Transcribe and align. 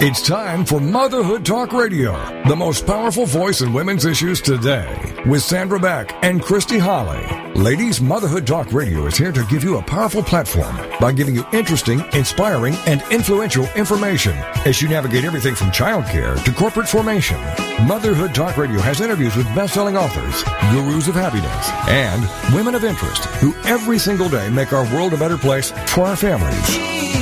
It's 0.00 0.22
time 0.22 0.64
for 0.64 0.78
Motherhood 0.78 1.44
Talk 1.44 1.72
Radio, 1.72 2.12
the 2.46 2.54
most 2.54 2.86
powerful 2.86 3.26
voice 3.26 3.62
in 3.62 3.72
women's 3.72 4.04
issues 4.04 4.40
today, 4.40 4.96
with 5.26 5.42
Sandra 5.42 5.80
Beck 5.80 6.14
and 6.22 6.40
Christy 6.40 6.78
Holly. 6.78 7.26
Ladies, 7.54 8.00
Motherhood 8.00 8.46
Talk 8.46 8.72
Radio 8.72 9.06
is 9.06 9.16
here 9.16 9.32
to 9.32 9.44
give 9.46 9.64
you 9.64 9.78
a 9.78 9.82
powerful 9.82 10.22
platform 10.22 10.76
by 11.00 11.10
giving 11.10 11.34
you 11.34 11.44
interesting, 11.52 12.04
inspiring, 12.12 12.76
and 12.86 13.02
influential 13.10 13.68
information 13.74 14.34
as 14.64 14.80
you 14.80 14.88
navigate 14.88 15.24
everything 15.24 15.56
from 15.56 15.72
childcare 15.72 16.40
to 16.44 16.52
corporate 16.52 16.88
formation. 16.88 17.40
Motherhood 17.84 18.36
Talk 18.36 18.56
Radio 18.56 18.78
has 18.78 19.00
interviews 19.00 19.34
with 19.34 19.52
best-selling 19.52 19.96
authors, 19.96 20.44
gurus 20.70 21.08
of 21.08 21.16
happiness, 21.16 21.70
and 21.88 22.54
women 22.54 22.76
of 22.76 22.84
interest 22.84 23.24
who 23.40 23.52
every 23.64 23.98
single 23.98 24.28
day 24.28 24.48
make 24.48 24.72
our 24.72 24.84
world 24.94 25.12
a 25.12 25.16
better 25.16 25.36
place 25.36 25.72
for 25.88 26.02
our 26.02 26.14
families. 26.14 27.17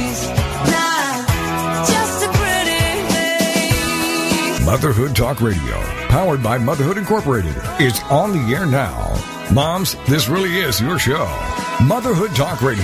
Motherhood 4.66 5.15
Talk 5.15 5.41
Radio, 5.41 5.80
powered 6.09 6.43
by 6.43 6.59
Motherhood 6.59 6.98
Incorporated, 6.98 7.55
is 7.79 8.01
on 8.11 8.33
the 8.33 8.52
air 8.52 8.66
now. 8.66 9.15
Moms, 9.55 9.95
this 10.09 10.29
really 10.29 10.59
is 10.59 10.80
your 10.80 10.98
show. 10.98 11.24
Motherhood 11.87 12.34
Talk 12.34 12.61
Radio. 12.62 12.83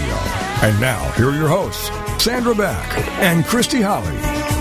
And 0.62 0.80
now, 0.80 1.10
here 1.16 1.30
are 1.30 1.34
your 1.34 1.48
hosts, 1.48 1.90
Sandra 2.22 2.54
Beck 2.54 2.98
and 3.18 3.44
Christy 3.44 3.80
Holly. 3.80 4.51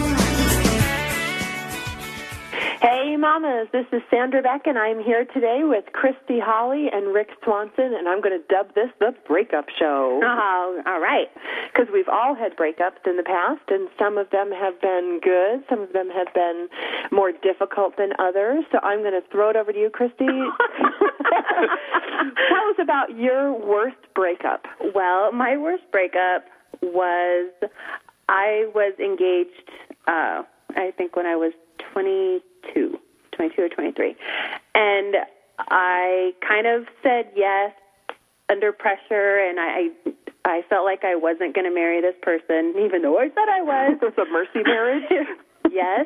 Mamas, 3.21 3.69
this 3.71 3.85
is 3.93 4.01
Sandra 4.09 4.41
Beck, 4.41 4.65
and 4.65 4.79
I'm 4.79 4.99
here 4.99 5.25
today 5.31 5.59
with 5.61 5.85
Christy 5.93 6.39
Holly 6.41 6.87
and 6.91 7.13
Rick 7.13 7.29
Swanson, 7.43 7.93
and 7.93 8.09
I'm 8.09 8.19
going 8.19 8.33
to 8.33 8.41
dub 8.49 8.73
this 8.73 8.89
the 8.99 9.13
breakup 9.27 9.69
show. 9.77 10.19
Oh, 10.23 10.81
all 10.87 10.99
right. 10.99 11.27
Because 11.71 11.87
we've 11.93 12.09
all 12.09 12.33
had 12.33 12.57
breakups 12.57 13.05
in 13.05 13.17
the 13.17 13.23
past, 13.23 13.61
and 13.69 13.89
some 13.99 14.17
of 14.17 14.31
them 14.31 14.49
have 14.49 14.81
been 14.81 15.19
good, 15.21 15.63
some 15.69 15.81
of 15.81 15.93
them 15.93 16.09
have 16.09 16.33
been 16.33 16.67
more 17.11 17.31
difficult 17.31 17.95
than 17.95 18.09
others. 18.17 18.65
So 18.71 18.79
I'm 18.81 19.01
going 19.01 19.13
to 19.13 19.21
throw 19.31 19.51
it 19.51 19.55
over 19.55 19.71
to 19.71 19.77
you, 19.77 19.91
Christy. 19.91 20.25
Tell 20.25 20.41
us 22.73 22.79
about 22.81 23.15
your 23.15 23.53
worst 23.53 24.01
breakup. 24.15 24.65
Well, 24.95 25.31
my 25.31 25.57
worst 25.57 25.83
breakup 25.91 26.45
was 26.81 27.51
I 28.27 28.65
was 28.73 28.97
engaged, 28.97 29.69
uh, 30.07 30.41
I 30.75 30.89
think 30.97 31.15
when 31.15 31.27
I 31.27 31.35
was 31.35 31.53
22, 31.93 32.97
22 33.49 33.61
or 33.63 33.69
23. 33.69 34.15
And 34.75 35.15
I 35.57 36.33
kind 36.47 36.67
of 36.67 36.85
said 37.01 37.31
yes 37.35 37.73
under 38.49 38.71
pressure, 38.71 39.39
and 39.39 39.59
I, 39.59 39.89
I 40.45 40.61
felt 40.69 40.85
like 40.85 41.03
I 41.03 41.15
wasn't 41.15 41.55
going 41.55 41.65
to 41.65 41.73
marry 41.73 42.01
this 42.01 42.15
person, 42.21 42.75
even 42.77 43.01
though 43.01 43.17
I 43.17 43.29
said 43.29 43.49
I 43.49 43.61
was. 43.61 43.97
It 44.01 44.15
was 44.15 44.27
a 44.27 44.31
mercy 44.31 44.61
marriage. 44.63 45.03
yes. 45.71 46.05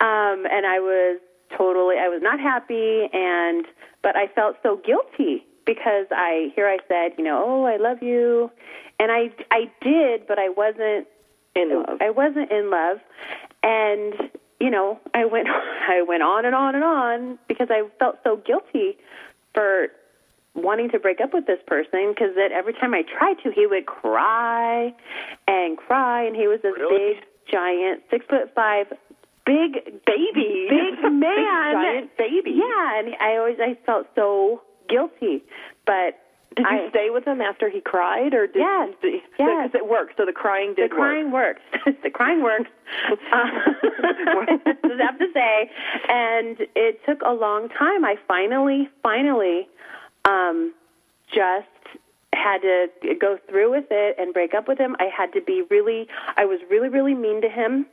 Um, 0.00 0.46
and 0.50 0.64
I 0.64 0.78
was 0.80 1.20
totally, 1.56 1.96
I 1.98 2.08
was 2.08 2.20
not 2.22 2.40
happy, 2.40 3.08
and 3.12 3.66
but 4.02 4.16
I 4.16 4.28
felt 4.28 4.56
so 4.62 4.80
guilty 4.84 5.44
because 5.66 6.06
I 6.10 6.52
here 6.54 6.68
I 6.68 6.78
said, 6.88 7.18
you 7.18 7.24
know, 7.24 7.42
oh, 7.46 7.64
I 7.64 7.76
love 7.76 8.02
you, 8.02 8.50
and 8.98 9.12
I 9.12 9.30
I 9.50 9.70
did, 9.82 10.26
but 10.26 10.38
I 10.38 10.48
wasn't 10.48 11.08
in 11.56 11.74
love. 11.74 11.98
I 12.00 12.10
wasn't 12.10 12.50
in 12.50 12.70
love, 12.70 12.98
and 13.62 14.30
you 14.64 14.70
know, 14.70 14.98
I 15.12 15.26
went 15.26 15.46
I 15.88 16.00
went 16.02 16.22
on 16.22 16.46
and 16.46 16.54
on 16.54 16.74
and 16.74 16.82
on 16.84 17.38
because 17.48 17.68
I 17.70 17.82
felt 17.98 18.16
so 18.24 18.36
guilty 18.46 18.96
for 19.52 19.88
wanting 20.54 20.88
to 20.90 20.98
break 20.98 21.20
up 21.20 21.34
with 21.34 21.46
this 21.46 21.58
person 21.66 22.14
because 22.14 22.34
that 22.36 22.50
every 22.52 22.72
time 22.72 22.94
I 22.94 23.02
tried 23.02 23.34
to, 23.42 23.50
he 23.50 23.66
would 23.66 23.84
cry 23.86 24.94
and 25.46 25.76
cry, 25.76 26.24
and 26.24 26.34
he 26.34 26.46
was 26.48 26.60
this 26.62 26.72
Really? 26.78 27.14
big, 27.14 27.24
giant, 27.52 28.02
six 28.10 28.24
foot 28.26 28.54
five, 28.54 28.86
big 29.44 30.00
Baby. 30.06 30.66
big 30.70 31.12
man, 31.12 31.74
Giant 31.74 32.16
baby. 32.16 32.52
Yeah, 32.56 32.98
and 32.98 33.14
I 33.20 33.36
always 33.36 33.58
I 33.60 33.76
felt 33.84 34.06
so 34.14 34.62
guilty, 34.88 35.44
but 35.84 36.23
Did 36.56 36.66
you 36.70 36.86
I, 36.86 36.88
stay 36.90 37.10
with 37.10 37.24
him 37.24 37.40
after 37.40 37.68
he 37.68 37.80
cried, 37.80 38.34
or 38.34 38.46
did 38.46 38.56
Yes. 38.56 38.90
Did, 39.02 39.14
Yes. 39.14 39.22
Because 39.38 39.70
it 39.74 39.88
worked. 39.88 40.16
So 40.16 40.24
the 40.24 40.32
crying 40.32 40.74
did 40.74 40.92
work. 40.92 40.92
the 40.92 40.96
crying 40.96 41.32
works. 41.32 41.60
the 42.02 42.10
crying 42.10 42.42
works. 42.42 42.70
Uh, 43.10 43.14
I 43.32 44.96
have 45.00 45.18
to 45.18 45.26
say, 45.32 45.70
and 46.08 46.56
it 46.76 47.00
took 47.06 47.20
a 47.22 47.32
long 47.32 47.68
time. 47.70 48.04
I 48.04 48.16
finally, 48.28 48.88
finally, 49.02 49.68
um, 50.24 50.72
just 51.32 51.66
had 52.34 52.58
to 52.62 52.88
go 53.20 53.38
through 53.48 53.70
with 53.70 53.86
it 53.90 54.16
and 54.18 54.32
break 54.32 54.54
up 54.54 54.68
with 54.68 54.78
him. 54.78 54.94
I 54.98 55.06
had 55.06 55.32
to 55.32 55.40
be 55.40 55.62
really. 55.70 56.06
I 56.36 56.44
was 56.44 56.60
really, 56.70 56.88
really 56.88 57.14
mean 57.14 57.40
to 57.42 57.48
him. 57.48 57.86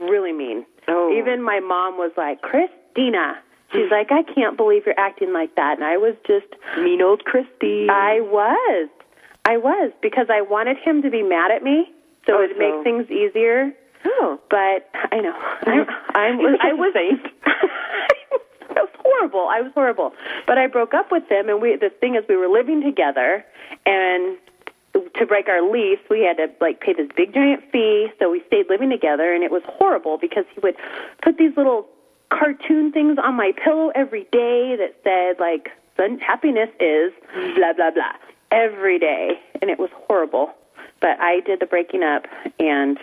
Really 0.00 0.32
mean. 0.32 0.64
Oh. 0.86 1.12
Even 1.16 1.42
my 1.42 1.60
mom 1.60 1.98
was 1.98 2.12
like, 2.16 2.40
Christina. 2.40 3.38
She's 3.72 3.90
like, 3.90 4.10
I 4.10 4.22
can't 4.22 4.56
believe 4.56 4.86
you're 4.86 4.98
acting 4.98 5.32
like 5.32 5.54
that. 5.56 5.76
And 5.76 5.84
I 5.84 5.96
was 5.98 6.14
just. 6.26 6.46
Mean 6.78 7.02
old 7.02 7.24
Christy. 7.24 7.86
I 7.90 8.20
was. 8.20 8.88
I 9.44 9.56
was 9.58 9.92
because 10.02 10.26
I 10.30 10.40
wanted 10.42 10.76
him 10.78 11.02
to 11.02 11.10
be 11.10 11.22
mad 11.22 11.50
at 11.50 11.62
me 11.62 11.90
so 12.26 12.38
Oh, 12.38 12.42
it'd 12.44 12.56
so- 12.56 12.60
make 12.60 12.84
things 12.84 13.10
easier. 13.10 13.72
Oh. 14.04 14.38
But 14.48 14.88
I 15.12 15.20
know 15.20 15.32
I, 15.34 15.84
I 16.14 16.28
You're 16.28 16.50
was. 16.52 16.60
I 16.62 16.72
was. 16.72 16.94
I 18.70 18.80
was 18.82 18.90
horrible. 18.98 19.48
I 19.48 19.60
was 19.60 19.72
horrible. 19.74 20.12
But 20.46 20.56
I 20.58 20.66
broke 20.66 20.94
up 20.94 21.10
with 21.10 21.24
him, 21.30 21.48
and 21.48 21.60
we. 21.60 21.76
The 21.76 21.90
thing 21.90 22.14
is, 22.14 22.24
we 22.28 22.36
were 22.36 22.48
living 22.48 22.82
together, 22.82 23.44
and 23.86 24.36
to 25.14 25.26
break 25.26 25.48
our 25.48 25.62
lease, 25.68 25.98
we 26.10 26.20
had 26.22 26.36
to 26.36 26.48
like 26.60 26.80
pay 26.80 26.92
this 26.92 27.08
big 27.16 27.34
giant 27.34 27.62
fee. 27.72 28.08
So 28.18 28.30
we 28.30 28.42
stayed 28.46 28.66
living 28.70 28.90
together, 28.90 29.32
and 29.34 29.42
it 29.42 29.50
was 29.50 29.62
horrible 29.66 30.16
because 30.18 30.44
he 30.54 30.60
would 30.60 30.76
put 31.22 31.36
these 31.38 31.56
little 31.56 31.88
cartoon 32.30 32.92
things 32.92 33.18
on 33.22 33.34
my 33.34 33.52
pillow 33.64 33.90
every 33.94 34.24
day 34.32 34.76
that 34.76 34.94
said 35.04 35.40
like 35.40 35.70
"Sun- 35.96 36.18
happiness 36.18 36.70
is 36.80 37.12
blah 37.56 37.72
blah 37.72 37.90
blah 37.90 38.12
every 38.50 38.98
day, 38.98 39.40
and 39.60 39.70
it 39.70 39.78
was 39.78 39.90
horrible. 39.92 40.54
But 41.00 41.20
I 41.20 41.40
did 41.40 41.60
the 41.60 41.66
breaking 41.66 42.02
up, 42.02 42.26
and 42.58 42.98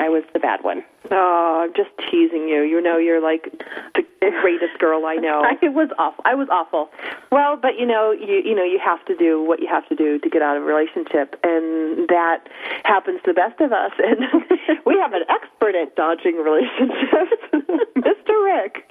I 0.00 0.08
was 0.08 0.22
the 0.32 0.38
bad 0.38 0.62
one. 0.62 0.84
Oh, 1.10 1.64
I'm 1.64 1.74
just 1.74 1.90
teasing 2.10 2.48
you. 2.48 2.62
You 2.62 2.80
know, 2.80 2.98
you're 2.98 3.20
like 3.20 3.50
the 3.94 4.04
greatest 4.40 4.78
girl 4.78 5.06
I 5.06 5.16
know. 5.16 5.42
it 5.62 5.72
was 5.72 5.88
awful. 5.98 6.22
I 6.24 6.34
was 6.34 6.48
awful. 6.50 6.90
Well, 7.32 7.56
but 7.56 7.78
you 7.78 7.86
know, 7.86 8.12
you 8.12 8.42
you 8.44 8.54
know, 8.54 8.64
you 8.64 8.78
have 8.84 9.04
to 9.06 9.16
do 9.16 9.42
what 9.42 9.60
you 9.60 9.66
have 9.68 9.88
to 9.88 9.96
do 9.96 10.18
to 10.18 10.30
get 10.30 10.42
out 10.42 10.56
of 10.56 10.62
a 10.62 10.66
relationship, 10.66 11.38
and 11.42 12.08
that 12.08 12.48
happens 12.84 13.20
to 13.24 13.32
the 13.32 13.34
best 13.34 13.60
of 13.60 13.72
us. 13.72 13.92
And 14.08 14.80
we 14.86 14.98
have 14.98 15.12
an 15.12 15.22
expert 15.68 15.80
at 15.80 15.96
dodging 15.96 16.36
relationships, 16.36 17.42
Mr. 17.96 18.44
Rick. 18.44 18.90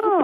Oh, 0.00 0.20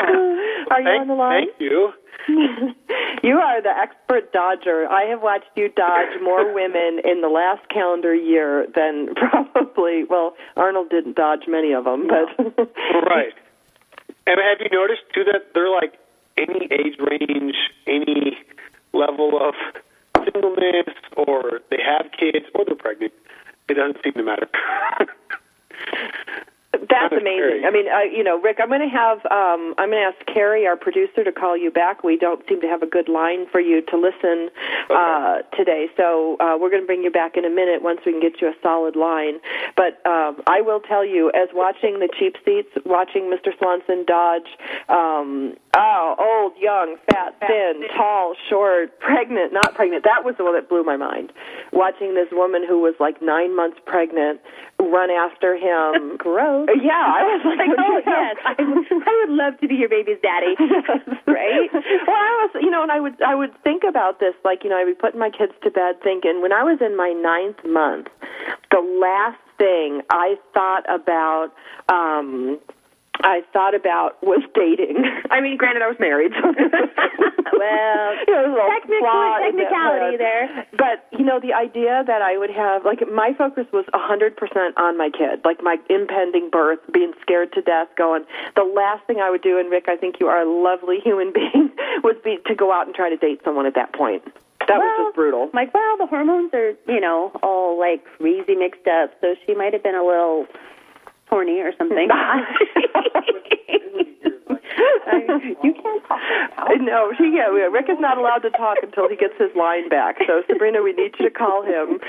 are 0.70 0.80
you 0.80 0.84
Thank, 0.86 1.00
on 1.00 1.08
the 1.08 1.14
line? 1.14 1.46
thank 1.46 1.60
you. 1.60 1.92
You 3.22 3.36
are 3.38 3.62
the 3.62 3.70
expert 3.70 4.32
dodger. 4.32 4.88
I 4.90 5.04
have 5.04 5.22
watched 5.22 5.50
you 5.54 5.68
dodge 5.68 6.20
more 6.22 6.52
women 6.54 6.98
in 7.04 7.20
the 7.20 7.28
last 7.28 7.68
calendar 7.68 8.12
year 8.14 8.66
than 8.74 9.14
probably. 9.14 10.02
Well, 10.02 10.34
Arnold 10.56 10.90
didn't 10.90 11.14
dodge 11.14 11.42
many 11.46 11.72
of 11.72 11.84
them, 11.84 12.08
but 12.08 12.34
Right. 13.06 13.32
And 14.26 14.40
have 14.40 14.58
you 14.58 14.76
noticed 14.76 15.02
too 15.14 15.22
that 15.24 15.54
they're 15.54 15.70
like 15.70 15.94
any 16.36 16.66
age 16.72 16.98
range, 16.98 17.54
any 17.86 18.36
level 18.92 19.38
of 19.40 19.54
singleness, 20.24 20.94
or 21.16 21.60
they 21.70 21.78
have 21.84 22.10
kids, 22.18 22.46
or 22.56 22.64
they're 22.64 22.74
pregnant. 22.74 23.12
It 23.68 23.74
doesn't 23.74 24.02
seem 24.02 24.14
to 24.14 24.22
matter. 24.24 24.48
That's 26.72 27.10
Kinda 27.10 27.20
amazing. 27.20 27.62
scary. 27.62 27.64
I 27.64 27.70
mean, 27.70 27.86
uh, 27.88 28.00
you 28.16 28.24
know, 28.24 28.40
Rick, 28.40 28.58
I'm 28.60 28.68
going 28.68 28.80
to 28.80 28.88
have 28.88 29.18
um, 29.30 29.74
I'm 29.78 29.90
going 29.90 30.02
to 30.02 30.08
ask 30.16 30.26
Carrie, 30.26 30.66
our 30.66 30.76
producer, 30.76 31.22
to 31.22 31.30
call 31.30 31.56
you 31.56 31.70
back. 31.70 32.02
We 32.02 32.16
don't 32.16 32.42
seem 32.48 32.60
to 32.60 32.66
have 32.66 32.82
a 32.82 32.86
good 32.86 33.08
line 33.08 33.46
for 33.52 33.60
you 33.60 33.82
to 33.82 33.96
listen 33.96 34.48
uh, 34.90 35.42
today, 35.56 35.88
so 35.96 36.36
uh, 36.40 36.56
we're 36.58 36.70
going 36.70 36.82
to 36.82 36.86
bring 36.86 37.02
you 37.02 37.10
back 37.10 37.36
in 37.36 37.44
a 37.44 37.50
minute 37.50 37.82
once 37.82 38.00
we 38.04 38.12
can 38.12 38.20
get 38.20 38.40
you 38.40 38.48
a 38.48 38.54
solid 38.62 38.96
line. 38.96 39.38
But 39.76 40.04
um, 40.08 40.42
I 40.46 40.60
will 40.60 40.80
tell 40.80 41.04
you, 41.04 41.30
as 41.34 41.48
watching 41.52 42.00
the 42.00 42.08
cheap 42.18 42.36
seats, 42.44 42.70
watching 42.84 43.30
Mr. 43.30 43.56
Swanson 43.58 44.04
dodge, 44.06 44.48
um, 44.88 45.54
oh, 45.76 46.16
old, 46.18 46.52
young, 46.60 46.96
fat, 47.10 47.36
thin, 47.46 47.84
tall, 47.96 48.34
short, 48.48 48.98
pregnant, 48.98 49.52
not 49.52 49.74
pregnant. 49.74 50.04
That 50.04 50.24
was 50.24 50.34
the 50.36 50.44
one 50.44 50.54
that 50.54 50.68
blew 50.68 50.84
my 50.84 50.96
mind. 50.96 51.32
Watching 51.72 52.14
this 52.14 52.28
woman 52.32 52.64
who 52.66 52.80
was 52.80 52.94
like 52.98 53.22
nine 53.22 53.54
months 53.54 53.78
pregnant 53.86 54.40
run 54.90 55.10
after 55.10 55.54
him. 55.54 56.16
Gross. 56.16 56.68
Yeah, 56.80 56.90
I 56.92 57.22
was 57.22 57.42
like, 57.44 57.68
Like, 57.68 57.78
oh 57.78 58.00
yes, 58.06 58.36
I, 58.44 58.52
I 58.58 59.26
would 59.26 59.34
love 59.36 59.58
to 59.60 59.68
be 59.68 59.74
your 59.76 59.88
baby's 59.88 60.18
daddy. 60.22 60.54
right? 61.26 61.68
well, 61.72 62.16
I 62.16 62.32
was, 62.42 62.50
you 62.60 62.70
know, 62.70 62.82
and 62.82 62.90
I 62.92 63.00
would, 63.00 63.20
I 63.22 63.34
would 63.34 63.52
think 63.62 63.82
about 63.88 64.20
this, 64.20 64.34
like, 64.44 64.64
you 64.64 64.70
know, 64.70 64.76
I'd 64.76 64.86
be 64.86 64.94
putting 64.94 65.20
my 65.20 65.30
kids 65.30 65.52
to 65.62 65.70
bed, 65.70 66.02
thinking 66.02 66.42
when 66.42 66.52
I 66.52 66.62
was 66.62 66.78
in 66.80 66.96
my 66.96 67.10
ninth 67.12 67.64
month, 67.64 68.08
the 68.70 68.80
last 69.00 69.38
thing 69.58 70.02
I 70.10 70.36
thought 70.54 70.84
about. 70.88 71.50
um 71.88 72.58
I 73.20 73.42
thought 73.52 73.74
about 73.74 74.22
was 74.22 74.42
dating. 74.54 75.04
I 75.30 75.40
mean, 75.40 75.56
granted, 75.56 75.82
I 75.82 75.88
was 75.88 76.00
married. 76.00 76.32
So 76.32 76.42
well, 77.52 78.08
you 78.26 78.32
know, 78.32 78.40
there's 78.40 78.48
a 78.48 78.56
little 78.56 78.70
technical 78.72 78.98
flaw 79.00 79.36
in 79.36 79.56
that 79.56 79.68
technicality 79.68 80.16
there. 80.16 80.66
But 80.72 81.06
you 81.12 81.24
know, 81.24 81.38
the 81.38 81.52
idea 81.52 82.02
that 82.06 82.22
I 82.22 82.38
would 82.38 82.50
have 82.50 82.84
like 82.84 83.00
my 83.12 83.34
focus 83.36 83.66
was 83.72 83.84
a 83.92 83.98
hundred 83.98 84.36
percent 84.36 84.76
on 84.76 84.96
my 84.96 85.10
kid, 85.10 85.40
like 85.44 85.62
my 85.62 85.76
impending 85.90 86.50
birth, 86.50 86.80
being 86.92 87.12
scared 87.20 87.52
to 87.52 87.62
death, 87.62 87.88
going. 87.96 88.24
The 88.56 88.64
last 88.64 89.06
thing 89.06 89.20
I 89.20 89.30
would 89.30 89.42
do, 89.42 89.58
and 89.58 89.70
Rick, 89.70 89.86
I 89.88 89.96
think 89.96 90.16
you 90.18 90.26
are 90.28 90.42
a 90.42 90.48
lovely 90.48 90.98
human 90.98 91.32
being, 91.34 91.70
would 92.02 92.22
be 92.22 92.38
to 92.46 92.54
go 92.54 92.72
out 92.72 92.86
and 92.86 92.94
try 92.94 93.10
to 93.10 93.16
date 93.16 93.40
someone 93.44 93.66
at 93.66 93.74
that 93.74 93.92
point. 93.92 94.24
That 94.68 94.78
was 94.78 95.06
just 95.06 95.16
brutal. 95.16 95.50
Like, 95.52 95.74
well, 95.74 95.96
the 95.98 96.06
hormones 96.06 96.54
are, 96.54 96.74
you 96.86 97.00
know, 97.00 97.32
all 97.42 97.78
like 97.78 98.04
crazy 98.04 98.54
mixed 98.54 98.86
up, 98.86 99.12
so 99.20 99.34
she 99.44 99.54
might 99.54 99.72
have 99.72 99.82
been 99.82 99.96
a 99.96 100.04
little 100.04 100.46
horny 101.32 101.60
or 101.64 101.72
something. 101.78 102.08
you 105.64 105.72
can't 105.74 106.04
talk. 106.06 106.20
No, 106.80 107.12
she, 107.16 107.32
yeah, 107.34 107.48
Rick 107.72 107.86
is 107.88 107.98
not 107.98 108.18
allowed 108.18 108.44
to 108.44 108.50
talk 108.50 108.78
until 108.82 109.08
he 109.08 109.16
gets 109.16 109.34
his 109.38 109.50
line 109.56 109.88
back. 109.88 110.16
So, 110.26 110.42
Sabrina, 110.46 110.82
we 110.82 110.92
need 110.92 111.14
you 111.18 111.28
to 111.28 111.34
call 111.34 111.62
him 111.62 112.00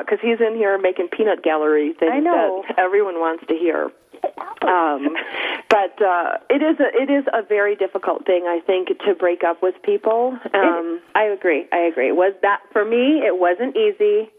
because 0.00 0.18
he's 0.20 0.40
in 0.40 0.54
here 0.56 0.78
making 0.78 1.08
peanut 1.08 1.42
gallery 1.42 1.94
things 1.98 2.12
I 2.14 2.20
know. 2.20 2.64
that 2.68 2.78
everyone 2.78 3.20
wants 3.20 3.44
to 3.46 3.54
hear. 3.54 3.90
Um, 4.62 5.14
but 5.68 6.00
uh, 6.02 6.38
it 6.48 6.62
is 6.62 6.80
a 6.80 6.88
it 6.96 7.10
is 7.10 7.24
a 7.32 7.42
very 7.42 7.76
difficult 7.76 8.24
thing, 8.24 8.44
I 8.48 8.60
think, 8.66 8.88
to 8.88 9.14
break 9.14 9.44
up 9.44 9.62
with 9.62 9.74
people. 9.82 10.38
Um, 10.54 11.00
I 11.14 11.24
agree. 11.24 11.66
I 11.72 11.80
agree. 11.80 12.10
Was 12.10 12.32
that 12.40 12.60
for 12.72 12.84
me? 12.84 13.20
It 13.20 13.38
wasn't 13.38 13.76
easy. 13.76 14.30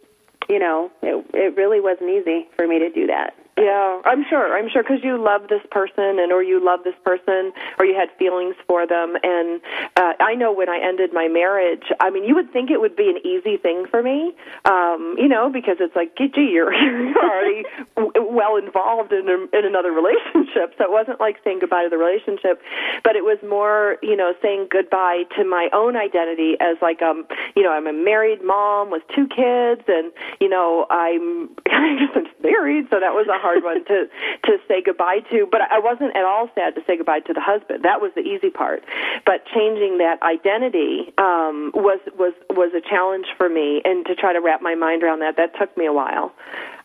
You 0.50 0.60
know, 0.60 0.92
it 1.04 1.26
it 1.34 1.56
really 1.56 1.80
wasn't 1.80 2.10
easy 2.10 2.48
for 2.56 2.68
me 2.68 2.80
to 2.80 2.90
do 2.90 3.06
that. 3.08 3.36
Yeah, 3.57 4.02
I'm 4.04 4.25
sure. 4.30 4.57
I'm 4.57 4.68
sure 4.69 4.84
because 4.84 5.00
you 5.02 5.18
love 5.18 5.48
this 5.48 5.62
person, 5.72 6.19
and 6.19 6.34
or 6.34 6.44
you 6.44 6.60
love 6.63 6.84
this 6.84 6.96
person, 7.06 7.54
or 7.80 7.86
you 7.86 7.96
had 7.96 8.10
feelings 8.19 8.56
for 8.68 8.86
them. 8.86 9.16
And 9.24 9.62
uh, 9.96 10.12
I 10.19 10.36
know 10.36 10.52
when 10.52 10.68
I 10.68 10.78
ended 10.84 11.13
my 11.13 11.30
marriage, 11.30 11.84
I 12.02 12.10
mean, 12.10 12.25
you 12.25 12.36
would 12.36 12.52
think 12.52 12.69
it 12.69 12.81
would 12.81 12.98
be 12.98 13.07
an 13.07 13.25
easy 13.25 13.56
thing 13.56 13.86
for 13.90 14.04
me, 14.04 14.36
um, 14.66 15.16
you 15.18 15.30
know, 15.30 15.50
because 15.50 15.78
it's 15.80 15.96
like, 15.96 16.18
gee, 16.18 16.52
you're, 16.52 16.74
you're 16.74 17.16
already 17.16 17.63
well 17.96 18.57
involved 18.57 19.13
in 19.13 19.24
in 19.30 19.63
another 19.63 19.94
relationship, 19.94 20.75
so 20.78 20.84
it 20.84 20.92
wasn't 20.92 21.22
like 21.22 21.38
saying 21.46 21.60
goodbye 21.62 21.84
to 21.84 21.90
the 21.90 21.98
relationship, 21.98 22.62
but 23.06 23.16
it 23.16 23.24
was 23.24 23.40
more, 23.48 23.96
you 24.04 24.18
know, 24.18 24.34
saying 24.42 24.68
goodbye 24.69 25.24
to 25.38 25.46
my 25.46 25.69
own 25.72 25.96
identity 25.96 26.58
as 26.60 26.75
like, 26.81 27.01
um, 27.01 27.25
you 27.56 27.63
know, 27.63 27.72
I'm 27.72 27.88
a 27.88 27.94
married 27.94 28.44
mom 28.44 28.92
with 28.92 29.04
two 29.16 29.28
kids, 29.31 29.88
and 29.88 30.12
you 30.42 30.50
know, 30.50 30.88
I'm 30.90 31.56
I'm 31.72 32.28
married, 32.44 32.88
so 32.92 33.00
that 33.00 33.16
was 33.16 33.28
a 33.31 33.44
hard 33.45 33.63
one 33.63 33.86
to 33.86 34.09
to 34.50 34.57
say 34.68 34.81
goodbye 34.81 35.19
to. 35.30 35.45
But 35.45 35.62
I 35.69 35.77
wasn't 35.77 36.18
at 36.18 36.25
all 36.25 36.50
sad 36.56 36.74
to 36.75 36.81
say 36.88 36.97
goodbye 36.97 37.21
to 37.30 37.33
the 37.33 37.42
husband. 37.42 37.86
That 37.86 38.01
was 38.01 38.12
the 38.15 38.25
easy 38.25 38.50
part. 38.50 38.81
But 39.25 39.45
changing 39.53 40.00
that 40.00 40.18
identity 40.24 41.13
um, 41.18 41.69
was 41.77 42.00
was 42.18 42.33
was 42.50 42.74
a 42.74 42.81
challenge 42.81 43.27
for 43.38 43.47
me, 43.47 43.81
and 43.86 44.06
to 44.07 44.15
try 44.15 44.33
to 44.33 44.42
wrap 44.42 44.62
my 44.62 44.74
mind 44.74 45.03
around 45.03 45.19
that, 45.19 45.38
that 45.38 45.53
took 45.59 45.77
me 45.77 45.86
a 45.86 45.94
while. 45.94 46.33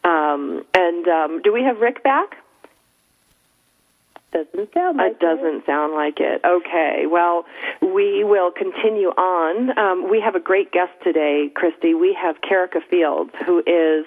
Um, 0.04 0.64
and 0.74 1.08
um, 1.08 1.42
do 1.42 1.52
we 1.52 1.62
have 1.62 1.78
Rick 1.80 2.02
back? 2.02 2.36
Doesn't 4.32 4.72
sound 4.72 4.98
like 4.98 5.12
It 5.12 5.18
doesn't 5.18 5.66
sound 5.66 5.92
like 5.94 6.20
it. 6.20 6.40
Okay. 6.44 7.04
Well, 7.10 7.44
we 7.82 8.22
will 8.22 8.52
continue 8.52 9.08
on. 9.08 9.76
Um, 9.76 10.08
we 10.08 10.20
have 10.20 10.36
a 10.36 10.40
great 10.40 10.70
guest 10.70 10.92
today, 11.02 11.50
Christy. 11.52 11.94
We 11.94 12.14
have 12.14 12.36
Kerika 12.40 12.80
Fields, 12.88 13.32
who 13.44 13.58
is 13.58 14.06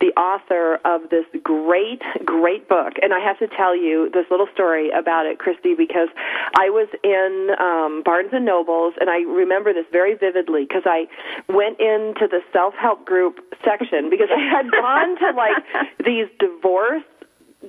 the 0.00 0.12
author 0.18 0.78
of 0.84 1.08
this 1.08 1.24
great, 1.42 2.02
great 2.22 2.68
book. 2.68 2.94
And 3.00 3.14
I 3.14 3.20
have 3.20 3.38
to 3.38 3.48
tell 3.48 3.74
you 3.74 4.10
this 4.12 4.26
little 4.30 4.48
story 4.52 4.90
about 4.90 5.24
it, 5.24 5.38
Christy, 5.38 5.74
because 5.74 6.08
I 6.54 6.68
was 6.68 6.88
in 7.02 7.56
um, 7.58 8.02
Barnes 8.04 8.30
and 8.32 8.44
Nobles, 8.44 8.92
and 9.00 9.08
I 9.08 9.20
remember 9.20 9.72
this 9.72 9.86
very 9.90 10.14
vividly 10.14 10.66
because 10.68 10.84
I 10.84 11.08
went 11.48 11.80
into 11.80 12.28
the 12.28 12.40
self-help 12.52 13.06
group 13.06 13.40
section 13.64 14.10
because 14.10 14.28
I 14.30 14.40
had 14.40 14.70
gone 14.70 15.16
to 15.18 15.30
like 15.32 15.64
these 16.04 16.28
divorce 16.38 17.04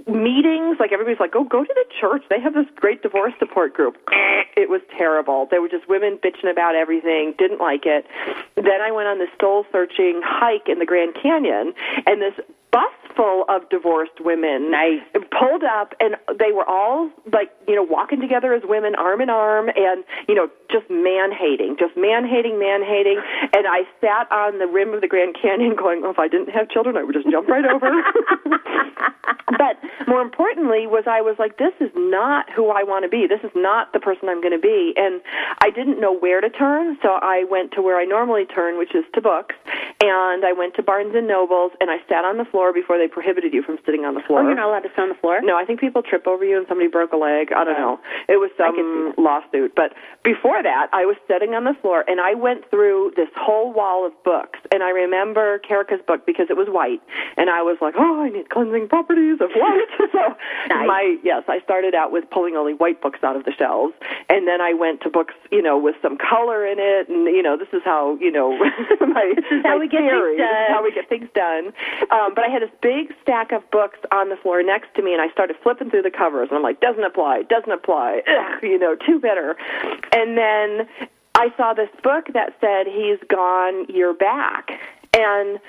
meetings 0.08 0.78
like 0.80 0.92
everybody's 0.92 1.20
like 1.20 1.32
oh 1.36 1.44
go 1.44 1.64
to 1.64 1.74
the 1.74 1.86
church. 2.00 2.24
They 2.30 2.40
have 2.40 2.54
this 2.54 2.68
great 2.76 3.02
divorce 3.02 3.34
support 3.40 3.74
group. 3.74 3.98
It 4.56 4.70
was 4.70 4.82
terrible. 4.96 5.48
They 5.50 5.58
were 5.58 5.68
just 5.68 5.90
women 5.90 6.20
bitching 6.24 6.50
about 6.50 6.76
everything 6.76 7.34
didn't 7.40 7.58
like 7.58 7.88
it. 7.88 8.06
Then 8.56 8.82
i 8.86 8.92
went 8.92 9.08
on 9.08 9.18
this 9.18 9.30
soul 9.42 9.66
searching 9.72 10.22
hike 10.24 10.70
in 10.70 10.78
the 10.78 10.86
grand 10.86 11.16
canyon 11.20 11.74
and 12.06 12.22
this 12.22 12.34
bus 12.74 12.90
full 13.16 13.46
of 13.48 13.70
divorced 13.70 14.18
women 14.20 14.72
Nice. 14.72 15.06
pulled 15.30 15.64
up 15.64 15.94
and 16.00 16.16
they 16.40 16.52
were 16.52 16.66
all 16.66 17.12
like 17.32 17.54
you 17.68 17.76
know 17.76 17.84
walking 17.84 18.20
together 18.20 18.54
as 18.54 18.64
women 18.66 18.96
arm 18.96 19.22
in 19.22 19.30
arm 19.30 19.70
and 19.70 20.04
you 20.28 20.34
know 20.34 20.50
just 20.72 20.90
man 20.90 21.30
hating 21.32 21.78
just 21.78 21.96
man 21.96 22.26
hating 22.26 22.58
man 22.58 22.82
hating 22.82 23.22
and 23.54 23.70
i 23.70 23.86
sat 24.02 24.26
on 24.32 24.58
the 24.58 24.66
rim 24.66 24.94
of 24.94 25.02
the 25.02 25.08
grand 25.08 25.38
canyon 25.40 25.76
going 25.78 26.02
oh 26.04 26.10
if 26.10 26.18
i 26.18 26.28
didn't 26.28 26.50
have 26.50 26.68
children 26.70 26.98
i 26.98 27.04
would 27.04 27.14
just 27.14 27.30
jump 27.30 27.48
right 27.48 27.66
over 27.66 27.86
but 29.58 29.78
more 30.08 30.22
importantly 30.22 30.88
was 30.88 31.04
I 31.08 31.22
was 31.22 31.36
like, 31.38 31.58
this 31.58 31.74
is 31.80 31.92
not 31.96 32.50
who 32.52 32.70
I 32.70 32.84
want 32.84 33.04
to 33.04 33.10
be. 33.10 33.28
This 33.28 33.44
is 33.44 33.52
not 33.56 33.94
the 33.94 34.00
person 34.00 34.30
I'm 34.30 34.42
going 34.42 34.54
to 34.56 34.62
be. 34.62 34.94
And 34.96 35.22
I 35.62 35.70
didn't 35.70 36.00
know 36.00 36.16
where 36.16 36.42
to 36.42 36.50
turn, 36.50 36.98
so 37.02 37.20
I 37.22 37.46
went 37.50 37.72
to 37.74 37.82
where 37.82 38.00
I 38.00 38.06
normally 38.06 38.46
turn, 38.46 38.78
which 38.78 38.96
is 38.96 39.04
to 39.14 39.22
books. 39.22 39.56
And 40.02 40.46
I 40.46 40.54
went 40.54 40.76
to 40.76 40.84
Barnes 40.84 41.14
and 41.16 41.28
Nobles, 41.28 41.72
and 41.80 41.90
I 41.90 41.98
sat 42.10 42.26
on 42.26 42.38
the 42.38 42.46
floor 42.46 42.63
before 42.72 42.98
they 42.98 43.08
prohibited 43.08 43.54
you 43.54 43.64
from 43.64 43.78
sitting 43.86 44.06
on 44.06 44.14
the 44.14 44.22
floor. 44.22 44.42
Oh, 44.42 44.48
you're 44.48 44.56
not 44.56 44.70
allowed 44.70 44.86
to 44.88 44.90
sit 44.96 45.00
on 45.00 45.10
the 45.10 45.16
floor. 45.20 45.42
No, 45.42 45.58
I 45.58 45.66
think 45.66 45.80
people 45.82 46.02
trip 46.04 46.28
over 46.28 46.46
you 46.46 46.58
and 46.58 46.66
somebody 46.70 46.88
broke 46.88 47.12
a 47.12 47.18
leg. 47.18 47.52
I 47.52 47.64
don't 47.66 47.78
know. 47.78 48.00
It 48.30 48.38
was 48.38 48.52
I 48.60 48.70
could 48.72 48.78
see 48.78 49.14
some 49.18 49.24
lawsuit. 49.24 49.76
But 49.76 49.94
before 50.24 50.62
that, 50.64 50.88
I 50.94 51.06
was 51.06 51.18
sitting 51.28 51.56
on 51.56 51.64
the 51.66 51.74
floor 51.82 52.06
and 52.08 52.22
I 52.22 52.34
went 52.36 52.70
through 52.70 53.14
this 53.18 53.30
whole 53.36 53.74
wall 53.74 54.06
of 54.06 54.14
books. 54.24 54.60
And 54.72 54.84
I 54.84 54.90
remember 54.92 55.60
Kerika's 55.60 56.02
book 56.06 56.26
because 56.26 56.48
it 56.50 56.56
was 56.58 56.68
white. 56.70 57.02
And 57.36 57.50
I 57.50 57.62
was 57.64 57.78
like, 57.82 57.96
oh, 57.98 58.22
I 58.22 58.30
need 58.30 58.50
cleansing 58.50 58.88
properties 58.88 59.42
of 59.42 59.50
white. 59.56 59.90
so 60.14 60.38
Nice. 60.70 60.88
my, 60.88 61.18
yes, 61.24 61.44
I 61.48 61.60
started 61.62 61.96
out 61.96 62.12
with 62.12 62.30
pulling 62.30 62.56
only 62.56 62.74
white 62.74 63.02
books 63.02 63.20
out 63.24 63.36
of 63.36 63.44
the 63.46 63.52
shelves. 63.52 63.94
And 64.30 64.48
then 64.48 64.62
I 64.62 64.74
went 64.74 65.02
to 65.02 65.10
books, 65.10 65.34
you 65.52 65.62
know, 65.62 65.78
with 65.78 65.96
some 66.02 66.18
color 66.18 66.66
in 66.66 66.78
it. 66.80 67.10
And, 67.10 67.26
you 67.26 67.42
know, 67.42 67.58
this 67.58 67.68
is 67.74 67.82
how, 67.84 68.16
you 68.22 68.32
know, 68.32 68.54
my, 69.02 69.34
This 69.36 69.46
is 69.52 69.62
how 69.66 69.80
we 69.80 69.88
get 69.88 70.00
things 70.02 70.12
theory. 70.12 70.38
This 70.38 70.46
is 70.46 70.54
done. 70.54 70.70
how 70.70 70.84
we 70.84 70.92
get 70.94 71.10
things 71.10 71.30
done. 71.34 71.66
Um, 72.12 72.34
but 72.36 72.44
I 72.46 72.50
had 72.54 72.62
this 72.62 72.72
big 72.82 73.14
stack 73.22 73.52
of 73.52 73.70
books 73.72 74.00
on 74.12 74.30
the 74.30 74.38
floor 74.38 74.64
next 74.64 74.94
to 74.96 75.02
me, 75.02 75.14
and 75.14 75.22
I 75.22 75.30
started 75.30 75.56
flipping 75.62 75.90
through 75.90 76.04
the 76.04 76.12
covers, 76.12 76.50
and 76.50 76.58
I'm 76.58 76.64
like, 76.64 76.80
doesn't 76.80 77.04
apply, 77.04 77.44
doesn't 77.44 77.72
apply, 77.72 78.22
Ugh, 78.28 78.64
you 78.64 78.80
know, 78.80 78.96
too 78.96 79.20
bitter. 79.20 79.58
And 80.14 80.38
then 80.38 80.88
I 81.36 81.52
saw 81.58 81.74
this 81.74 81.90
book 82.04 82.28
that 82.34 82.56
said, 82.62 82.88
he's 82.88 83.20
gone, 83.28 83.86
you're 83.90 84.14
back. 84.14 84.80
And 85.14 85.60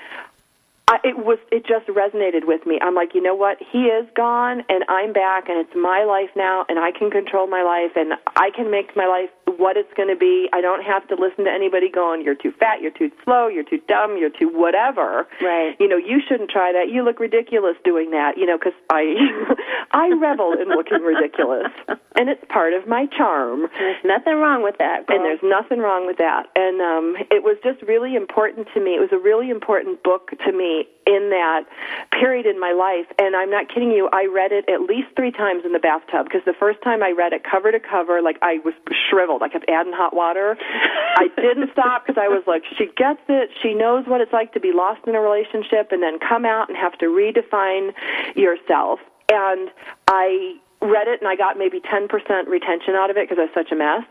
I, 0.87 1.01
it 1.03 1.17
was 1.17 1.39
it 1.49 1.65
just 1.65 1.89
resonated 1.89 2.45
with 2.45 2.65
me. 2.67 2.77
I'm 2.79 2.93
like, 2.93 3.15
you 3.15 3.21
know 3.21 3.33
what? 3.33 3.57
He 3.57 3.89
is 3.89 4.05
gone, 4.15 4.61
and 4.69 4.85
I'm 4.87 5.13
back, 5.13 5.49
and 5.49 5.57
it's 5.57 5.73
my 5.73 6.05
life 6.05 6.29
now, 6.35 6.65
and 6.69 6.77
I 6.77 6.91
can 6.93 7.09
control 7.09 7.47
my 7.47 7.65
life, 7.65 7.97
and 7.97 8.13
I 8.37 8.53
can 8.53 8.69
make 8.69 8.93
my 8.95 9.09
life 9.09 9.33
what 9.57 9.77
it's 9.77 9.89
going 9.97 10.09
to 10.09 10.15
be. 10.15 10.45
I 10.53 10.61
don't 10.61 10.83
have 10.85 11.07
to 11.09 11.15
listen 11.15 11.45
to 11.45 11.51
anybody 11.51 11.89
going, 11.89 12.21
"You're 12.21 12.37
too 12.37 12.53
fat, 12.59 12.85
you're 12.85 12.93
too 12.93 13.09
slow, 13.23 13.47
you're 13.47 13.65
too 13.65 13.81
dumb, 13.87 14.17
you're 14.21 14.29
too 14.29 14.45
whatever." 14.45 15.25
Right. 15.41 15.73
You 15.79 15.89
know, 15.89 15.97
you 15.97 16.21
shouldn't 16.21 16.51
try 16.51 16.69
that. 16.69 16.93
You 16.93 17.01
look 17.01 17.19
ridiculous 17.19 17.77
doing 17.83 18.11
that. 18.11 18.37
You 18.37 18.45
know, 18.45 18.57
because 18.61 18.77
I 18.93 19.09
I 19.89 20.13
revel 20.21 20.53
in 20.53 20.69
looking 20.69 21.01
ridiculous, 21.01 21.73
and 22.13 22.29
it's 22.29 22.45
part 22.53 22.73
of 22.77 22.85
my 22.85 23.09
charm. 23.17 23.73
There's 23.73 24.05
nothing 24.05 24.37
wrong 24.37 24.61
with 24.61 24.77
that. 24.77 25.09
Girl. 25.09 25.17
And 25.17 25.25
there's 25.25 25.41
nothing 25.41 25.79
wrong 25.79 26.05
with 26.05 26.21
that. 26.21 26.45
And 26.53 26.77
um, 26.77 27.17
it 27.33 27.41
was 27.41 27.57
just 27.65 27.81
really 27.89 28.13
important 28.13 28.67
to 28.75 28.79
me. 28.79 28.93
It 28.93 29.01
was 29.01 29.09
a 29.09 29.17
really 29.17 29.49
important 29.49 30.03
book 30.03 30.29
to 30.45 30.51
me 30.53 30.74
in 31.05 31.29
that 31.29 31.63
period 32.11 32.45
in 32.45 32.59
my 32.59 32.71
life. 32.71 33.05
And 33.19 33.35
I'm 33.35 33.49
not 33.49 33.69
kidding 33.69 33.91
you. 33.91 34.09
I 34.11 34.25
read 34.25 34.51
it 34.51 34.67
at 34.67 34.81
least 34.81 35.09
three 35.15 35.31
times 35.31 35.63
in 35.65 35.71
the 35.71 35.79
bathtub 35.79 36.25
because 36.25 36.41
the 36.45 36.57
first 36.57 36.81
time 36.83 37.03
I 37.03 37.11
read 37.11 37.33
it 37.33 37.43
cover 37.43 37.71
to 37.71 37.79
cover, 37.79 38.21
like 38.21 38.37
I 38.41 38.59
was 38.65 38.73
shriveled. 39.09 39.43
I 39.43 39.49
kept 39.49 39.69
adding 39.69 39.93
hot 39.93 40.15
water. 40.15 40.57
I 41.17 41.27
didn't 41.35 41.71
stop 41.71 42.05
because 42.05 42.19
I 42.21 42.27
was 42.27 42.43
like, 42.47 42.63
she 42.77 42.87
gets 42.97 43.21
it. 43.29 43.49
She 43.61 43.73
knows 43.73 44.05
what 44.07 44.21
it's 44.21 44.33
like 44.33 44.53
to 44.53 44.59
be 44.59 44.71
lost 44.73 45.07
in 45.07 45.15
a 45.15 45.21
relationship 45.21 45.91
and 45.91 46.01
then 46.01 46.19
come 46.19 46.45
out 46.45 46.69
and 46.69 46.77
have 46.77 46.97
to 46.99 47.05
redefine 47.05 47.93
yourself. 48.35 48.99
And 49.29 49.69
I 50.07 50.59
read 50.85 51.07
it 51.07 51.21
and 51.21 51.27
I 51.27 51.35
got 51.35 51.57
maybe 51.57 51.79
10% 51.79 52.09
retention 52.47 52.95
out 52.95 53.09
of 53.09 53.17
it 53.17 53.27
because 53.27 53.39
I 53.39 53.45
was 53.45 53.53
such 53.53 53.71
a 53.71 53.75
mess. 53.75 54.03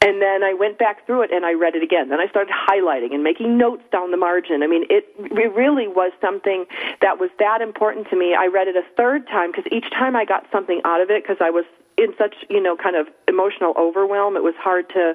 And 0.00 0.22
then 0.22 0.42
I 0.42 0.54
went 0.54 0.78
back 0.78 1.06
through 1.06 1.22
it 1.22 1.30
and 1.32 1.44
I 1.44 1.52
read 1.52 1.74
it 1.74 1.82
again. 1.82 2.08
Then 2.08 2.20
I 2.20 2.28
started 2.28 2.52
highlighting 2.52 3.12
and 3.14 3.22
making 3.22 3.58
notes 3.58 3.82
down 3.92 4.10
the 4.10 4.16
margin. 4.16 4.62
I 4.62 4.66
mean, 4.66 4.84
it, 4.88 5.06
it 5.18 5.54
really 5.54 5.88
was 5.88 6.12
something 6.20 6.64
that 7.00 7.18
was 7.18 7.30
that 7.38 7.60
important 7.60 8.08
to 8.10 8.16
me. 8.16 8.34
I 8.34 8.46
read 8.46 8.68
it 8.68 8.76
a 8.76 8.84
third 8.96 9.26
time 9.26 9.52
because 9.52 9.70
each 9.70 9.90
time 9.90 10.16
I 10.16 10.24
got 10.24 10.46
something 10.50 10.80
out 10.84 11.00
of 11.00 11.10
it 11.10 11.22
because 11.22 11.38
I 11.40 11.50
was 11.50 11.64
in 11.98 12.14
such, 12.16 12.34
you 12.48 12.62
know, 12.62 12.76
kind 12.76 12.96
of 12.96 13.08
emotional 13.28 13.74
overwhelm. 13.76 14.36
It 14.36 14.42
was 14.42 14.54
hard 14.58 14.88
to 14.90 15.14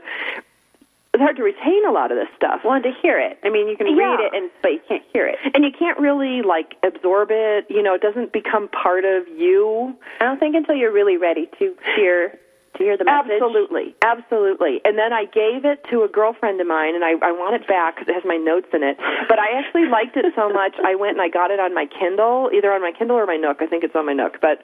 it's 1.16 1.22
hard 1.24 1.38
to 1.38 1.44
retain 1.44 1.86
a 1.88 1.92
lot 1.92 2.12
of 2.12 2.18
this 2.18 2.28
stuff. 2.36 2.60
Well, 2.66 2.74
and 2.74 2.84
to 2.84 2.92
hear 3.02 3.18
it. 3.18 3.40
I 3.44 3.50
mean, 3.50 3.70
you 3.70 3.78
can 3.78 3.88
Yeah. 3.88 4.04
read 4.12 4.20
it, 4.20 4.34
and 4.34 4.52
but 4.62 4.74
you 4.74 4.82
can't 4.88 5.04
hear 5.14 5.26
it. 5.26 5.38
And 5.54 5.64
you 5.64 5.72
can't 5.72 5.98
really 5.98 6.42
like 6.42 6.76
absorb 6.84 7.30
it. 7.32 7.66
You 7.70 7.82
know, 7.82 7.94
it 7.94 8.02
doesn't 8.02 8.34
become 8.34 8.68
part 8.68 9.06
of 9.06 9.26
you. 9.30 9.96
I 10.20 10.26
don't 10.26 10.40
think 10.40 10.56
until 10.56 10.76
you're 10.76 10.92
really 10.92 11.16
ready 11.16 11.48
to 11.60 11.74
hear 11.96 12.38
to 12.76 12.84
hear 12.84 12.98
the 12.98 13.06
message. 13.06 13.32
Absolutely, 13.32 13.96
absolutely. 14.04 14.82
And 14.84 14.98
then 14.98 15.14
I 15.14 15.24
gave 15.24 15.64
it 15.64 15.80
to 15.92 16.04
a 16.04 16.10
girlfriend 16.10 16.60
of 16.60 16.68
mine, 16.68 16.94
and 16.94 17.06
I, 17.06 17.12
I 17.24 17.32
want 17.32 17.56
it 17.56 17.66
back 17.70 17.96
because 17.96 18.10
it 18.10 18.14
has 18.16 18.26
my 18.26 18.36
notes 18.36 18.68
in 18.74 18.84
it. 18.84 18.98
But 19.30 19.40
I 19.40 19.58
actually 19.58 19.86
liked 19.88 20.18
it 20.18 20.26
so 20.36 20.50
much, 20.62 20.76
I 20.84 20.96
went 20.96 21.14
and 21.14 21.22
I 21.22 21.30
got 21.30 21.52
it 21.52 21.60
on 21.62 21.74
my 21.74 21.86
Kindle, 21.86 22.50
either 22.54 22.74
on 22.74 22.82
my 22.82 22.92
Kindle 22.92 23.16
or 23.16 23.26
my 23.26 23.38
Nook. 23.38 23.62
I 23.62 23.68
think 23.68 23.86
it's 23.86 23.96
on 23.96 24.06
my 24.06 24.12
Nook. 24.12 24.42
But 24.42 24.60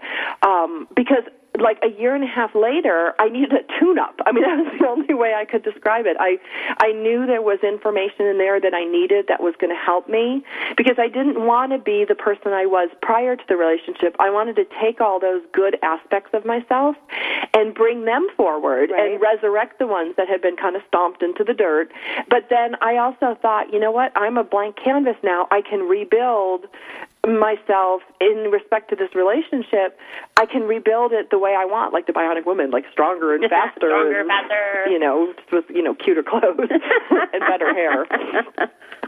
um, 0.46 0.90
because 0.94 1.24
like 1.60 1.80
a 1.84 1.90
year 2.00 2.16
and 2.16 2.24
a 2.24 2.28
half 2.28 2.56
later, 2.56 3.14
I 3.20 3.28
needed 3.30 3.52
a 3.54 3.80
tune-up. 3.80 4.20
I 4.26 4.32
mean, 4.32 4.44
that 4.48 4.58
was 4.58 4.74
the 4.80 4.88
only 4.88 5.14
way 5.14 5.34
I 5.34 5.46
could 5.46 5.64
describe 5.64 6.06
it. 6.06 6.18
I 6.20 6.40
I 6.80 6.92
knew 6.94 7.26
there 7.26 7.42
was 7.42 7.60
information 7.64 8.26
in 8.26 8.38
there 8.38 8.60
that 8.60 8.74
I 8.74 8.86
needed 8.86 9.26
that 9.28 9.42
was 9.42 9.54
going 9.60 9.74
to 9.76 9.80
help 9.82 10.08
me 10.08 10.44
because 10.78 10.96
I 10.98 11.08
didn't 11.08 11.46
want 11.46 11.72
to 11.74 11.78
be 11.78 12.06
the 12.08 12.16
person 12.16 12.54
I 12.54 12.66
was 12.66 12.90
prior 13.02 13.36
to 13.36 13.44
the 13.48 13.58
relationship. 13.58 14.16
I 14.20 14.30
wanted 14.30 14.56
to 14.58 14.66
take 14.82 15.02
all 15.02 15.20
those 15.20 15.42
good 15.52 15.78
aspects 15.84 16.30
of 16.34 16.46
myself 16.46 16.96
and 17.54 17.74
bring 17.74 18.06
them 18.06 18.28
forward 18.38 18.92
Right. 18.92 19.12
and 19.14 19.22
resurrect 19.22 19.80
the 19.80 19.88
ones 19.88 20.16
that 20.18 20.28
had 20.28 20.42
been 20.42 20.56
kind 20.56 20.76
of 20.76 20.82
stomped 20.88 21.22
into 21.22 21.44
the 21.44 21.54
dirt. 21.54 21.92
But 22.30 22.48
then 22.50 22.76
I 22.82 22.98
also 22.98 23.38
thought, 23.42 23.72
you 23.74 23.80
know 23.80 23.92
what? 23.92 24.12
I'm 24.16 24.38
a 24.38 24.44
blank 24.44 24.78
canvas 24.78 25.18
now. 25.24 25.48
I 25.52 25.62
can 25.62 25.82
rebuild 25.82 26.66
myself 27.28 28.02
in 28.20 28.50
respect 28.52 28.90
to 28.90 28.96
this 28.96 29.14
relationship. 29.14 29.98
I 30.38 30.46
can 30.46 30.64
rebuild 30.64 31.12
it 31.14 31.30
the 31.30 31.38
way 31.38 31.56
I 31.58 31.66
want, 31.66 31.94
like 31.94 32.08
the 32.08 32.14
bionic 32.14 32.46
woman, 32.46 32.72
like 32.72 32.86
stronger 32.92 33.36
and 33.36 33.44
faster, 33.50 33.88
Stronger, 33.88 34.22
and, 34.22 34.30
faster. 34.30 34.90
you 34.90 34.98
know, 35.00 35.34
with 35.52 35.66
you 35.70 35.84
know 35.84 35.94
cuter 35.94 36.24
clothes 36.24 36.58
and 37.34 37.42
better 37.48 37.74
hair. 37.74 38.06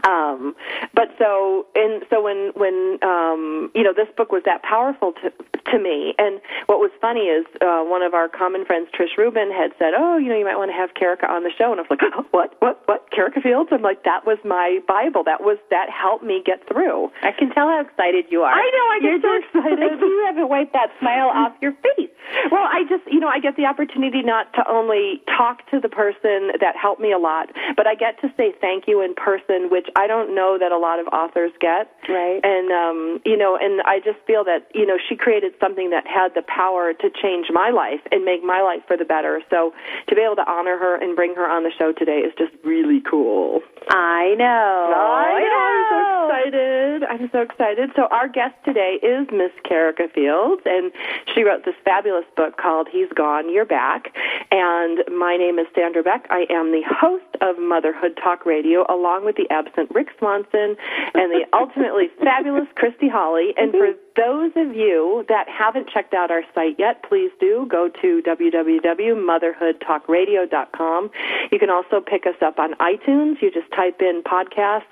Um, 0.04 0.54
but 0.94 1.08
so 1.18 1.66
and 1.74 2.04
so 2.10 2.22
when 2.22 2.52
when 2.54 2.98
um, 3.02 3.70
you 3.74 3.82
know 3.82 3.92
this 3.94 4.08
book 4.16 4.30
was 4.30 4.42
that 4.44 4.62
powerful 4.62 5.12
to 5.22 5.32
to 5.72 5.78
me, 5.78 6.14
and 6.18 6.40
what 6.66 6.78
was 6.78 6.90
funny 7.00 7.32
is 7.32 7.46
uh, 7.62 7.80
one 7.82 8.02
of 8.02 8.12
our 8.12 8.28
common 8.28 8.64
friends, 8.66 8.88
Trish 8.92 9.16
Rubin, 9.16 9.50
had 9.50 9.72
said, 9.78 9.94
"Oh, 9.96 10.18
you 10.18 10.28
know, 10.28 10.36
you 10.38 10.44
might 10.44 10.58
want 10.58 10.70
to 10.70 10.76
have 10.76 10.92
Kerika 10.94 11.28
on 11.28 11.42
the 11.42 11.50
show," 11.56 11.72
and 11.72 11.80
I 11.80 11.82
was 11.82 11.90
like, 11.90 12.00
oh, 12.04 12.26
"What? 12.30 12.54
What? 12.60 12.82
What? 12.84 13.10
Kerika 13.10 13.42
Fields?" 13.42 13.70
I'm 13.72 13.80
like, 13.82 14.04
"That 14.04 14.26
was 14.26 14.38
my 14.44 14.78
Bible. 14.86 15.24
That 15.24 15.40
was 15.42 15.56
that 15.70 15.88
helped 15.88 16.22
me 16.22 16.42
get 16.44 16.60
through." 16.68 17.10
I 17.22 17.32
can 17.32 17.48
tell 17.50 17.66
how 17.68 17.80
excited 17.80 18.03
you 18.28 18.42
are. 18.42 18.52
I 18.52 18.66
know, 18.68 18.86
I 18.92 18.98
get 19.00 19.10
You're 19.10 19.20
so 19.20 19.40
just, 19.40 19.54
excited. 19.54 20.00
You 20.00 20.24
haven't 20.26 20.48
wiped 20.48 20.72
that 20.72 20.90
smile 21.00 21.28
off 21.34 21.52
your 21.60 21.72
face. 21.72 22.10
Well, 22.50 22.64
I 22.64 22.84
just, 22.88 23.04
you 23.06 23.20
know, 23.20 23.28
I 23.28 23.38
get 23.38 23.56
the 23.56 23.66
opportunity 23.66 24.22
not 24.22 24.52
to 24.54 24.64
only 24.68 25.22
talk 25.36 25.68
to 25.70 25.78
the 25.80 25.88
person 25.88 26.56
that 26.60 26.74
helped 26.76 27.00
me 27.00 27.12
a 27.12 27.18
lot, 27.18 27.50
but 27.76 27.86
I 27.86 27.94
get 27.94 28.20
to 28.22 28.28
say 28.36 28.52
thank 28.60 28.84
you 28.88 29.02
in 29.02 29.14
person, 29.14 29.70
which 29.70 29.86
I 29.96 30.06
don't 30.06 30.34
know 30.34 30.58
that 30.58 30.72
a 30.72 30.78
lot 30.78 30.98
of 30.98 31.06
authors 31.08 31.52
get. 31.60 31.92
Right. 32.08 32.40
And, 32.42 32.72
um, 32.72 33.20
you 33.24 33.36
know, 33.36 33.56
and 33.60 33.82
I 33.84 34.00
just 34.00 34.18
feel 34.26 34.44
that, 34.44 34.66
you 34.74 34.86
know, 34.86 34.98
she 35.08 35.16
created 35.16 35.52
something 35.60 35.90
that 35.90 36.06
had 36.06 36.34
the 36.34 36.42
power 36.42 36.92
to 36.92 37.10
change 37.22 37.48
my 37.52 37.70
life 37.70 38.00
and 38.10 38.24
make 38.24 38.42
my 38.42 38.62
life 38.62 38.82
for 38.86 38.96
the 38.96 39.04
better. 39.04 39.40
So 39.50 39.72
to 40.08 40.14
be 40.14 40.22
able 40.22 40.36
to 40.36 40.48
honor 40.48 40.78
her 40.78 40.96
and 40.96 41.14
bring 41.14 41.34
her 41.34 41.46
on 41.46 41.62
the 41.62 41.72
show 41.76 41.92
today 41.92 42.24
is 42.24 42.32
just 42.38 42.52
really 42.64 43.00
cool. 43.08 43.60
I 43.88 44.34
know. 44.38 44.92
I 44.94 45.40
know. 45.44 45.64
I'm 45.64 45.84
so 45.92 46.00
excited. 46.24 47.04
I'm 47.04 47.30
so 47.30 47.40
excited. 47.40 47.90
So 47.96 48.08
our 48.10 48.28
guest 48.28 48.54
today 48.64 48.98
is 49.02 49.28
Miss 49.30 49.52
Kerika 49.64 50.12
Fields, 50.12 50.62
and 50.66 50.90
she 51.32 51.44
wrote 51.44 51.64
this 51.64 51.76
fabulous 51.84 52.24
book 52.36 52.56
called 52.56 52.88
He's 52.90 53.08
Gone, 53.14 53.52
You're 53.52 53.64
Back. 53.64 54.12
And 54.50 54.98
my 55.16 55.36
name 55.36 55.60
is 55.60 55.66
Sandra 55.76 56.02
Beck. 56.02 56.26
I 56.28 56.46
am 56.50 56.72
the 56.72 56.82
host 56.88 57.24
of 57.40 57.56
Motherhood 57.58 58.18
Talk 58.22 58.44
Radio, 58.44 58.84
along 58.90 59.24
with 59.24 59.36
the 59.36 59.46
absent 59.50 59.90
Rick 59.94 60.08
Swanson 60.18 60.74
and 61.14 61.30
the 61.30 61.46
ultimately 61.52 62.10
fabulous 62.18 62.66
Christy 62.74 63.08
Holly. 63.08 63.54
And 63.56 63.70
for 63.70 63.92
those 64.16 64.52
of 64.56 64.74
you 64.76 65.24
that 65.28 65.48
haven't 65.48 65.88
checked 65.88 66.12
out 66.14 66.30
our 66.30 66.44
site 66.54 66.78
yet, 66.78 67.02
please 67.02 67.32
do 67.40 67.66
go 67.68 67.88
to 68.00 68.22
www.motherhoodtalkradio.com. 68.22 71.10
You 71.50 71.58
can 71.58 71.70
also 71.70 72.00
pick 72.00 72.26
us 72.26 72.36
up 72.40 72.58
on 72.58 72.72
iTunes. 72.74 73.42
You 73.42 73.50
just 73.50 73.70
type 73.72 74.00
in 74.00 74.22
podcasts, 74.22 74.84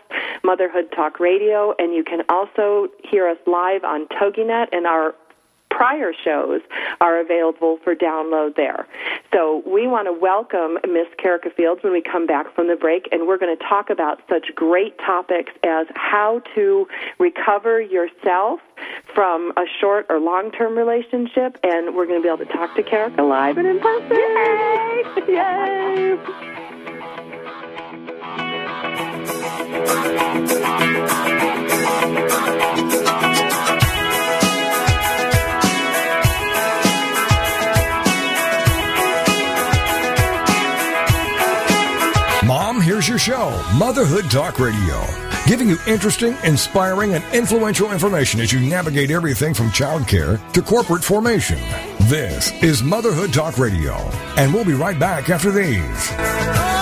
Motherhood 0.43 0.91
Talk 0.95 1.21
Radio, 1.21 1.75
and 1.79 1.95
you 1.95 2.03
can 2.05 2.23
also 2.29 2.89
hear 3.09 3.29
us 3.29 3.39
live 3.47 3.85
on 3.85 4.09
TogiNet 4.09 4.67
and 4.73 4.87
our 4.87 5.15
prior 5.77 6.13
shows 6.25 6.61
are 7.01 7.19
available 7.19 7.79
for 7.83 7.95
download 7.95 8.57
there. 8.57 8.87
So 9.33 9.63
we 9.67 9.87
want 9.87 10.07
to 10.07 10.13
welcome 10.13 10.79
Miss 10.85 11.09
Kerika 11.19 11.53
Fields 11.55 11.83
when 11.83 11.93
we 11.93 12.03
come 12.03 12.27
back 12.27 12.55
from 12.55 12.69
the 12.69 12.77
break, 12.77 13.09
and 13.11 13.27
we're 13.27 13.39
going 13.39 13.57
to 13.57 13.65
talk 13.65 13.91
about 13.91 14.21
such 14.29 14.55
great 14.55 14.97
topics 14.99 15.53
as 15.65 15.87
how 15.95 16.43
to 16.55 16.87
recover 17.19 17.81
yourself 17.81 18.61
from 19.15 19.53
a 19.57 19.65
short 19.81 20.07
or 20.09 20.21
long-term 20.21 20.77
relationship, 20.77 21.59
and 21.63 21.95
we're 21.95 22.07
going 22.07 22.21
to 22.21 22.23
be 22.23 22.29
able 22.29 22.45
to 22.45 22.53
talk 22.53 22.75
to 22.77 22.83
Kerika 22.83 23.27
live 23.27 23.57
and 23.59 23.67
in 23.67 23.81
person. 23.81 24.17
Yay! 25.29 26.17
Yay! 26.17 26.19
Mom, 30.63 31.82
Motherhood 43.79 44.31
Talk 44.31 44.59
Radio, 44.59 45.03
giving 45.47 45.67
you 45.67 45.79
interesting, 45.87 46.37
inspiring, 46.45 47.15
and 47.15 47.25
influential 47.35 47.91
information 47.91 48.39
as 48.41 48.53
you 48.53 48.61
navigate 48.61 49.11
everything 49.11 49.55
from 49.55 49.71
childcare 49.71 50.39
to 50.53 50.61
corporate 50.61 51.03
formation. 51.03 51.59
This 52.01 52.53
is 52.63 52.83
Motherhood 52.83 53.33
Talk 53.33 53.57
Radio, 53.57 53.95
and 54.37 54.53
we'll 54.53 54.67
be 54.67 54.75
right 54.75 54.99
back 54.99 55.31
after 55.31 55.51
these. 55.51 56.82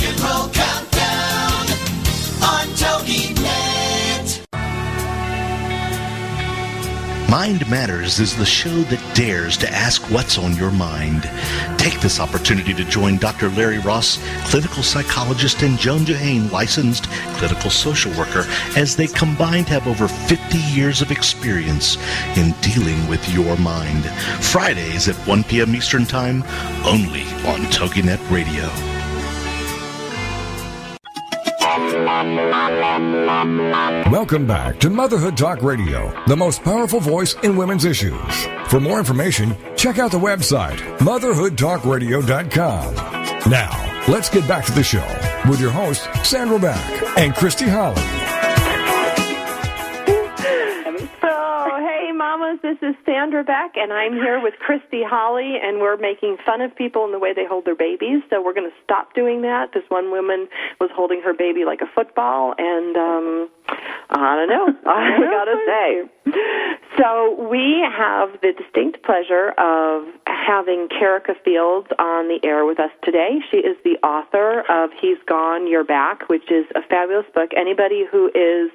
Mind 7.31 7.69
Matters 7.69 8.19
is 8.19 8.35
the 8.35 8.45
show 8.45 8.81
that 8.83 9.15
dares 9.15 9.55
to 9.59 9.71
ask 9.71 10.01
what's 10.11 10.37
on 10.37 10.53
your 10.57 10.69
mind. 10.69 11.31
Take 11.77 12.01
this 12.01 12.19
opportunity 12.19 12.73
to 12.73 12.83
join 12.83 13.15
Dr. 13.19 13.47
Larry 13.51 13.79
Ross, 13.79 14.19
clinical 14.49 14.83
psychologist, 14.83 15.61
and 15.61 15.77
Joan 15.79 16.01
Johane, 16.01 16.51
licensed 16.51 17.05
clinical 17.37 17.69
social 17.69 18.11
worker, 18.17 18.43
as 18.75 18.97
they 18.97 19.07
combined 19.07 19.69
have 19.69 19.87
over 19.87 20.09
50 20.09 20.57
years 20.57 21.01
of 21.01 21.09
experience 21.09 21.95
in 22.35 22.51
dealing 22.59 23.07
with 23.07 23.25
your 23.29 23.55
mind. 23.55 24.03
Fridays 24.43 25.07
at 25.07 25.15
1 25.25 25.45
p.m. 25.45 25.73
Eastern 25.73 26.05
Time, 26.05 26.43
only 26.83 27.23
on 27.47 27.61
TogiNet 27.71 28.29
Radio. 28.29 28.90
Welcome 34.11 34.45
back 34.45 34.79
to 34.81 34.91
Motherhood 34.91 35.35
Talk 35.35 35.63
Radio, 35.63 36.13
the 36.27 36.37
most 36.37 36.63
powerful 36.63 36.99
voice 36.99 37.33
in 37.41 37.55
women's 37.55 37.83
issues. 37.83 38.45
For 38.67 38.79
more 38.79 38.99
information, 38.99 39.55
check 39.75 39.97
out 39.97 40.11
the 40.11 40.19
website, 40.19 40.77
motherhoodtalkradio.com. 40.99 42.95
Now, 43.49 44.03
let's 44.07 44.29
get 44.29 44.47
back 44.47 44.65
to 44.65 44.71
the 44.71 44.83
show 44.83 45.07
with 45.49 45.59
your 45.59 45.71
hosts, 45.71 46.07
Sandra 46.27 46.59
Beck 46.59 47.17
and 47.17 47.33
Christy 47.33 47.65
Holly. 47.67 48.20
Hey, 52.51 52.57
mamas 52.57 52.61
fellas. 52.61 52.77
This 52.81 52.89
is 52.89 52.95
Sandra 53.05 53.43
Beck, 53.43 53.73
and 53.75 53.93
I'm 53.93 54.13
here 54.13 54.41
with 54.41 54.55
Christy 54.59 55.03
Holly, 55.03 55.55
and 55.61 55.79
we're 55.79 55.97
making 55.97 56.37
fun 56.45 56.61
of 56.61 56.75
people 56.75 57.05
in 57.05 57.11
the 57.11 57.19
way 57.19 57.33
they 57.33 57.45
hold 57.45 57.65
their 57.65 57.75
babies. 57.75 58.21
So 58.29 58.41
we're 58.43 58.53
going 58.53 58.69
to 58.69 58.75
stop 58.83 59.13
doing 59.13 59.41
that. 59.41 59.73
This 59.73 59.83
one 59.89 60.11
woman 60.11 60.47
was 60.79 60.89
holding 60.93 61.21
her 61.21 61.33
baby 61.33 61.65
like 61.65 61.81
a 61.81 61.87
football, 61.93 62.53
and 62.57 62.95
um, 62.97 63.49
I 64.09 64.35
don't 64.35 64.49
know. 64.49 64.67
I 64.85 65.17
gotta 65.19 65.57
say. 65.65 66.33
So 66.97 67.49
we 67.49 67.85
have 67.87 68.41
the 68.41 68.53
distinct 68.53 69.03
pleasure 69.03 69.51
of 69.57 70.05
having 70.41 70.87
Kerika 70.89 71.35
Fields 71.43 71.87
on 71.99 72.27
the 72.27 72.39
air 72.43 72.65
with 72.65 72.79
us 72.79 72.91
today. 73.03 73.39
She 73.51 73.57
is 73.57 73.77
the 73.83 73.97
author 74.05 74.61
of 74.69 74.89
He's 74.99 75.17
Gone, 75.27 75.67
You're 75.67 75.83
Back, 75.83 76.27
which 76.29 76.49
is 76.49 76.65
a 76.75 76.81
fabulous 76.81 77.25
book. 77.33 77.51
Anybody 77.55 78.05
who 78.09 78.27
is 78.33 78.71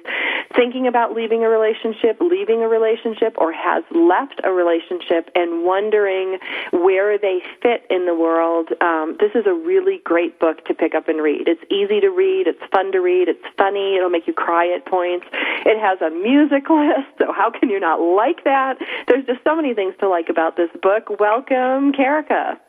thinking 0.55 0.87
about 0.87 1.13
leaving 1.13 1.43
a 1.43 1.49
relationship, 1.49 2.17
leaving 2.21 2.63
a 2.63 2.67
relationship, 2.67 3.35
or 3.37 3.51
has 3.51 3.83
left 3.91 4.39
a 4.43 4.51
relationship 4.51 5.29
and 5.35 5.65
wondering 5.65 6.39
where 6.71 7.17
they 7.17 7.41
fit 7.61 7.85
in 7.89 8.05
the 8.05 8.15
world, 8.15 8.69
um, 8.81 9.17
this 9.19 9.31
is 9.35 9.45
a 9.45 9.53
really 9.53 9.99
great 10.05 10.39
book 10.39 10.63
to 10.65 10.73
pick 10.73 10.95
up 10.95 11.09
and 11.09 11.21
read. 11.21 11.47
It's 11.47 11.63
easy 11.69 11.99
to 11.99 12.09
read, 12.09 12.47
it's 12.47 12.63
fun 12.71 12.91
to 12.93 12.99
read, 12.99 13.27
it's 13.27 13.43
funny, 13.57 13.97
it'll 13.97 14.09
make 14.09 14.27
you 14.27 14.33
cry 14.33 14.73
at 14.73 14.85
points. 14.85 15.25
It 15.65 15.79
has 15.79 15.99
a 16.01 16.09
music 16.09 16.69
list, 16.69 17.11
so 17.17 17.33
how 17.33 17.51
can 17.51 17.69
you 17.69 17.79
not 17.79 17.99
like 17.99 18.43
that? 18.45 18.77
There's 19.07 19.25
just 19.25 19.43
so 19.43 19.55
many 19.55 19.73
things 19.73 19.95
to 19.99 20.07
like 20.07 20.29
about 20.29 20.55
this 20.55 20.69
book. 20.81 21.19
Welcome, 21.19 21.56
Kerika. 21.57 22.59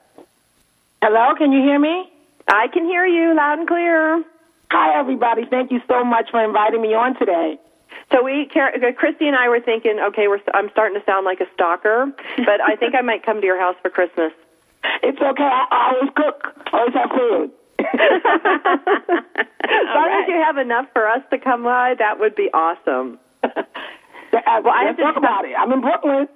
Hello, 1.02 1.34
can 1.36 1.52
you 1.52 1.62
hear 1.62 1.78
me? 1.78 2.10
I 2.48 2.68
can 2.68 2.84
hear 2.84 3.04
you 3.06 3.34
loud 3.36 3.58
and 3.58 3.68
clear. 3.68 4.24
Hi, 4.70 4.98
everybody. 4.98 5.44
Thank 5.48 5.70
you 5.70 5.80
so 5.88 6.04
much 6.04 6.30
for 6.30 6.42
inviting 6.42 6.82
me 6.82 6.94
on 6.94 7.18
today. 7.18 7.58
So 8.12 8.22
we, 8.22 8.50
uh, 8.54 8.92
Christy 8.96 9.26
and 9.26 9.36
I 9.36 9.48
were 9.48 9.60
thinking, 9.60 9.98
okay, 10.08 10.28
we're, 10.28 10.40
I'm 10.54 10.70
starting 10.70 10.98
to 10.98 11.04
sound 11.04 11.24
like 11.24 11.40
a 11.40 11.46
stalker, 11.54 12.10
but 12.38 12.60
I 12.60 12.76
think 12.76 12.94
I 12.94 13.02
might 13.02 13.24
come 13.24 13.40
to 13.40 13.46
your 13.46 13.58
house 13.58 13.76
for 13.82 13.90
Christmas. 13.90 14.32
It's 15.02 15.20
okay. 15.20 15.44
I 15.44 15.92
always 15.92 16.10
cook. 16.16 16.54
I 16.72 16.78
always 16.78 16.94
have 16.94 17.10
food. 17.10 17.50
As 19.68 19.88
long 19.94 20.22
as 20.22 20.28
you 20.28 20.36
have 20.36 20.56
enough 20.56 20.86
for 20.92 21.06
us 21.08 21.22
to 21.30 21.38
come 21.38 21.64
by, 21.64 21.94
that 21.98 22.18
would 22.18 22.34
be 22.34 22.48
awesome. 22.52 23.18
well, 23.42 23.54
I 24.32 24.84
have 24.86 24.96
to 24.96 25.02
talk 25.02 25.16
about 25.16 25.44
it. 25.44 25.52
I'm 25.58 25.72
in 25.72 25.80
Brooklyn. 25.80 26.28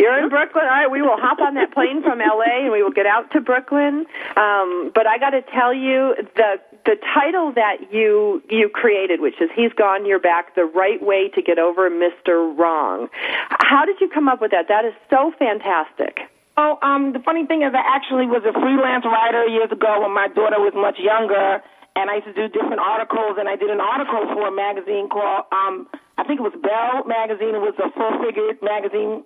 You're 0.00 0.18
in 0.22 0.28
Brooklyn. 0.28 0.64
All 0.64 0.70
right, 0.70 0.90
we 0.90 1.02
will 1.02 1.16
hop 1.16 1.38
on 1.40 1.54
that 1.54 1.72
plane 1.72 2.02
from 2.02 2.18
LA 2.18 2.64
and 2.64 2.72
we 2.72 2.82
will 2.82 2.92
get 2.92 3.06
out 3.06 3.30
to 3.32 3.40
Brooklyn. 3.40 4.06
Um, 4.36 4.90
but 4.94 5.06
I 5.06 5.18
got 5.18 5.30
to 5.30 5.42
tell 5.42 5.72
you, 5.72 6.14
the 6.34 6.60
the 6.84 6.96
title 7.14 7.52
that 7.54 7.92
you 7.92 8.42
you 8.48 8.68
created, 8.68 9.20
which 9.20 9.40
is 9.40 9.50
"He's 9.54 9.72
Gone, 9.72 10.06
You're 10.06 10.20
Back: 10.20 10.54
The 10.54 10.64
Right 10.64 11.02
Way 11.02 11.28
to 11.34 11.42
Get 11.42 11.58
Over 11.58 11.90
Mr. 11.90 12.56
Wrong." 12.56 13.08
How 13.50 13.84
did 13.84 14.00
you 14.00 14.08
come 14.08 14.28
up 14.28 14.40
with 14.40 14.50
that? 14.52 14.68
That 14.68 14.84
is 14.84 14.94
so 15.10 15.32
fantastic. 15.38 16.20
Oh, 16.56 16.78
um, 16.80 17.12
the 17.12 17.20
funny 17.20 17.44
thing 17.44 17.60
is, 17.60 17.74
I 17.76 17.84
actually 17.84 18.24
was 18.24 18.40
a 18.48 18.52
freelance 18.52 19.04
writer 19.04 19.44
years 19.44 19.70
ago 19.70 20.00
when 20.00 20.14
my 20.16 20.28
daughter 20.28 20.56
was 20.56 20.72
much 20.72 20.96
younger, 20.98 21.60
and 21.96 22.08
I 22.08 22.24
used 22.24 22.32
to 22.32 22.32
do 22.32 22.48
different 22.48 22.80
articles. 22.80 23.36
And 23.36 23.44
I 23.44 23.56
did 23.56 23.68
an 23.68 23.80
article 23.80 24.24
for 24.32 24.48
a 24.48 24.54
magazine 24.54 25.12
called, 25.12 25.44
um, 25.52 25.84
I 26.16 26.24
think 26.24 26.40
it 26.40 26.46
was 26.48 26.56
Bell 26.56 27.04
magazine. 27.04 27.52
It 27.52 27.60
was 27.60 27.76
a 27.76 27.92
full-figured 27.92 28.64
magazine 28.64 29.20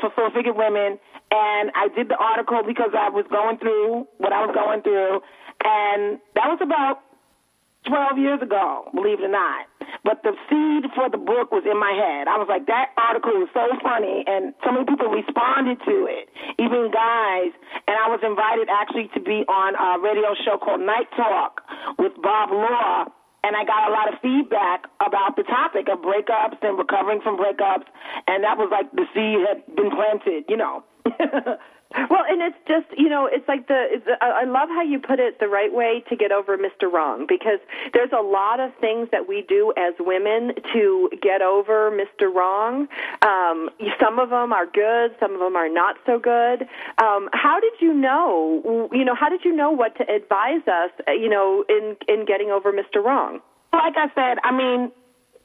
for 0.00 0.10
full-figured 0.10 0.56
women. 0.56 0.98
And 1.30 1.70
I 1.74 1.88
did 1.94 2.08
the 2.08 2.16
article 2.16 2.62
because 2.66 2.90
I 2.96 3.10
was 3.10 3.26
going 3.30 3.58
through 3.58 4.06
what 4.18 4.32
I 4.32 4.46
was 4.46 4.54
going 4.54 4.82
through, 4.82 5.20
and 5.64 6.20
that 6.34 6.46
was 6.46 6.60
about 6.62 7.02
12 7.86 8.18
years 8.18 8.42
ago, 8.42 8.90
believe 8.94 9.18
it 9.20 9.26
or 9.26 9.34
not. 9.34 9.66
But 10.02 10.22
the 10.22 10.34
seed 10.46 10.90
for 10.94 11.10
the 11.10 11.18
book 11.18 11.50
was 11.50 11.66
in 11.66 11.78
my 11.78 11.90
head. 11.90 12.26
I 12.30 12.38
was 12.38 12.46
like, 12.46 12.66
that 12.66 12.94
article 12.98 13.42
was 13.42 13.50
so 13.54 13.66
funny, 13.82 14.22
and 14.26 14.54
so 14.62 14.70
many 14.70 14.86
people 14.86 15.10
responded 15.10 15.82
to 15.82 16.06
it, 16.06 16.30
even 16.58 16.90
guys. 16.94 17.50
And 17.90 17.98
I 17.98 18.06
was 18.06 18.22
invited 18.22 18.70
actually 18.70 19.10
to 19.14 19.20
be 19.20 19.42
on 19.50 19.74
a 19.74 19.98
radio 19.98 20.34
show 20.46 20.58
called 20.58 20.82
Night 20.82 21.10
Talk 21.16 21.62
with 21.98 22.14
Bob 22.22 22.50
Law. 22.54 23.10
And 23.46 23.54
I 23.54 23.62
got 23.64 23.88
a 23.88 23.92
lot 23.92 24.12
of 24.12 24.18
feedback 24.20 24.86
about 24.98 25.36
the 25.36 25.44
topic 25.44 25.86
of 25.88 26.00
breakups 26.00 26.58
and 26.62 26.76
recovering 26.76 27.20
from 27.20 27.38
breakups. 27.38 27.86
And 28.26 28.42
that 28.42 28.58
was 28.58 28.70
like 28.72 28.90
the 28.90 29.06
seed 29.14 29.46
had 29.46 29.62
been 29.76 29.90
planted, 29.92 30.46
you 30.48 30.56
know. 30.56 30.82
Well, 32.10 32.24
and 32.28 32.42
it's 32.42 32.56
just 32.68 32.86
you 32.98 33.08
know, 33.08 33.28
it's 33.30 33.46
like 33.48 33.68
the. 33.68 33.86
It's, 33.90 34.06
I 34.20 34.44
love 34.44 34.68
how 34.68 34.82
you 34.82 34.98
put 34.98 35.18
it 35.18 35.40
the 35.40 35.48
right 35.48 35.72
way 35.72 36.04
to 36.08 36.16
get 36.16 36.30
over 36.32 36.56
Mr. 36.56 36.92
Wrong 36.92 37.26
because 37.26 37.58
there's 37.94 38.12
a 38.12 38.22
lot 38.22 38.60
of 38.60 38.70
things 38.80 39.08
that 39.12 39.28
we 39.28 39.44
do 39.48 39.72
as 39.76 39.94
women 39.98 40.52
to 40.72 41.10
get 41.22 41.42
over 41.42 41.90
Mr. 41.90 42.32
Wrong. 42.32 42.86
Um, 43.22 43.70
some 44.00 44.18
of 44.18 44.30
them 44.30 44.52
are 44.52 44.66
good, 44.66 45.16
some 45.18 45.32
of 45.34 45.40
them 45.40 45.56
are 45.56 45.68
not 45.68 45.96
so 46.04 46.18
good. 46.18 46.62
Um, 46.98 47.28
how 47.32 47.60
did 47.60 47.72
you 47.80 47.94
know? 47.94 48.88
You 48.92 49.04
know, 49.04 49.14
how 49.14 49.28
did 49.28 49.44
you 49.44 49.54
know 49.54 49.70
what 49.70 49.96
to 49.96 50.02
advise 50.02 50.66
us? 50.66 50.90
You 51.08 51.28
know, 51.28 51.64
in 51.68 51.96
in 52.08 52.26
getting 52.26 52.50
over 52.50 52.72
Mr. 52.72 53.02
Wrong. 53.02 53.40
like 53.72 53.96
I 53.96 54.08
said, 54.14 54.38
I 54.44 54.52
mean, 54.52 54.92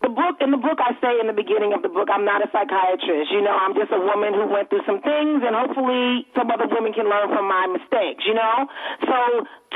the 0.02 0.10
book 0.10 0.42
in 0.42 0.50
the 0.50 0.58
book 0.58 0.82
I 0.82 0.98
say 0.98 1.22
in 1.22 1.30
the 1.30 1.38
beginning 1.38 1.74
of 1.74 1.86
the 1.86 1.90
book, 1.90 2.10
I'm 2.10 2.26
not 2.26 2.42
a 2.42 2.50
psychiatrist. 2.50 3.30
You 3.30 3.42
know, 3.46 3.54
I'm 3.54 3.78
just 3.78 3.94
a 3.94 4.02
woman 4.02 4.34
who 4.34 4.50
went 4.50 4.70
through 4.70 4.86
some 4.86 5.02
things, 5.02 5.46
and 5.46 5.54
hopefully 5.54 6.26
some 6.34 6.50
other 6.50 6.66
women 6.66 6.94
can 6.94 7.06
learn 7.06 7.30
from 7.30 7.46
my 7.46 7.70
mistakes. 7.70 8.26
You 8.26 8.34
know, 8.34 8.66
so 9.06 9.18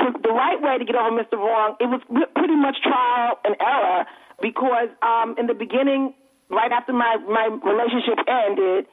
to, 0.02 0.04
the 0.18 0.34
right 0.34 0.58
way 0.58 0.78
to 0.78 0.84
get 0.84 0.98
over 0.98 1.14
Mr. 1.14 1.38
Wrong, 1.38 1.78
it 1.78 1.86
was 1.86 2.02
pretty 2.34 2.58
much 2.58 2.76
trial 2.82 3.38
and 3.46 3.54
error 3.62 4.02
because 4.42 4.90
um, 5.02 5.38
in 5.38 5.46
the 5.46 5.54
beginning, 5.54 6.14
right 6.50 6.70
after 6.70 6.92
my 6.92 7.16
my 7.26 7.46
relationship 7.62 8.18
ended. 8.26 8.86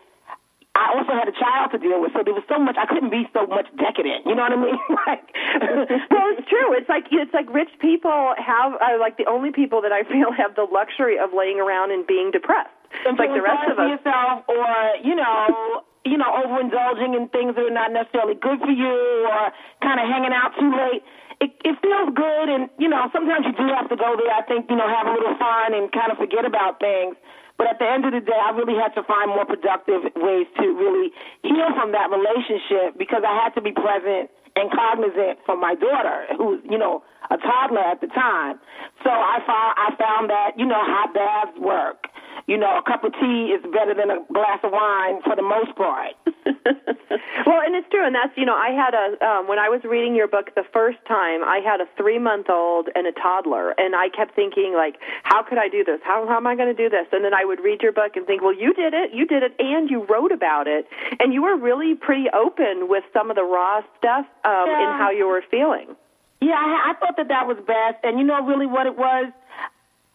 I 0.73 0.89
also 0.97 1.13
had 1.13 1.29
a 1.29 1.37
child 1.37 1.69
to 1.71 1.77
deal 1.77 2.01
with, 2.01 2.17
so 2.17 2.25
there 2.25 2.33
was 2.33 2.45
so 2.49 2.57
much 2.57 2.81
I 2.81 2.89
couldn't 2.89 3.13
be 3.13 3.29
so 3.29 3.45
much 3.45 3.69
decadent. 3.77 4.25
You 4.25 4.33
know 4.33 4.41
what 4.41 4.57
I 4.57 4.61
mean? 4.61 4.79
like, 5.05 5.25
well, 6.09 6.33
it's 6.33 6.49
true. 6.49 6.73
It's 6.73 6.89
like 6.89 7.05
it's 7.13 7.33
like 7.33 7.45
rich 7.53 7.69
people 7.77 8.33
have 8.41 8.73
uh, 8.81 8.97
like 8.97 9.21
the 9.21 9.29
only 9.29 9.53
people 9.53 9.85
that 9.85 9.93
I 9.93 10.01
feel 10.01 10.33
have 10.33 10.57
the 10.57 10.65
luxury 10.65 11.21
of 11.21 11.29
laying 11.29 11.61
around 11.61 11.93
and 11.93 12.01
being 12.09 12.33
depressed. 12.33 12.73
and 13.05 13.13
like 13.21 13.29
the 13.29 13.45
rest 13.45 13.69
of 13.69 13.77
us. 13.77 13.85
yourself, 13.85 14.49
or 14.49 14.65
you 15.05 15.13
know, 15.13 15.85
you 16.09 16.17
know, 16.17 16.29
overindulging 16.41 17.13
in 17.13 17.29
things 17.29 17.53
that 17.53 17.69
are 17.69 17.77
not 17.77 17.93
necessarily 17.93 18.33
good 18.33 18.57
for 18.57 18.73
you, 18.73 19.29
or 19.29 19.53
kind 19.85 20.01
of 20.01 20.09
hanging 20.09 20.33
out 20.33 20.57
too 20.57 20.73
late. 20.73 21.05
It, 21.37 21.53
it 21.61 21.77
feels 21.85 22.09
good, 22.17 22.49
and 22.49 22.73
you 22.81 22.89
know, 22.89 23.13
sometimes 23.13 23.45
you 23.45 23.53
do 23.53 23.69
have 23.77 23.93
to 23.93 23.95
go 23.95 24.17
there. 24.17 24.33
I 24.33 24.41
think 24.41 24.73
you 24.73 24.75
know, 24.75 24.89
have 24.89 25.05
a 25.05 25.13
little 25.13 25.37
fun 25.37 25.77
and 25.77 25.93
kind 25.93 26.09
of 26.09 26.17
forget 26.17 26.49
about 26.49 26.81
things. 26.81 27.13
But 27.57 27.67
at 27.67 27.79
the 27.79 27.87
end 27.87 28.05
of 28.05 28.11
the 28.11 28.19
day, 28.19 28.35
I 28.35 28.51
really 28.51 28.73
had 28.73 28.93
to 28.97 29.03
find 29.03 29.29
more 29.29 29.45
productive 29.45 30.09
ways 30.15 30.47
to 30.57 30.65
really 30.73 31.11
heal 31.43 31.69
from 31.77 31.91
that 31.93 32.09
relationship 32.09 32.97
because 32.97 33.23
I 33.25 33.33
had 33.33 33.53
to 33.55 33.61
be 33.61 33.71
present 33.71 34.29
and 34.55 34.69
cognizant 34.71 35.39
for 35.45 35.57
my 35.57 35.75
daughter, 35.75 36.25
who's 36.37 36.61
you 36.69 36.77
know 36.77 37.03
a 37.29 37.37
toddler 37.37 37.81
at 37.81 38.01
the 38.01 38.07
time. 38.07 38.59
So 39.03 39.09
I 39.09 39.39
found 39.45 39.71
I 39.77 39.87
found 39.97 40.29
that 40.29 40.51
you 40.57 40.65
know 40.65 40.81
hot 40.81 41.13
baths 41.13 41.57
work. 41.59 42.07
You 42.47 42.57
know, 42.57 42.77
a 42.77 42.83
cup 42.83 43.03
of 43.05 43.13
tea 43.13 43.55
is 43.55 43.63
better 43.71 43.93
than 43.95 44.11
a 44.11 44.19
glass 44.33 44.59
of 44.63 44.71
wine 44.73 45.21
for 45.23 45.35
the 45.35 45.41
most 45.41 45.75
part. 45.75 46.11
well, 47.45 47.61
and 47.63 47.75
it's 47.75 47.87
true, 47.89 48.05
and 48.05 48.15
that's 48.15 48.35
you 48.35 48.45
know 48.45 48.55
I 48.55 48.71
had 48.71 48.93
a 48.93 49.25
um, 49.25 49.47
when 49.47 49.59
I 49.59 49.69
was 49.69 49.81
reading 49.83 50.15
your 50.15 50.27
book 50.27 50.53
the 50.55 50.65
first 50.73 50.97
time, 51.07 51.43
I 51.43 51.59
had 51.63 51.79
a 51.81 51.85
three 51.97 52.19
month 52.19 52.49
old 52.49 52.89
and 52.95 53.07
a 53.07 53.11
toddler, 53.11 53.71
and 53.77 53.95
I 53.95 54.09
kept 54.09 54.35
thinking 54.35 54.73
like, 54.75 54.97
how 55.23 55.43
could 55.43 55.57
I 55.57 55.69
do 55.69 55.83
this? 55.83 55.99
How 56.03 56.27
how 56.27 56.37
am 56.37 56.47
I 56.47 56.55
going 56.55 56.73
to 56.73 56.77
do 56.77 56.89
this? 56.89 57.07
And 57.11 57.23
then 57.23 57.33
I 57.33 57.45
would 57.45 57.59
read 57.59 57.81
your 57.81 57.91
book 57.91 58.15
and 58.15 58.25
think, 58.27 58.41
well, 58.41 58.55
you 58.55 58.73
did 58.73 58.93
it, 58.93 59.13
you 59.13 59.25
did 59.25 59.43
it, 59.43 59.55
and 59.59 59.89
you 59.89 60.05
wrote 60.05 60.31
about 60.31 60.67
it, 60.67 60.87
and 61.19 61.33
you 61.33 61.43
were 61.43 61.55
really 61.57 61.95
pretty 61.95 62.27
open 62.33 62.89
with 62.89 63.03
some 63.13 63.29
of 63.29 63.35
the 63.35 63.43
raw 63.43 63.81
stuff 63.97 64.25
um, 64.43 64.69
in 64.69 64.89
how 64.99 65.09
you 65.11 65.27
were 65.27 65.43
feeling. 65.49 65.95
Yeah, 66.41 66.59
I, 66.59 66.91
I 66.91 66.93
thought 66.99 67.15
that 67.17 67.29
that 67.29 67.47
was 67.47 67.57
best, 67.65 68.03
and 68.03 68.19
you 68.19 68.25
know 68.25 68.45
really 68.45 68.67
what 68.67 68.85
it 68.85 68.97
was. 68.97 69.31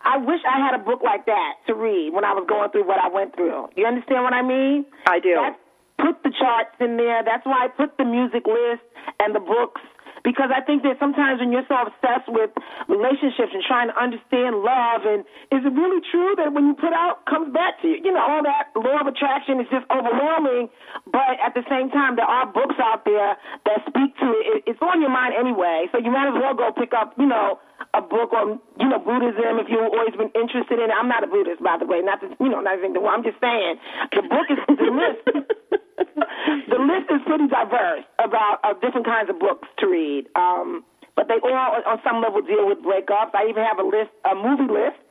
I 0.00 0.16
wish 0.18 0.40
I 0.48 0.58
had 0.58 0.78
a 0.78 0.82
book 0.82 1.02
like 1.02 1.26
that 1.26 1.54
to 1.66 1.74
read 1.74 2.12
when 2.12 2.24
I 2.24 2.32
was 2.32 2.46
going 2.48 2.70
through 2.70 2.86
what 2.86 2.98
I 2.98 3.08
went 3.08 3.34
through. 3.34 3.68
You 3.76 3.86
understand 3.86 4.22
what 4.22 4.32
I 4.32 4.42
mean? 4.42 4.86
I 5.06 5.18
do. 5.18 5.34
That, 5.34 5.58
put 5.98 6.22
the 6.22 6.32
charts 6.38 6.74
in 6.80 6.96
there. 6.96 7.22
That's 7.24 7.44
why 7.44 7.66
I 7.66 7.68
put 7.68 7.96
the 7.98 8.04
music 8.04 8.46
list 8.46 8.82
and 9.20 9.34
the 9.34 9.40
books 9.40 9.82
because 10.24 10.50
I 10.54 10.60
think 10.60 10.82
that 10.82 10.98
sometimes 10.98 11.40
when 11.40 11.52
you're 11.52 11.66
so 11.68 11.78
obsessed 11.78 12.28
with 12.28 12.50
relationships 12.88 13.52
and 13.54 13.62
trying 13.62 13.88
to 13.88 13.96
understand 13.98 14.62
love, 14.62 15.06
and 15.06 15.22
is 15.54 15.62
it 15.62 15.72
really 15.74 16.02
true 16.10 16.34
that 16.38 16.52
when 16.52 16.66
you 16.68 16.74
put 16.74 16.92
out 16.92 17.24
comes 17.26 17.52
back 17.54 17.80
to 17.82 17.88
you? 17.88 17.98
You 18.02 18.12
know, 18.12 18.24
all 18.24 18.42
that 18.42 18.72
law 18.74 19.00
of 19.00 19.06
attraction 19.06 19.60
is 19.60 19.68
just 19.70 19.86
overwhelming. 19.90 20.68
But 21.08 21.38
at 21.42 21.54
the 21.54 21.64
same 21.70 21.90
time, 21.90 22.16
there 22.16 22.28
are 22.28 22.46
books 22.50 22.76
out 22.82 23.04
there 23.04 23.36
that 23.66 23.78
speak 23.88 24.16
to 24.20 24.26
it. 24.36 24.44
it 24.68 24.74
it's 24.74 24.82
on 24.82 25.00
your 25.00 25.10
mind 25.10 25.34
anyway, 25.38 25.86
so 25.92 25.98
you 25.98 26.10
might 26.10 26.28
as 26.28 26.36
well 26.36 26.54
go 26.54 26.72
pick 26.74 26.92
up, 26.92 27.14
you 27.18 27.26
know, 27.26 27.58
a 27.94 28.02
book 28.02 28.32
on 28.34 28.58
you 28.78 28.88
know 28.88 28.98
Buddhism 28.98 29.62
if 29.62 29.70
you've 29.70 29.80
always 29.80 30.14
been 30.18 30.30
interested 30.34 30.78
in 30.82 30.90
it. 30.90 30.94
I'm 30.94 31.08
not 31.08 31.22
a 31.24 31.28
Buddhist, 31.30 31.62
by 31.62 31.78
the 31.78 31.86
way. 31.86 32.02
Not 32.02 32.20
to, 32.20 32.28
you 32.42 32.50
know, 32.50 32.60
not 32.60 32.74
anything. 32.74 32.94
to- 32.94 33.06
I'm 33.06 33.22
just 33.22 33.40
saying 33.40 33.78
the 34.12 34.22
book 34.26 34.46
is 34.50 34.58
the 34.66 34.90
list. 34.92 35.24
the 35.98 36.78
list 36.78 37.10
is 37.10 37.20
pretty 37.26 37.48
diverse 37.48 38.04
about 38.22 38.60
uh, 38.64 38.74
different 38.80 39.06
kinds 39.06 39.30
of 39.30 39.38
books 39.38 39.68
to 39.78 39.86
read. 39.86 40.26
Um, 40.36 40.84
but 41.16 41.26
they 41.26 41.42
all, 41.42 41.82
on 41.82 41.98
some 42.06 42.22
level, 42.22 42.40
deal 42.42 42.66
with 42.66 42.78
breakups. 42.78 43.34
I 43.34 43.50
even 43.50 43.64
have 43.64 43.78
a 43.78 43.86
list, 43.86 44.14
a 44.22 44.34
movie 44.38 44.70
list, 44.70 45.02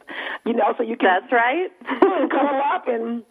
you 0.46 0.54
know, 0.54 0.74
so 0.78 0.84
you 0.84 0.96
can 0.96 1.10
That's 1.20 1.32
right. 1.34 1.68
cuddle 2.32 2.62
up 2.64 2.88
and 2.88 3.24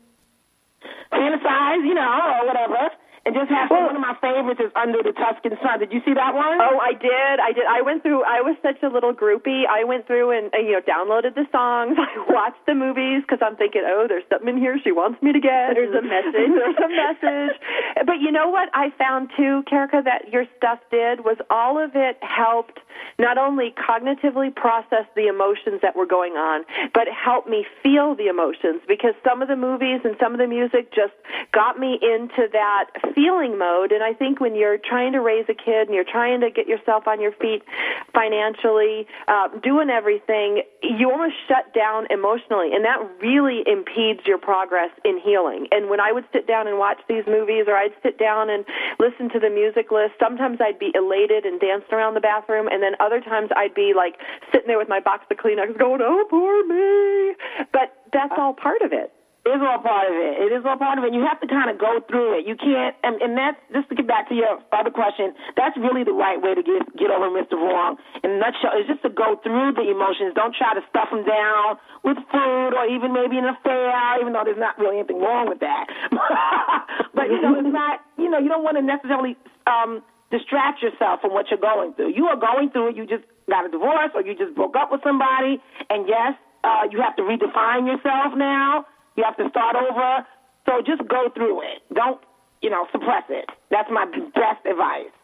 fantasize, 1.08 1.82
you 1.88 1.94
know, 1.94 2.20
or 2.40 2.46
whatever. 2.46 2.92
And 3.26 3.34
just 3.34 3.50
have 3.50 3.66
some, 3.66 3.90
one 3.90 3.98
of 3.98 4.04
my 4.06 4.14
favorites 4.22 4.62
is 4.62 4.70
Under 4.78 5.02
the 5.02 5.10
Tuscan 5.10 5.58
Sun. 5.58 5.82
Did 5.82 5.90
you 5.90 5.98
see 6.06 6.14
that 6.14 6.30
one? 6.30 6.62
Oh, 6.62 6.78
I 6.78 6.94
did. 6.94 7.42
I 7.42 7.50
did. 7.50 7.66
I 7.66 7.82
went 7.82 8.06
through. 8.06 8.22
I 8.22 8.38
was 8.38 8.54
such 8.62 8.78
a 8.86 8.88
little 8.88 9.10
groupie. 9.10 9.66
I 9.66 9.82
went 9.82 10.06
through 10.06 10.30
and 10.30 10.54
uh, 10.54 10.62
you 10.62 10.78
know 10.78 10.82
downloaded 10.86 11.34
the 11.34 11.42
songs. 11.50 11.98
I 11.98 12.22
watched 12.30 12.62
the 12.70 12.78
movies 12.78 13.26
because 13.26 13.42
I'm 13.42 13.58
thinking, 13.58 13.82
oh, 13.82 14.06
there's 14.06 14.22
something 14.30 14.54
in 14.54 14.58
here 14.62 14.78
she 14.78 14.92
wants 14.92 15.20
me 15.26 15.34
to 15.34 15.40
get. 15.42 15.74
There's 15.74 15.90
a 15.90 16.06
message. 16.06 16.54
there's 16.54 16.78
a 16.78 16.86
message. 16.86 17.58
But 18.06 18.22
you 18.22 18.30
know 18.30 18.48
what 18.48 18.70
I 18.74 18.94
found 18.94 19.34
too, 19.36 19.66
Kerika, 19.66 20.06
that 20.06 20.30
your 20.30 20.46
stuff 20.56 20.78
did 20.94 21.26
was 21.26 21.36
all 21.50 21.82
of 21.82 21.98
it 21.98 22.22
helped 22.22 22.78
not 23.18 23.38
only 23.38 23.74
cognitively 23.74 24.54
process 24.54 25.04
the 25.14 25.26
emotions 25.26 25.80
that 25.82 25.96
were 25.96 26.06
going 26.06 26.34
on, 26.34 26.64
but 26.92 27.08
helped 27.08 27.48
me 27.48 27.66
feel 27.82 28.14
the 28.14 28.26
emotions 28.26 28.82
because 28.86 29.14
some 29.24 29.42
of 29.42 29.48
the 29.48 29.56
movies 29.56 30.00
and 30.04 30.16
some 30.20 30.32
of 30.32 30.38
the 30.38 30.46
music 30.46 30.92
just 30.92 31.14
got 31.52 31.78
me 31.78 31.98
into 32.00 32.48
that 32.52 32.86
feeling 33.16 33.58
mode. 33.58 33.90
And 33.90 34.04
I 34.04 34.12
think 34.12 34.38
when 34.38 34.54
you're 34.54 34.76
trying 34.76 35.12
to 35.12 35.20
raise 35.20 35.46
a 35.48 35.54
kid 35.54 35.88
and 35.88 35.94
you're 35.94 36.04
trying 36.04 36.40
to 36.42 36.50
get 36.50 36.68
yourself 36.68 37.08
on 37.08 37.20
your 37.20 37.32
feet 37.32 37.64
financially, 38.14 39.08
uh, 39.26 39.48
doing 39.64 39.88
everything, 39.88 40.62
you 40.82 41.10
almost 41.10 41.34
shut 41.48 41.72
down 41.74 42.06
emotionally, 42.10 42.70
and 42.76 42.84
that 42.84 43.00
really 43.20 43.64
impedes 43.66 44.20
your 44.26 44.38
progress 44.38 44.90
in 45.04 45.18
healing. 45.18 45.66
And 45.72 45.88
when 45.88 45.98
I 45.98 46.12
would 46.12 46.26
sit 46.32 46.46
down 46.46 46.68
and 46.68 46.78
watch 46.78 46.98
these 47.08 47.24
movies, 47.26 47.64
or 47.66 47.74
I'd 47.74 47.96
sit 48.02 48.18
down 48.18 48.50
and 48.50 48.64
listen 49.00 49.30
to 49.30 49.40
the 49.40 49.50
music 49.50 49.90
list, 49.90 50.14
sometimes 50.20 50.60
I'd 50.60 50.78
be 50.78 50.92
elated 50.94 51.46
and 51.46 51.58
dancing 51.58 51.92
around 51.92 52.14
the 52.14 52.20
bathroom, 52.20 52.68
and 52.68 52.82
then 52.82 52.92
other 53.00 53.20
times 53.20 53.48
I'd 53.56 53.74
be 53.74 53.94
like 53.96 54.20
sitting 54.52 54.68
there 54.68 54.78
with 54.78 54.88
my 54.88 55.00
box 55.00 55.24
of 55.30 55.38
Kleenex, 55.38 55.78
going, 55.78 56.02
"Oh, 56.02 56.26
poor 56.28 56.66
me." 56.68 57.34
But 57.72 57.96
that's 58.12 58.34
all 58.36 58.52
part 58.52 58.82
of 58.82 58.92
it. 58.92 59.15
Is 59.46 59.62
all 59.62 59.78
part 59.78 60.10
of 60.10 60.16
it. 60.18 60.34
It 60.42 60.50
is 60.50 60.66
all 60.66 60.74
part 60.74 60.98
of 60.98 61.06
it. 61.06 61.14
You 61.14 61.22
have 61.22 61.38
to 61.38 61.46
kind 61.46 61.70
of 61.70 61.78
go 61.78 62.02
through 62.10 62.42
it. 62.42 62.50
You 62.50 62.58
can't, 62.58 62.98
and, 63.06 63.22
and 63.22 63.38
that's 63.38 63.54
just 63.70 63.86
to 63.88 63.94
get 63.94 64.10
back 64.10 64.26
to 64.28 64.34
your 64.34 64.58
other 64.74 64.90
question. 64.90 65.38
That's 65.54 65.78
really 65.78 66.02
the 66.02 66.12
right 66.18 66.34
way 66.34 66.58
to 66.58 66.66
get 66.66 66.82
get 66.98 67.14
over 67.14 67.30
Mr. 67.30 67.54
Wrong. 67.54 67.94
In 68.26 68.34
a 68.34 68.38
nutshell, 68.42 68.74
is 68.74 68.90
just 68.90 69.06
to 69.06 69.10
go 69.10 69.38
through 69.46 69.78
the 69.78 69.86
emotions. 69.86 70.34
Don't 70.34 70.50
try 70.50 70.74
to 70.74 70.82
stuff 70.90 71.14
them 71.14 71.22
down 71.22 71.78
with 72.02 72.18
food 72.34 72.74
or 72.74 72.90
even 72.90 73.14
maybe 73.14 73.38
an 73.38 73.46
affair, 73.46 74.18
even 74.18 74.34
though 74.34 74.42
there's 74.42 74.58
not 74.58 74.74
really 74.82 74.98
anything 74.98 75.22
wrong 75.22 75.46
with 75.46 75.62
that. 75.62 75.86
but 77.14 77.30
you 77.30 77.38
know, 77.38 77.54
it's 77.54 77.70
not. 77.82 78.02
You 78.18 78.26
know, 78.26 78.42
you 78.42 78.50
don't 78.50 78.66
want 78.66 78.76
to 78.76 78.82
necessarily 78.82 79.38
um, 79.70 80.02
distract 80.34 80.82
yourself 80.82 81.22
from 81.22 81.30
what 81.30 81.54
you're 81.54 81.62
going 81.62 81.94
through. 81.94 82.18
You 82.18 82.26
are 82.34 82.36
going 82.36 82.74
through 82.74 82.90
it. 82.90 82.96
You 82.98 83.06
just 83.06 83.22
got 83.46 83.62
a 83.62 83.70
divorce 83.70 84.10
or 84.10 84.26
you 84.26 84.34
just 84.34 84.58
broke 84.58 84.74
up 84.74 84.90
with 84.90 85.06
somebody, 85.06 85.62
and 85.86 86.10
yes, 86.10 86.34
uh, 86.66 86.90
you 86.90 86.98
have 86.98 87.14
to 87.14 87.22
redefine 87.22 87.86
yourself 87.86 88.34
now. 88.34 88.86
You 89.16 89.24
have 89.24 89.36
to 89.38 89.48
start 89.50 89.76
over. 89.76 90.26
So 90.66 90.82
just 90.84 91.08
go 91.08 91.28
through 91.34 91.62
it. 91.62 91.82
Don't, 91.94 92.20
you 92.60 92.70
know, 92.70 92.86
suppress 92.92 93.24
it. 93.28 93.48
That's 93.70 93.88
my 93.90 94.04
best 94.34 94.66
advice. 94.68 95.15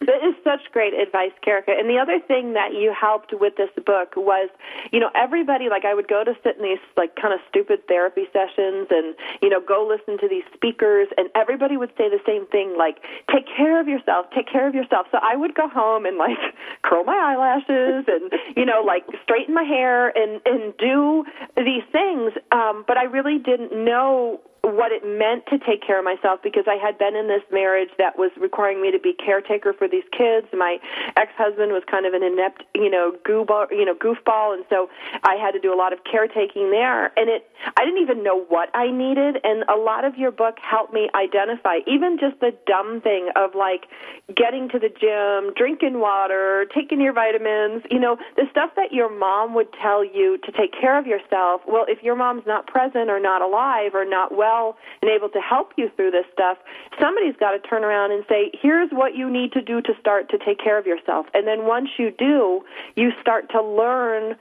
That 0.00 0.22
is 0.22 0.34
such 0.44 0.70
great 0.72 0.94
advice, 0.94 1.32
Kerika. 1.44 1.78
And 1.78 1.88
the 1.88 1.98
other 1.98 2.20
thing 2.20 2.52
that 2.54 2.72
you 2.72 2.94
helped 2.94 3.32
with 3.32 3.56
this 3.56 3.70
book 3.84 4.14
was, 4.16 4.48
you 4.92 5.00
know, 5.00 5.10
everybody, 5.14 5.68
like 5.68 5.84
I 5.84 5.94
would 5.94 6.08
go 6.08 6.24
to 6.24 6.34
sit 6.42 6.56
in 6.56 6.62
these 6.62 6.82
like 6.96 7.16
kind 7.16 7.34
of 7.34 7.40
stupid 7.48 7.86
therapy 7.88 8.28
sessions 8.32 8.88
and, 8.90 9.14
you 9.42 9.48
know, 9.48 9.60
go 9.60 9.86
listen 9.86 10.18
to 10.20 10.28
these 10.28 10.44
speakers 10.54 11.08
and 11.16 11.28
everybody 11.34 11.76
would 11.76 11.90
say 11.98 12.08
the 12.08 12.20
same 12.26 12.46
thing, 12.46 12.76
like, 12.76 12.98
take 13.32 13.46
care 13.56 13.80
of 13.80 13.88
yourself, 13.88 14.26
take 14.34 14.50
care 14.50 14.68
of 14.68 14.74
yourself. 14.74 15.06
So 15.10 15.18
I 15.22 15.36
would 15.36 15.54
go 15.54 15.68
home 15.68 16.06
and 16.06 16.16
like 16.16 16.38
curl 16.82 17.04
my 17.04 17.16
eyelashes 17.16 18.04
and, 18.08 18.32
you 18.56 18.64
know, 18.64 18.82
like 18.86 19.04
straighten 19.22 19.54
my 19.54 19.64
hair 19.64 20.08
and, 20.16 20.40
and 20.46 20.76
do 20.76 21.24
these 21.56 21.84
things. 21.92 22.32
Um, 22.52 22.84
but 22.86 22.96
I 22.96 23.04
really 23.04 23.38
didn't 23.38 23.72
know 23.72 24.40
what 24.70 24.92
it 24.92 25.04
meant 25.04 25.46
to 25.46 25.58
take 25.58 25.84
care 25.84 25.98
of 25.98 26.04
myself 26.04 26.40
because 26.42 26.64
I 26.66 26.76
had 26.76 26.98
been 26.98 27.16
in 27.16 27.28
this 27.28 27.42
marriage 27.52 27.90
that 27.98 28.18
was 28.18 28.30
requiring 28.38 28.80
me 28.80 28.90
to 28.90 28.98
be 28.98 29.12
caretaker 29.14 29.72
for 29.72 29.88
these 29.88 30.04
kids. 30.12 30.46
My 30.52 30.78
ex-husband 31.16 31.72
was 31.72 31.82
kind 31.90 32.06
of 32.06 32.14
an 32.14 32.22
inept, 32.22 32.64
you 32.74 32.90
know, 32.90 33.14
goofball, 33.26 33.70
you 33.70 33.84
know, 33.84 33.94
goofball, 33.94 34.54
and 34.54 34.64
so 34.68 34.88
I 35.22 35.36
had 35.36 35.52
to 35.52 35.60
do 35.60 35.72
a 35.72 35.78
lot 35.78 35.92
of 35.92 36.00
caretaking 36.04 36.70
there. 36.70 37.06
And 37.18 37.28
it, 37.28 37.48
I 37.76 37.84
didn't 37.84 38.02
even 38.02 38.22
know 38.22 38.44
what 38.48 38.70
I 38.74 38.90
needed. 38.90 39.38
And 39.44 39.64
a 39.68 39.76
lot 39.76 40.04
of 40.04 40.16
your 40.16 40.30
book 40.30 40.56
helped 40.58 40.92
me 40.92 41.08
identify 41.14 41.78
even 41.86 42.18
just 42.18 42.40
the 42.40 42.52
dumb 42.66 43.00
thing 43.00 43.30
of 43.36 43.54
like 43.54 43.86
getting 44.34 44.68
to 44.70 44.78
the 44.78 44.88
gym, 44.88 45.54
drinking 45.54 46.00
water, 46.00 46.66
taking 46.74 47.00
your 47.00 47.12
vitamins. 47.12 47.82
You 47.90 48.00
know, 48.00 48.16
the 48.36 48.44
stuff 48.50 48.70
that 48.76 48.92
your 48.92 49.10
mom 49.10 49.54
would 49.54 49.72
tell 49.80 50.04
you 50.04 50.38
to 50.44 50.52
take 50.52 50.72
care 50.72 50.98
of 50.98 51.06
yourself. 51.06 51.62
Well, 51.66 51.84
if 51.88 52.02
your 52.02 52.16
mom's 52.16 52.46
not 52.46 52.66
present 52.66 53.10
or 53.10 53.20
not 53.20 53.42
alive 53.42 53.94
or 53.94 54.04
not 54.04 54.36
well 54.36 54.57
and 55.02 55.10
able 55.10 55.28
to 55.30 55.40
help 55.40 55.72
you 55.76 55.90
through 55.96 56.12
this 56.12 56.26
stuff, 56.32 56.58
somebody's 57.00 57.36
got 57.38 57.52
to 57.52 57.60
turn 57.60 57.84
around 57.84 58.12
and 58.12 58.24
say, 58.28 58.50
here's 58.62 58.90
what 58.90 59.16
you 59.16 59.30
need 59.30 59.52
to 59.52 59.62
do 59.62 59.80
to 59.82 59.92
start 60.00 60.28
to 60.30 60.38
take 60.38 60.58
care 60.58 60.78
of 60.78 60.86
yourself. 60.86 61.26
And 61.34 61.46
then 61.46 61.66
once 61.66 61.90
you 61.98 62.10
do, 62.10 62.62
you 62.96 63.10
start 63.20 63.50
to 63.52 63.62
learn 63.62 64.36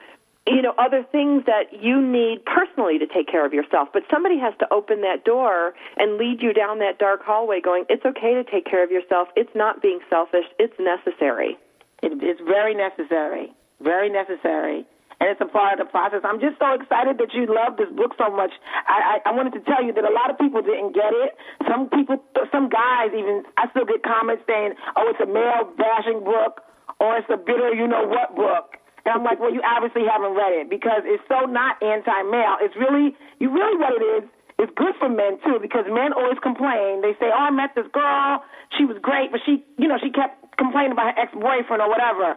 you 0.47 0.61
know 0.61 0.73
other 0.77 1.03
things 1.11 1.43
that 1.45 1.75
you 1.83 1.99
need 1.99 2.39
personally 2.45 2.97
to 2.97 3.05
take 3.05 3.27
care 3.27 3.45
of 3.45 3.51
yourself 3.51 3.89
but 3.91 4.03
somebody 4.09 4.39
has 4.39 4.53
to 4.59 4.65
open 4.71 5.01
that 5.01 5.25
door 5.25 5.73
and 5.97 6.17
lead 6.17 6.41
you 6.41 6.53
down 6.53 6.79
that 6.79 6.97
dark 6.97 7.19
hallway 7.21 7.59
going 7.59 7.83
it's 7.89 8.05
okay 8.05 8.33
to 8.33 8.45
take 8.45 8.63
care 8.63 8.81
of 8.81 8.89
yourself 8.89 9.27
it's 9.35 9.51
not 9.53 9.81
being 9.81 9.99
selfish 10.09 10.47
it's 10.57 10.79
necessary 10.79 11.57
It, 12.03 12.13
it's 12.21 12.41
very 12.41 12.75
necessary. 12.75 13.53
Very 13.81 14.09
necessary. 14.09 14.85
And 15.19 15.33
it's 15.33 15.41
a 15.41 15.49
part 15.49 15.79
of 15.79 15.81
the 15.81 15.89
process. 15.89 16.21
I'm 16.21 16.39
just 16.39 16.61
so 16.61 16.77
excited 16.77 17.17
that 17.17 17.33
you 17.33 17.49
love 17.49 17.77
this 17.77 17.89
book 17.89 18.13
so 18.21 18.29
much. 18.29 18.53
I, 18.85 19.17
I, 19.25 19.29
I 19.29 19.31
wanted 19.33 19.57
to 19.57 19.61
tell 19.65 19.81
you 19.81 19.89
that 19.97 20.05
a 20.05 20.13
lot 20.13 20.29
of 20.29 20.37
people 20.37 20.61
didn't 20.61 20.93
get 20.93 21.09
it. 21.09 21.33
Some 21.65 21.89
people, 21.89 22.21
some 22.53 22.69
guys 22.69 23.09
even, 23.17 23.41
I 23.57 23.65
still 23.73 23.85
get 23.85 24.05
comments 24.05 24.45
saying, 24.45 24.77
oh, 24.93 25.09
it's 25.09 25.21
a 25.21 25.25
male 25.25 25.65
bashing 25.73 26.21
book 26.21 26.61
or 27.01 27.17
it's 27.17 27.29
a 27.33 27.37
bitter 27.37 27.73
you 27.73 27.89
know 27.89 28.05
what 28.05 28.37
book. 28.37 28.77
And 29.05 29.15
I'm 29.15 29.23
like, 29.23 29.39
well, 29.39 29.49
you 29.49 29.63
obviously 29.65 30.05
haven't 30.05 30.37
read 30.37 30.53
it 30.53 30.69
because 30.69 31.01
it's 31.05 31.23
so 31.25 31.49
not 31.49 31.81
anti-male. 31.81 32.61
It's 32.61 32.75
really, 32.77 33.17
you 33.39 33.49
really 33.49 33.77
what 33.79 33.97
it 33.97 34.05
is, 34.21 34.29
it's 34.59 34.73
good 34.75 34.93
for 34.99 35.09
men 35.09 35.37
too 35.45 35.59
because 35.61 35.85
men 35.87 36.13
always 36.13 36.37
complain. 36.41 37.01
They 37.01 37.13
say, 37.21 37.29
"Oh, 37.29 37.45
I 37.45 37.51
met 37.51 37.75
this 37.75 37.85
girl. 37.93 38.43
She 38.77 38.85
was 38.85 38.97
great, 39.01 39.31
but 39.31 39.39
she, 39.45 39.63
you 39.77 39.87
know, 39.87 39.97
she 40.01 40.09
kept 40.09 40.57
complaining 40.57 40.91
about 40.91 41.13
her 41.13 41.21
ex-boyfriend 41.21 41.81
or 41.81 41.89
whatever." 41.89 42.35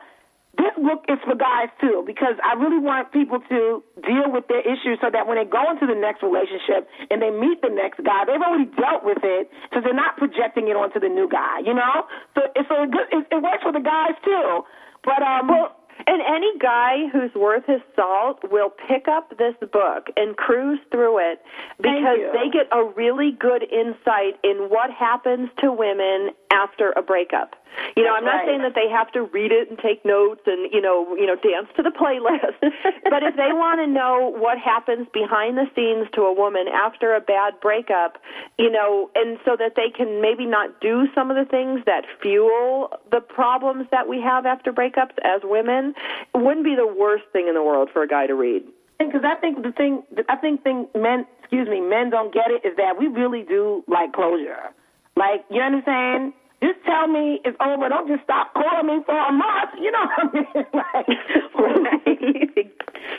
This 0.59 0.75
book 0.83 1.07
is 1.09 1.19
for 1.25 1.37
guys 1.39 1.71
too 1.81 2.03
because 2.07 2.35
I 2.43 2.59
really 2.59 2.83
want 2.83 3.13
people 3.13 3.39
to 3.39 3.83
deal 4.03 4.27
with 4.27 4.49
their 4.49 4.61
issues 4.61 4.99
so 5.01 5.09
that 5.13 5.27
when 5.27 5.39
they 5.39 5.47
go 5.47 5.63
into 5.71 5.87
the 5.87 5.95
next 5.95 6.23
relationship 6.23 6.91
and 7.11 7.23
they 7.23 7.31
meet 7.31 7.63
the 7.63 7.71
next 7.71 8.03
guy, 8.03 8.27
they've 8.27 8.43
already 8.43 8.67
dealt 8.75 9.05
with 9.05 9.23
it, 9.23 9.51
so 9.73 9.81
they're 9.81 9.95
not 9.95 10.17
projecting 10.19 10.67
it 10.67 10.75
onto 10.75 10.99
the 10.99 11.09
new 11.09 11.29
guy. 11.29 11.61
You 11.63 11.75
know, 11.75 12.07
so 12.35 12.51
it's 12.57 12.69
so 12.69 12.83
it, 12.83 12.91
it, 13.15 13.27
it 13.31 13.41
works 13.43 13.63
for 13.63 13.73
the 13.73 13.85
guys 13.85 14.19
too. 14.25 14.67
But 15.07 15.23
um, 15.23 15.49
well, 15.49 15.81
and 16.07 16.23
any 16.23 16.59
guy 16.59 17.09
who's 17.13 17.35
worth 17.35 17.65
his 17.67 17.81
salt 17.95 18.41
will 18.51 18.71
pick 18.89 19.07
up 19.09 19.37
this 19.39 19.55
book 19.73 20.09
and 20.17 20.37
cruise 20.37 20.81
through 20.91 21.19
it 21.19 21.41
because 21.79 22.19
they 22.33 22.51
get 22.51 22.69
a 22.73 22.85
really 22.97 23.33
good 23.39 23.63
insight 23.63 24.39
in 24.43 24.69
what 24.69 24.91
happens 24.91 25.51
to 25.61 25.73
women 25.73 26.31
after 26.53 26.93
a 26.97 27.03
breakup. 27.03 27.55
You 27.97 28.05
know, 28.05 28.15
I'm 28.15 28.25
not 28.25 28.43
right. 28.43 28.47
saying 28.47 28.63
that 28.63 28.75
they 28.75 28.89
have 28.89 29.11
to 29.13 29.23
read 29.23 29.53
it 29.53 29.71
and 29.71 29.79
take 29.79 30.05
notes 30.05 30.43
and 30.47 30.73
you 30.73 30.81
know, 30.81 31.17
you 31.17 31.27
know, 31.27 31.37
dance 31.37 31.69
to 31.77 31.83
the 31.83 31.91
playlist. 31.91 32.61
but 33.11 33.23
if 33.23 33.37
they 33.37 33.53
want 33.53 33.81
to 33.81 33.87
know 33.87 34.33
what 34.37 34.59
happens 34.59 35.07
behind 35.13 35.57
the 35.57 35.67
scenes 35.75 36.09
to 36.15 36.23
a 36.23 36.33
woman 36.33 36.67
after 36.69 37.15
a 37.15 37.21
bad 37.21 37.59
breakup, 37.61 38.19
you 38.59 38.71
know, 38.71 39.11
and 39.15 39.39
so 39.45 39.57
that 39.57 39.75
they 39.77 39.91
can 39.91 40.21
maybe 40.21 40.47
not 40.47 40.81
do 40.81 41.07
some 41.15 41.31
of 41.31 41.37
the 41.37 41.45
things 41.45 41.81
that 41.87 42.05
fuel 42.21 42.91
the 43.11 43.21
problems 43.21 43.87
that 43.91 44.09
we 44.09 44.21
have 44.21 44.47
after 44.47 44.73
breakups 44.73 45.17
as 45.23 45.41
women, 45.45 45.95
it 46.35 46.39
wouldn't 46.39 46.65
be 46.65 46.75
the 46.75 46.87
worst 46.87 47.25
thing 47.33 47.49
in 47.49 47.55
the 47.55 47.63
world 47.63 47.89
for 47.93 48.03
a 48.03 48.09
guy 48.09 48.27
to 48.27 48.35
read. 48.35 48.63
because 48.99 49.23
I 49.25 49.35
think 49.37 49.63
the 49.63 49.73
thing, 49.73 50.03
I 50.29 50.37
think 50.37 50.63
thing 50.63 50.87
men, 50.95 51.27
excuse 51.41 51.69
me, 51.69 51.81
men 51.81 52.11
don't 52.11 52.33
get 52.33 52.51
it 52.51 52.67
is 52.67 52.77
that 52.77 52.99
we 52.99 53.09
really 53.09 53.43
do 53.43 53.85
like 53.89 54.13
closure. 54.13 54.71
Like, 55.17 55.45
you 55.51 55.61
understand? 55.61 56.33
Just 56.63 56.79
tell 56.85 57.09
me 57.09 57.41
it's 57.45 57.57
over. 57.61 57.89
Don't 57.89 58.07
just 58.07 58.23
stop 58.25 58.53
calling 58.53 58.87
me 58.87 59.03
for 59.07 59.17
a 59.17 59.33
month. 59.33 59.71
You 59.81 59.91
know 59.91 60.05
what 60.05 60.21
I 60.21 60.33
mean? 60.33 60.67
like, 60.75 61.07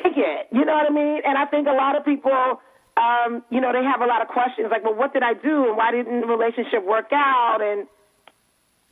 take 0.04 0.18
it. 0.18 0.48
You 0.52 0.64
know 0.66 0.74
what 0.74 0.92
I 0.92 0.94
mean? 0.94 1.22
And 1.26 1.38
I 1.38 1.46
think 1.46 1.68
a 1.68 1.74
lot 1.74 1.98
of 1.98 2.06
people, 2.06 2.62
um, 2.98 3.44
you 3.50 3.60
know, 3.60 3.74
they 3.74 3.84
have 3.84 4.02
a 4.02 4.06
lot 4.06 4.22
of 4.22 4.28
questions 4.28 4.68
like, 4.70 4.84
well, 4.84 4.94
what 4.94 5.14
did 5.14 5.24
I 5.24 5.34
do? 5.34 5.68
And 5.70 5.78
why 5.78 5.92
didn't 5.92 6.22
the 6.22 6.28
relationship 6.28 6.86
work 6.86 7.10
out? 7.12 7.62
And, 7.62 7.88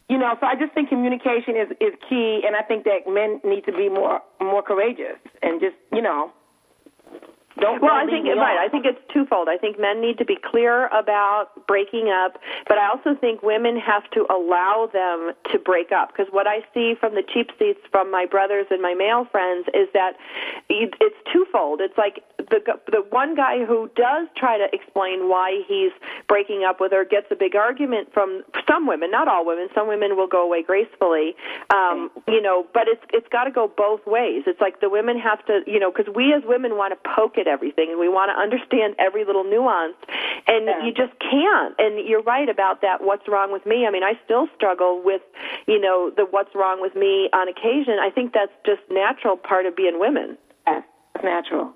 you 0.10 0.18
know, 0.18 0.36
so 0.42 0.48
I 0.48 0.56
just 0.56 0.74
think 0.74 0.90
communication 0.90 1.56
is, 1.56 1.70
is 1.80 1.94
key. 2.10 2.42
And 2.46 2.56
I 2.56 2.64
think 2.64 2.86
that 2.86 3.06
men 3.08 3.40
need 3.46 3.66
to 3.66 3.72
be 3.72 3.88
more, 3.88 4.22
more 4.42 4.64
courageous 4.64 5.22
and 5.44 5.62
just, 5.62 5.76
you 5.94 6.02
know, 6.02 6.34
don't 7.60 7.82
Well, 7.82 7.94
I 7.94 8.06
think 8.06 8.26
right. 8.26 8.58
I 8.58 8.70
think 8.70 8.86
it's 8.86 9.00
twofold. 9.14 9.48
I 9.50 9.58
think 9.58 9.80
men 9.80 10.02
need 10.02 10.18
to 10.18 10.26
be 10.26 10.38
clear 10.38 10.88
about 10.88 11.68
breaking 11.68 12.10
up, 12.10 12.40
but 12.68 12.78
I 12.78 12.90
also 12.90 13.20
think 13.20 13.44
women 13.44 13.78
have 13.78 14.10
to 14.12 14.26
allow 14.30 14.90
them 14.92 15.34
to 15.52 15.60
break 15.60 15.92
up 15.92 16.12
because 16.12 16.32
what 16.32 16.48
I 16.48 16.66
see 16.74 16.96
from 17.00 17.16
the 17.16 17.24
cheap 17.24 17.52
seats 17.60 17.80
from 17.92 18.12
my 18.12 18.26
brothers 18.26 18.68
and 18.70 18.82
my 18.82 18.94
male 18.94 19.26
friends 19.32 19.68
is 19.74 19.88
that 19.94 20.14
it's 20.70 21.18
twofold. 21.32 21.82
It's 21.82 21.98
like 21.98 22.24
the 22.38 22.60
the 22.92 23.04
one 23.10 23.36
guy 23.36 23.66
who 23.66 23.90
does 23.96 24.28
try 24.36 24.58
to 24.58 24.68
explain 24.74 25.30
why 25.30 25.62
he's 25.68 25.92
breaking 26.28 26.64
up 26.68 26.80
with 26.80 26.92
her 26.92 27.04
gets 27.06 27.28
a 27.32 27.36
big 27.36 27.56
argument 27.56 28.10
from 28.14 28.44
some 28.68 28.88
women, 28.88 29.12
not 29.12 29.28
all 29.28 29.46
women. 29.46 29.68
Some 29.76 29.88
women 29.88 30.16
will 30.16 30.28
go 30.28 30.44
away 30.44 30.64
gracefully, 30.64 31.36
um, 31.74 32.10
you 32.28 32.42
know. 32.42 32.66
But 32.74 32.88
it's 32.88 33.04
it's 33.14 33.28
got 33.30 33.46
to 33.46 33.52
go 33.52 33.68
both 33.68 34.06
ways. 34.06 34.44
It's 34.48 34.62
like 34.62 34.80
the 34.82 34.90
women 34.90 35.20
have 35.20 35.46
to, 35.46 35.62
you 35.68 35.80
know, 35.80 35.92
because 35.92 36.14
we 36.14 36.34
as 36.34 36.44
women 36.46 36.78
want 36.78 36.94
to 36.94 37.10
poke 37.16 37.38
at 37.38 37.48
everything 37.50 37.90
and 37.90 38.00
we 38.00 38.08
want 38.08 38.30
to 38.32 38.38
understand 38.40 38.96
every 39.00 39.26
little 39.26 39.44
nuance, 39.44 39.96
and 40.48 40.68
Yeah. 40.68 40.84
you 40.86 40.92
just 40.94 41.18
can't. 41.20 41.76
And 41.80 42.00
you're 42.08 42.22
right 42.24 42.48
about 42.48 42.82
that. 42.82 43.02
What's 43.02 43.28
wrong 43.28 43.52
with 43.52 43.66
me? 43.66 43.86
I 43.88 43.92
mean, 43.92 44.04
I 44.04 44.14
still 44.24 44.48
struggle 44.56 45.02
with, 45.04 45.22
you 45.68 45.80
know, 45.80 46.10
the 46.12 46.26
what's 46.26 46.54
wrong 46.56 46.80
with 46.80 46.96
me 46.96 47.30
on 47.34 47.48
occasion. 47.50 47.98
I 48.00 48.10
think 48.10 48.34
that's 48.34 48.54
just 48.66 48.82
natural 48.90 49.36
part 49.36 49.66
of 49.66 49.76
being 49.76 50.00
women. 50.00 50.38
That's 50.66 50.86
natural. 51.24 51.74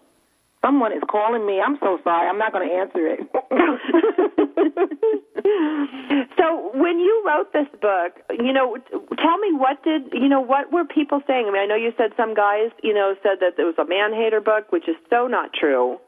Someone 0.63 0.93
is 0.93 1.01
calling 1.09 1.45
me. 1.45 1.59
I'm 1.59 1.77
so 1.81 1.99
sorry. 2.03 2.29
I'm 2.29 2.37
not 2.37 2.53
going 2.53 2.69
to 2.69 2.73
answer 2.73 3.07
it. 3.07 3.19
so 6.37 6.71
when 6.73 6.99
you 6.99 7.23
wrote 7.27 7.51
this 7.51 7.67
book, 7.81 8.13
you 8.31 8.53
know, 8.53 8.77
tell 9.17 9.37
me 9.39 9.51
what 9.51 9.83
did 9.83 10.13
you 10.13 10.29
know? 10.29 10.39
What 10.39 10.71
were 10.71 10.85
people 10.85 11.21
saying? 11.27 11.47
I 11.49 11.51
mean, 11.51 11.61
I 11.61 11.65
know 11.65 11.75
you 11.75 11.91
said 11.97 12.13
some 12.15 12.33
guys, 12.33 12.71
you 12.81 12.93
know, 12.93 13.13
said 13.21 13.41
that 13.41 13.59
it 13.59 13.63
was 13.63 13.75
a 13.77 13.83
man 13.85 14.13
hater 14.13 14.39
book, 14.39 14.71
which 14.71 14.87
is 14.87 14.95
so 15.09 15.27
not 15.27 15.51
true. 15.53 15.99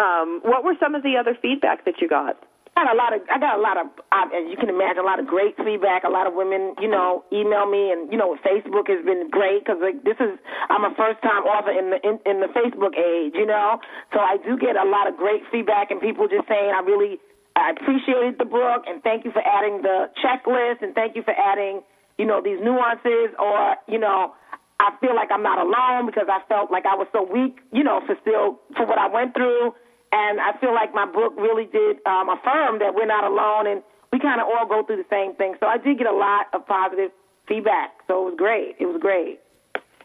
Um, 0.00 0.40
what 0.44 0.64
were 0.64 0.76
some 0.80 0.94
of 0.94 1.02
the 1.02 1.18
other 1.18 1.36
feedback 1.40 1.84
that 1.84 2.00
you 2.00 2.08
got? 2.08 2.42
Got 2.76 2.94
a 2.94 2.96
lot 2.96 3.12
of 3.12 3.20
I 3.28 3.38
got 3.38 3.58
a 3.58 3.62
lot 3.62 3.76
of 3.76 3.86
as 4.14 4.46
you 4.48 4.56
can 4.56 4.70
imagine 4.70 5.02
a 5.02 5.06
lot 5.06 5.18
of 5.18 5.26
great 5.26 5.56
feedback. 5.58 6.04
A 6.04 6.08
lot 6.08 6.26
of 6.26 6.34
women, 6.34 6.74
you 6.80 6.88
know, 6.88 7.24
email 7.32 7.66
me 7.66 7.90
and 7.90 8.10
you 8.10 8.16
know 8.16 8.38
Facebook 8.40 8.88
has 8.88 9.04
been 9.04 9.28
great 9.28 9.66
because 9.66 9.82
like 9.82 10.02
this 10.04 10.16
is 10.22 10.38
I'm 10.70 10.86
a 10.86 10.94
first 10.94 11.20
time 11.20 11.44
author 11.44 11.74
in 11.74 11.90
the 11.90 11.98
in, 12.06 12.22
in 12.24 12.40
the 12.40 12.48
Facebook 12.54 12.96
age, 12.96 13.34
you 13.34 13.44
know. 13.44 13.80
So 14.14 14.20
I 14.20 14.38
do 14.38 14.56
get 14.56 14.76
a 14.76 14.86
lot 14.86 15.08
of 15.10 15.16
great 15.18 15.42
feedback 15.50 15.90
and 15.90 16.00
people 16.00 16.28
just 16.28 16.46
saying 16.48 16.70
I 16.70 16.80
really 16.80 17.18
I 17.56 17.74
appreciated 17.74 18.38
the 18.38 18.46
book 18.46 18.86
and 18.86 19.02
thank 19.02 19.26
you 19.26 19.32
for 19.32 19.42
adding 19.42 19.82
the 19.82 20.08
checklist 20.22 20.80
and 20.80 20.94
thank 20.94 21.16
you 21.16 21.22
for 21.22 21.34
adding 21.34 21.82
you 22.18 22.24
know 22.24 22.40
these 22.40 22.62
nuances 22.62 23.34
or 23.36 23.76
you 23.88 23.98
know 23.98 24.32
I 24.80 24.96
feel 25.00 25.14
like 25.14 25.28
I'm 25.30 25.42
not 25.42 25.58
alone 25.60 26.06
because 26.06 26.26
I 26.32 26.40
felt 26.48 26.70
like 26.72 26.86
I 26.86 26.96
was 26.96 27.06
so 27.12 27.20
weak, 27.22 27.60
you 27.70 27.84
know, 27.84 28.00
for 28.06 28.16
still 28.22 28.58
for 28.76 28.86
what 28.86 28.96
I 28.96 29.12
went 29.12 29.34
through. 29.34 29.74
And 30.12 30.40
I 30.40 30.58
feel 30.58 30.74
like 30.74 30.94
my 30.94 31.06
book 31.06 31.34
really 31.36 31.66
did 31.66 32.04
um, 32.06 32.28
affirm 32.28 32.80
that 32.80 32.94
we're 32.94 33.06
not 33.06 33.24
alone 33.24 33.66
and 33.66 33.82
we 34.12 34.18
kind 34.18 34.40
of 34.40 34.48
all 34.48 34.66
go 34.66 34.84
through 34.84 34.96
the 34.96 35.10
same 35.10 35.34
thing. 35.36 35.54
So 35.60 35.66
I 35.66 35.78
did 35.78 35.98
get 35.98 36.06
a 36.06 36.12
lot 36.12 36.46
of 36.52 36.66
positive 36.66 37.12
feedback. 37.46 37.90
So 38.08 38.26
it 38.26 38.30
was 38.30 38.34
great. 38.36 38.76
It 38.80 38.86
was 38.86 39.00
great. 39.00 39.40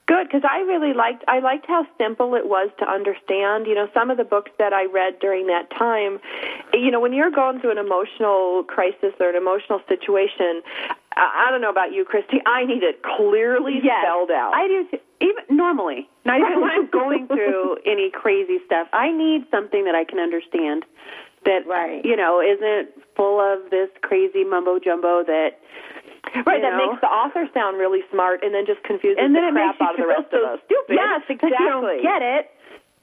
Good, 0.08 0.28
because 0.28 0.44
I 0.48 0.60
really 0.60 0.94
liked 0.94 1.24
I 1.28 1.39
liked 1.39 1.65
how 1.65 1.88
simple 1.98 2.36
it 2.36 2.48
was 2.48 2.70
to 2.78 2.86
understand. 2.86 3.65
You 3.65 3.74
know, 3.74 3.89
some 3.91 4.12
of 4.12 4.18
the 4.18 4.24
books 4.24 4.52
that 4.60 4.72
I 4.72 4.86
read 4.86 5.18
during 5.20 5.48
that 5.48 5.72
time, 5.72 6.20
you 6.74 6.91
know, 6.91 7.00
when 7.00 7.12
you're 7.12 7.32
going 7.32 7.60
through 7.60 7.72
an 7.72 7.80
emotional 7.80 8.63
crisis 8.68 9.18
or 9.20 9.30
an 9.30 9.36
emotional 9.36 9.82
situation, 9.89 10.62
I 11.17 11.47
don't 11.51 11.62
know 11.62 11.69
about 11.69 11.93
you, 11.93 12.04
Christy. 12.06 12.38
I 12.45 12.65
need 12.65 12.84
it 12.84 13.01
clearly 13.04 13.80
Yes, 13.84 14.04
spelled 14.04 14.32
out. 14.32 14.51
I 14.54 14.67
do 14.67 14.86
too. 14.91 14.99
Even 15.21 15.43
normally, 15.58 16.10
not 16.25 16.39
even 16.39 16.60
when 16.62 16.71
I'm 16.71 16.89
going 16.91 17.28
through 17.28 17.78
any 17.86 18.12
crazy 18.12 18.60
stuff. 18.65 18.88
I 18.91 19.12
need 19.12 19.45
something 19.49 19.86
that 19.86 19.95
I 19.95 20.04
can 20.04 20.19
understand. 20.19 20.86
That 21.45 21.62
Right. 21.67 22.04
you 22.04 22.15
know 22.17 22.41
isn't 22.41 22.89
full 23.15 23.39
of 23.39 23.69
this 23.69 23.89
crazy 24.01 24.43
mumbo 24.43 24.80
jumbo 24.80 25.23
that 25.23 25.62
right, 26.41 26.58
you 26.58 26.62
that 26.65 26.73
know. 26.73 26.89
makes 26.89 26.99
the 27.01 27.08
author 27.08 27.47
sound 27.54 27.78
really 27.78 28.01
smart, 28.12 28.43
and 28.43 28.51
then 28.54 28.65
just 28.65 28.82
confuses 28.84 29.17
and 29.21 29.36
then 29.36 29.43
the 29.43 29.49
it 29.49 29.54
crap 29.54 29.75
makes 29.78 29.80
you 29.80 29.86
out 29.86 29.93
of 29.93 30.01
the 30.01 30.08
rest 30.10 30.28
so 30.32 30.38
of 30.43 30.49
us. 30.58 30.60
stupid. 30.65 30.97
Yes, 30.97 31.21
because 31.30 31.51
you 31.54 31.65
don't 31.69 31.86
exactly. 31.86 32.01
get 32.01 32.21
it. 32.25 32.43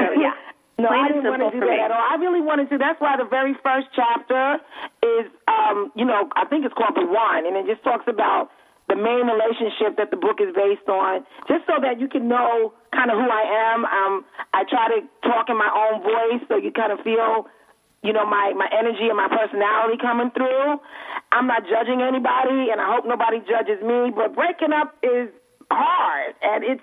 So, 0.03 0.07
yeah. 0.21 0.35
No, 0.83 0.89
Plain 0.91 1.05
I 1.05 1.09
didn't 1.15 1.31
want 1.31 1.43
to 1.47 1.51
do 1.55 1.63
that 1.63 1.79
me. 1.79 1.87
at 1.87 1.91
all. 1.95 2.03
I 2.03 2.19
really 2.19 2.43
wanted 2.43 2.69
to. 2.71 2.79
That's 2.79 2.99
why 3.01 3.15
the 3.17 3.25
very 3.25 3.55
first 3.63 3.87
chapter 3.95 4.59
is, 5.03 5.31
um, 5.47 5.93
you 5.95 6.05
know, 6.05 6.29
I 6.35 6.45
think 6.51 6.67
it's 6.67 6.75
called 6.75 6.99
The 6.99 7.07
One, 7.07 7.47
and 7.47 7.55
it 7.55 7.71
just 7.71 7.83
talks 7.87 8.05
about 8.11 8.51
the 8.91 8.97
main 8.99 9.25
relationship 9.31 9.97
that 9.97 10.11
the 10.11 10.19
book 10.19 10.43
is 10.43 10.51
based 10.53 10.89
on, 10.91 11.23
just 11.47 11.65
so 11.71 11.79
that 11.81 12.03
you 12.03 12.09
can 12.11 12.27
know 12.27 12.75
kind 12.93 13.09
of 13.11 13.17
who 13.17 13.25
I 13.31 13.73
am. 13.73 13.87
Um, 13.87 14.25
I 14.53 14.67
try 14.67 14.91
to 14.99 15.01
talk 15.23 15.49
in 15.49 15.57
my 15.57 15.71
own 15.71 16.03
voice 16.03 16.43
so 16.51 16.59
you 16.59 16.73
kind 16.75 16.91
of 16.93 16.99
feel, 17.07 17.47
you 18.03 18.13
know, 18.13 18.27
my, 18.27 18.53
my 18.59 18.69
energy 18.75 19.07
and 19.07 19.17
my 19.17 19.31
personality 19.31 19.97
coming 20.03 20.31
through. 20.35 20.83
I'm 21.31 21.47
not 21.47 21.63
judging 21.65 22.03
anybody, 22.03 22.69
and 22.75 22.83
I 22.83 22.91
hope 22.93 23.07
nobody 23.07 23.39
judges 23.47 23.81
me, 23.81 24.11
but 24.11 24.35
breaking 24.35 24.75
up 24.75 24.99
is 25.03 25.31
hard, 25.71 26.35
and 26.43 26.65
it's 26.65 26.83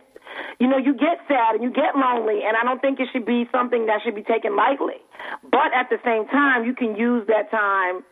you 0.60 0.68
know, 0.68 0.78
you 0.78 0.94
get 0.94 1.20
sad 1.28 1.56
and 1.56 1.63
you 1.63 1.72
get 1.72 1.96
lonely, 1.96 2.42
and 2.46 2.58
I 2.58 2.63
don't 2.63 2.82
think 2.82 3.00
it 3.00 3.10
should 3.12 3.26
be 3.26 3.48
something 3.52 3.86
that 3.88 4.02
should 4.04 4.15
be 4.15 4.24
taken 4.24 4.56
lightly. 4.56 5.02
But 5.44 5.74
at 5.74 5.89
the 5.89 5.98
same 6.04 6.28
time, 6.28 6.65
you 6.65 6.74
can 6.74 6.96
use 6.96 7.28
that 7.28 7.52
time 7.52 8.04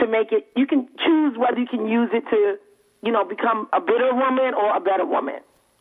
to 0.00 0.06
make 0.06 0.32
it, 0.32 0.48
you 0.56 0.66
can 0.66 0.88
choose 1.04 1.36
whether 1.38 1.58
you 1.58 1.66
can 1.66 1.88
use 1.88 2.10
it 2.12 2.24
to, 2.30 2.56
you 3.02 3.12
know, 3.12 3.24
become 3.24 3.68
a 3.72 3.80
better 3.80 4.14
woman 4.14 4.54
or 4.54 4.76
a 4.76 4.80
better 4.80 5.06
woman. 5.06 5.40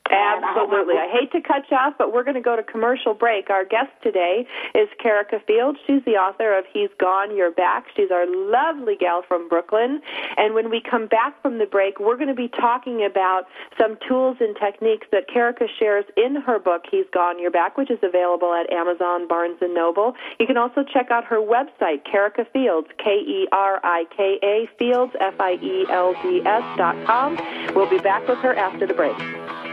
And 0.10 0.46
I 0.46 0.54
hope 0.54 0.70
my 0.70 0.78
Absolutely. 0.78 1.00
I 1.00 1.08
hate 1.12 1.32
to 1.32 1.42
cut 1.42 1.64
you 1.70 1.78
off, 1.78 1.94
but 1.98 2.14
we're 2.14 2.24
going 2.24 2.36
to 2.36 2.42
go 2.42 2.56
to 2.56 2.64
commercial 2.64 3.14
break. 3.14 3.50
Our 3.50 3.66
guest 3.66 3.92
today 4.02 4.46
is 4.76 4.88
Kerika 5.04 5.44
Field. 5.46 5.78
She's 5.86 6.04
the 6.06 6.16
author 6.16 6.58
of 6.58 6.66
He's 6.72 6.90
Gone, 7.00 7.36
You're 7.36 7.52
Back. 7.52 7.88
She's 7.96 8.12
our 8.12 8.26
lovely 8.28 8.96
gal 8.96 9.24
from 9.28 9.50
Brooklyn. 9.50 10.02
And 10.38 10.54
when 10.54 10.70
we 10.70 10.82
come 10.82 11.08
back 11.08 11.42
from 11.42 11.58
the 11.58 11.66
break, 11.66 12.00
we're 12.00 12.16
going 12.16 12.30
to 12.30 12.36
be 12.36 12.48
talking 12.48 13.04
about 13.06 13.46
some 13.80 13.98
tools 14.08 14.38
and 14.40 14.56
techniques 14.56 15.08
that 15.12 15.30
Kerika 15.30 15.68
shares 15.80 16.06
in 16.16 16.36
her 16.36 16.60
book, 16.60 16.84
He's 16.90 17.06
Gone, 17.14 17.40
You're 17.40 17.52
Back, 17.52 17.78
which 17.78 17.92
is 17.92 18.00
available 18.02 18.54
at 18.54 18.72
Amazon, 18.72 19.28
Barnes 19.28 19.58
& 19.60 19.62
Noble. 19.62 20.16
You 20.40 20.48
can 20.48 20.58
also 20.58 20.84
check 20.84 21.12
out 21.12 21.26
her 21.26 21.38
website, 21.38 22.06
Kerika 22.06 22.50
Fields, 22.52 22.88
K-E-R-I-K-A, 22.98 24.70
Fields, 24.78 25.14
E 25.16 25.20
F-I-E-L-D-S 25.20 26.78
dot 26.78 27.06
com. 27.06 27.38
We'll 27.76 27.90
be 27.90 28.00
back 28.00 28.28
with 28.28 28.40
her 28.40 28.56
after 28.56 28.88
the 28.88 28.94
break. 28.94 29.67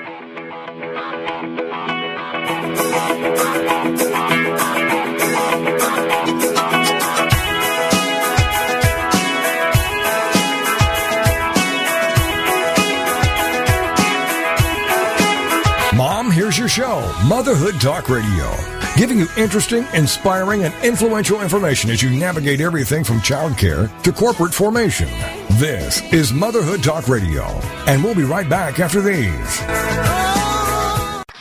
Mom, 15.97 16.31
here's 16.31 16.59
your 16.59 16.69
show, 16.69 17.15
Motherhood 17.27 17.81
Talk 17.81 18.09
Radio, 18.09 18.51
giving 18.97 19.19
you 19.19 19.27
interesting, 19.37 19.87
inspiring, 19.95 20.65
and 20.65 20.75
influential 20.83 21.41
information 21.41 21.91
as 21.91 22.03
you 22.03 22.11
navigate 22.11 22.61
everything 22.61 23.05
from 23.05 23.19
childcare 23.21 23.91
to 24.03 24.13
corporate 24.13 24.53
formation. 24.53 25.09
This 25.53 26.03
is 26.13 26.33
Motherhood 26.33 26.83
Talk 26.83 27.09
Radio, 27.09 27.45
and 27.87 28.03
we'll 28.03 28.15
be 28.15 28.25
right 28.25 28.49
back 28.49 28.81
after 28.81 29.01
these. 29.01 30.54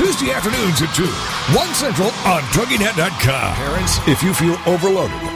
Tuesday 0.00 0.30
afternoons 0.32 0.80
at 0.80 0.94
2, 0.94 1.04
1 1.04 1.74
Central 1.74 2.08
on 2.24 2.40
TogiNet.com. 2.54 3.54
Parents, 3.54 3.98
if 4.08 4.22
you 4.22 4.32
feel 4.32 4.56
overloaded, 4.64 5.29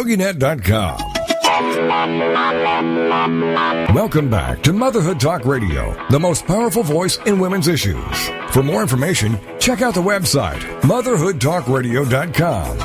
TogiNet.com. 0.00 0.96
Welcome 3.94 4.30
back 4.30 4.62
to 4.62 4.72
Motherhood 4.72 5.20
Talk 5.20 5.44
Radio, 5.44 5.94
the 6.08 6.18
most 6.18 6.46
powerful 6.46 6.82
voice 6.82 7.18
in 7.26 7.38
women's 7.38 7.68
issues. 7.68 8.30
For 8.50 8.62
more 8.62 8.80
information, 8.80 9.38
check 9.58 9.82
out 9.82 9.92
the 9.92 10.00
website, 10.00 10.60
motherhoodtalkradio.com. 10.80 12.78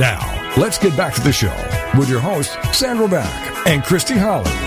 Now, 0.00 0.52
let's 0.56 0.78
get 0.78 0.96
back 0.96 1.14
to 1.14 1.20
the 1.20 1.32
show 1.32 1.54
with 1.96 2.10
your 2.10 2.18
hosts, 2.20 2.56
Sandra 2.76 3.06
Beck 3.06 3.68
and 3.68 3.84
Christy 3.84 4.14
Holly. 4.14 4.65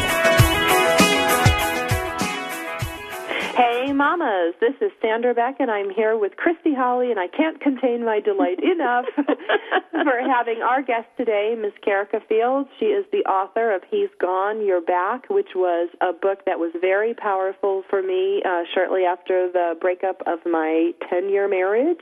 Mamas, 4.00 4.56
this 4.62 4.76
is 4.80 4.94
Sandra 5.02 5.34
Beck, 5.34 5.58
and 5.60 5.70
I'm 5.70 5.90
here 5.90 6.18
with 6.18 6.38
Christy 6.38 6.74
Holly, 6.74 7.12
and 7.12 7.20
I 7.20 7.28
can't 7.28 7.60
contain 7.60 8.06
my 8.06 8.22
delight 8.22 8.64
enough 8.64 9.04
for 9.92 10.22
having 10.24 10.62
our 10.62 10.82
guest 10.82 11.08
today, 11.18 11.54
Miss 11.60 11.74
Kerika 11.86 12.26
Fields. 12.30 12.70
She 12.80 12.86
is 12.86 13.06
the 13.12 13.28
author 13.28 13.76
of 13.76 13.82
He's 13.92 14.08
Gone, 14.22 14.66
You're 14.66 14.80
Back, 14.80 15.30
which 15.30 15.50
was 15.54 15.90
a 16.00 16.14
book 16.14 16.46
that 16.46 16.60
was 16.60 16.72
very 16.80 17.14
powerful 17.14 17.84
for 17.90 18.02
me 18.02 18.42
uh, 18.46 18.64
shortly 18.74 19.04
after 19.04 19.52
the 19.52 19.76
breakup 19.82 20.24
of 20.26 20.40
my 20.46 20.92
10 21.10 21.28
year 21.28 21.50
marriage. 21.50 22.00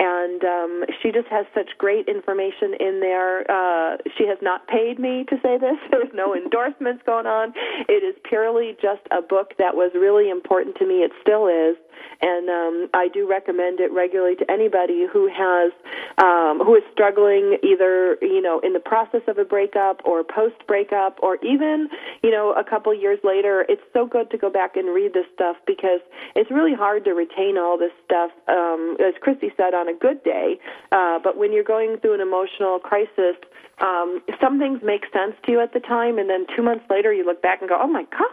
And 0.00 0.42
um, 0.42 0.84
she 1.00 1.12
just 1.12 1.28
has 1.28 1.46
such 1.54 1.70
great 1.78 2.08
information 2.08 2.74
in 2.80 2.98
there. 2.98 3.48
Uh, 3.48 3.98
she 4.16 4.26
has 4.26 4.38
not 4.42 4.66
paid 4.66 4.98
me 4.98 5.24
to 5.30 5.36
say 5.40 5.56
this, 5.56 5.78
there's 5.92 6.10
no 6.12 6.34
endorsements 6.34 7.04
going 7.06 7.26
on. 7.26 7.52
It 7.88 8.02
is 8.02 8.16
purely 8.28 8.76
just 8.82 9.06
a 9.12 9.22
book 9.22 9.54
that 9.58 9.76
was 9.76 9.92
really 9.94 10.30
important 10.30 10.74
to 10.78 10.86
me. 10.86 11.06
It 11.06 11.12
still 11.28 11.46
is, 11.46 11.76
and 12.20 12.48
um, 12.48 12.88
I 12.94 13.08
do 13.08 13.28
recommend 13.28 13.80
it 13.80 13.92
regularly 13.92 14.34
to 14.36 14.50
anybody 14.50 15.06
who 15.10 15.28
has 15.28 15.72
um, 16.18 16.60
who 16.64 16.74
is 16.74 16.82
struggling 16.92 17.58
either 17.62 18.18
you 18.20 18.42
know 18.42 18.60
in 18.60 18.72
the 18.72 18.80
process 18.80 19.22
of 19.28 19.38
a 19.38 19.44
breakup 19.44 20.00
or 20.04 20.24
post 20.24 20.56
breakup 20.66 21.18
or 21.22 21.36
even 21.44 21.88
you 22.22 22.30
know 22.30 22.52
a 22.52 22.64
couple 22.64 22.92
years 22.94 23.18
later. 23.22 23.64
It's 23.68 23.82
so 23.92 24.06
good 24.06 24.30
to 24.30 24.38
go 24.38 24.50
back 24.50 24.76
and 24.76 24.94
read 24.94 25.14
this 25.14 25.26
stuff 25.34 25.56
because 25.66 26.00
it's 26.34 26.50
really 26.50 26.74
hard 26.74 27.04
to 27.04 27.12
retain 27.12 27.56
all 27.58 27.78
this 27.78 27.92
stuff. 28.04 28.30
Um, 28.48 28.96
as 29.00 29.14
Christy 29.20 29.50
said, 29.56 29.74
on 29.74 29.88
a 29.88 29.94
good 29.94 30.22
day, 30.24 30.58
uh, 30.90 31.18
but 31.22 31.36
when 31.36 31.52
you're 31.52 31.64
going 31.64 31.98
through 32.00 32.14
an 32.14 32.20
emotional 32.20 32.78
crisis. 32.78 33.36
Um, 33.80 34.22
some 34.42 34.58
things 34.58 34.80
make 34.82 35.02
sense 35.12 35.36
to 35.46 35.52
you 35.52 35.60
at 35.60 35.72
the 35.72 35.78
time, 35.78 36.18
and 36.18 36.28
then 36.28 36.46
two 36.56 36.62
months 36.62 36.84
later, 36.90 37.12
you 37.12 37.24
look 37.24 37.40
back 37.40 37.60
and 37.60 37.68
go, 37.68 37.78
"Oh 37.80 37.86
my 37.86 38.02
God, 38.10 38.26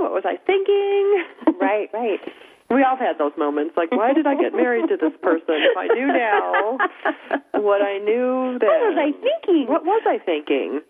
what 0.00 0.10
was 0.10 0.24
I 0.24 0.38
thinking?" 0.46 1.24
Right, 1.60 1.90
right. 1.92 2.20
We 2.70 2.82
all 2.82 2.96
have 2.96 2.98
had 2.98 3.18
those 3.18 3.32
moments. 3.38 3.76
Like, 3.76 3.92
why 3.92 4.12
did 4.12 4.26
I 4.26 4.34
get 4.34 4.52
married 4.52 4.88
to 4.88 4.96
this 4.96 5.12
person? 5.22 5.54
If 5.62 5.76
I 5.76 5.86
knew 5.94 6.06
now 6.08 6.78
what 7.62 7.80
I 7.82 7.98
knew 7.98 8.58
then. 8.58 8.68
What 8.68 8.90
was 8.90 8.98
I 8.98 9.10
thinking? 9.22 9.66
What 9.68 9.84
was 9.84 10.02
I 10.06 10.18
thinking? 10.18 10.80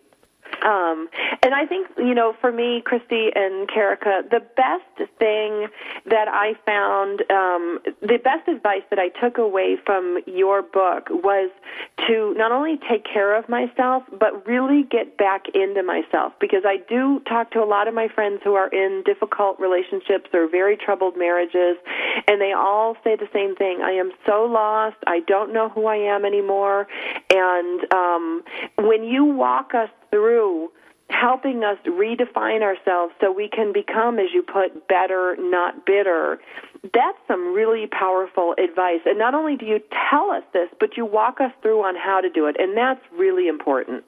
Um, 0.63 1.07
and 1.43 1.53
I 1.53 1.65
think, 1.65 1.87
you 1.97 2.13
know, 2.13 2.33
for 2.41 2.51
me, 2.51 2.81
Christy 2.83 3.29
and 3.33 3.67
Kerika, 3.67 4.29
the 4.29 4.41
best 4.55 5.09
thing 5.19 5.67
that 6.05 6.27
I 6.27 6.53
found, 6.65 7.21
um, 7.31 7.79
the 8.01 8.17
best 8.17 8.47
advice 8.47 8.83
that 8.89 8.99
I 8.99 9.09
took 9.09 9.37
away 9.37 9.77
from 9.85 10.19
your 10.25 10.61
book 10.61 11.09
was 11.09 11.51
to 12.07 12.33
not 12.35 12.51
only 12.51 12.79
take 12.89 13.05
care 13.05 13.35
of 13.37 13.47
myself, 13.49 14.03
but 14.19 14.45
really 14.47 14.83
get 14.83 15.17
back 15.17 15.45
into 15.53 15.83
myself. 15.83 16.33
Because 16.39 16.63
I 16.65 16.77
do 16.89 17.21
talk 17.27 17.51
to 17.51 17.59
a 17.59 17.65
lot 17.65 17.87
of 17.87 17.93
my 17.93 18.07
friends 18.07 18.41
who 18.43 18.55
are 18.55 18.69
in 18.69 19.03
difficult 19.05 19.59
relationships 19.59 20.29
or 20.33 20.49
very 20.49 20.77
troubled 20.77 21.17
marriages, 21.17 21.77
and 22.27 22.41
they 22.41 22.53
all 22.53 22.95
say 23.03 23.15
the 23.15 23.29
same 23.33 23.55
thing. 23.55 23.81
I 23.83 23.91
am 23.91 24.11
so 24.25 24.45
lost. 24.45 24.97
I 25.05 25.19
don't 25.21 25.53
know 25.53 25.69
who 25.69 25.85
I 25.85 25.97
am 25.97 26.25
anymore. 26.25 26.87
And 27.29 27.93
um, 27.93 28.43
when 28.77 29.03
you 29.03 29.25
walk 29.25 29.73
us 29.73 29.89
through 30.11 30.69
helping 31.09 31.63
us 31.63 31.77
redefine 31.85 32.61
ourselves 32.61 33.13
so 33.21 33.31
we 33.31 33.47
can 33.49 33.71
become, 33.71 34.19
as 34.19 34.27
you 34.33 34.43
put, 34.43 34.87
better, 34.87 35.35
not 35.39 35.85
bitter. 35.85 36.39
That's 36.93 37.17
some 37.27 37.53
really 37.53 37.87
powerful 37.87 38.53
advice. 38.61 38.99
And 39.05 39.17
not 39.17 39.33
only 39.33 39.55
do 39.55 39.65
you 39.65 39.79
tell 40.09 40.31
us 40.31 40.43
this, 40.53 40.69
but 40.79 40.97
you 40.97 41.05
walk 41.05 41.39
us 41.39 41.51
through 41.61 41.79
on 41.83 41.95
how 41.95 42.19
to 42.21 42.29
do 42.29 42.45
it. 42.47 42.57
And 42.59 42.75
that's 42.77 43.01
really 43.17 43.47
important. 43.47 44.03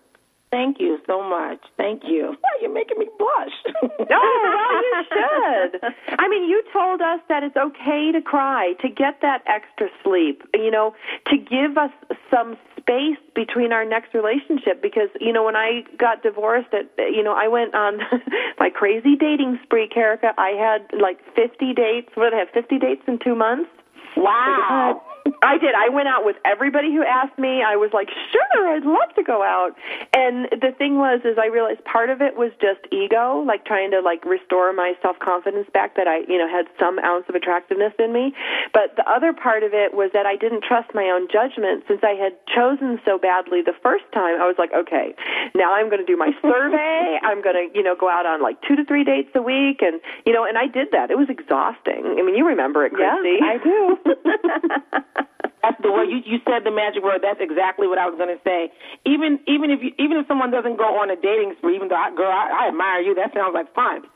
Thank 0.52 0.80
you 0.80 0.98
so 1.06 1.22
much. 1.22 1.60
Thank 1.78 2.04
you. 2.06 2.36
Why 2.42 2.50
you're 2.60 2.74
making 2.74 2.98
me 2.98 3.08
blush? 3.20 3.54
no, 3.84 4.20
well, 4.20 4.82
you 4.82 5.04
should. 5.08 5.82
I 6.18 6.28
mean, 6.28 6.50
you 6.50 6.64
told 6.74 7.02
us 7.02 7.20
that 7.30 7.44
it's 7.44 7.56
okay 7.56 8.12
to 8.12 8.22
cry, 8.22 8.74
to 8.82 8.90
get 8.90 9.22
that 9.22 9.44
extra 9.46 9.90
sleep, 10.04 10.42
you 10.56 10.72
know, 10.72 10.96
to 11.28 11.38
give 11.38 11.78
us 11.78 11.92
some 12.34 12.58
space 12.78 13.18
between 13.36 13.72
our 13.72 13.86
next 13.86 14.16
relationship 14.16 14.82
because, 14.82 15.10
you 15.22 15.32
know, 15.32 15.44
when 15.44 15.56
I 15.56 15.84
got 15.98 16.24
divorced, 16.24 16.74
at, 16.74 16.90
you 16.98 17.24
know, 17.24 17.34
I 17.34 17.48
went 17.48 17.76
on 17.76 18.00
my 18.60 18.72
crazy 18.72 19.16
dating 19.16 19.60
spree, 19.64 19.88
Kerika. 19.88 20.34
I 20.40 20.50
had 20.50 21.00
like 21.00 21.20
50 21.36 21.74
dates. 21.74 22.10
What 22.16 22.32
did 22.32 22.34
I 22.34 22.40
have, 22.40 22.50
50 22.50 22.80
dates 22.80 23.04
in 23.08 23.20
two 23.20 23.36
months? 23.36 23.70
wow. 24.18 25.02
I 25.42 25.58
did. 25.58 25.76
I 25.76 25.90
went 25.90 26.08
out 26.08 26.26
with 26.26 26.38
everybody 26.46 26.94
who 26.94 27.04
asked 27.04 27.38
me. 27.38 27.64
I 27.64 27.76
was 27.76 27.92
like, 27.94 28.10
sure, 28.32 28.62
I'd 28.68 28.86
love 28.86 29.14
to 29.16 29.24
go 29.24 29.44
out. 29.44 29.76
And 30.14 30.48
the 30.52 30.72
thing 30.78 30.98
was, 30.98 31.22
is 31.26 31.38
I 31.38 31.48
realized 31.48 31.84
part 31.86 32.10
of 32.10 32.22
it 32.22 32.38
was 32.38 32.52
just 32.62 32.86
ego, 32.92 33.44
like 33.46 33.66
trying 33.66 33.92
to 33.92 34.02
like 34.02 34.24
restore 34.26 34.72
my 34.74 34.94
self 35.02 35.20
confidence 35.20 35.68
back 35.74 35.96
that 35.96 36.08
I, 36.08 36.24
you 36.28 36.38
know, 36.38 36.48
had 36.48 36.66
some 36.80 37.00
ounce 37.00 37.26
of 37.30 37.36
attractiveness 37.36 37.94
in 38.00 38.14
me. 38.14 38.34
But 38.74 38.96
the 38.96 39.06
other 39.10 39.34
part 39.34 39.64
of 39.64 39.74
it 39.74 39.94
was 39.94 40.12
that 40.14 40.26
I 40.26 40.36
didn't 40.36 40.64
trust 40.64 40.94
my 40.94 41.10
own 41.10 41.28
judgment 41.28 41.84
since 41.88 42.02
I 42.04 42.16
had 42.16 42.34
chosen 42.48 43.00
so 43.06 43.18
badly 43.18 43.62
the 43.62 43.78
first 43.84 44.06
time. 44.14 44.42
I 44.42 44.48
was 44.48 44.58
like, 44.58 44.74
okay, 44.74 45.16
now 45.56 45.74
I'm 45.74 45.90
going 45.90 46.02
to 46.02 46.08
do 46.08 46.18
my 46.18 46.32
survey. 46.42 47.20
I'm 47.28 47.42
going 47.42 47.58
to, 47.58 47.66
you 47.76 47.84
know, 47.84 47.96
go 47.96 48.10
out 48.10 48.26
on 48.26 48.42
like 48.42 48.62
two 48.64 48.76
to 48.76 48.86
three 48.86 49.04
dates 49.04 49.30
a 49.36 49.42
week, 49.42 49.82
and 49.82 50.00
you 50.26 50.34
know, 50.34 50.46
and 50.46 50.58
I 50.58 50.68
did 50.68 50.90
that. 50.92 51.12
It 51.12 51.18
was 51.18 51.30
exhausting. 51.30 52.16
I 52.18 52.22
mean, 52.24 52.36
you 52.36 52.46
remember 52.46 52.86
it, 52.86 52.94
Christy? 52.94 53.40
I 53.42 53.58
do. 53.62 53.98
That's 55.62 55.82
the 55.84 55.92
way 55.92 56.06
you 56.08 56.24
you 56.26 56.40
said 56.48 56.64
the 56.64 56.72
magic 56.72 57.04
word. 57.04 57.20
That's 57.22 57.42
exactly 57.42 57.88
what 57.88 57.98
I 58.00 58.08
was 58.08 58.16
going 58.18 58.32
to 58.32 58.42
say. 58.44 58.72
Even 59.06 59.40
even 59.48 59.70
if 59.72 59.84
you, 59.84 59.92
even 60.00 60.18
if 60.18 60.28
someone 60.28 60.52
doesn't 60.52 60.78
go 60.78 60.98
on 60.98 61.12
a 61.12 61.16
dating 61.20 61.56
spree, 61.60 61.76
even 61.76 61.90
though 61.90 62.00
I, 62.00 62.16
girl, 62.16 62.32
I, 62.32 62.66
I 62.66 62.68
admire 62.72 63.02
you. 63.02 63.14
That 63.16 63.34
sounds 63.34 63.54
like 63.54 63.68
fun. 63.76 64.08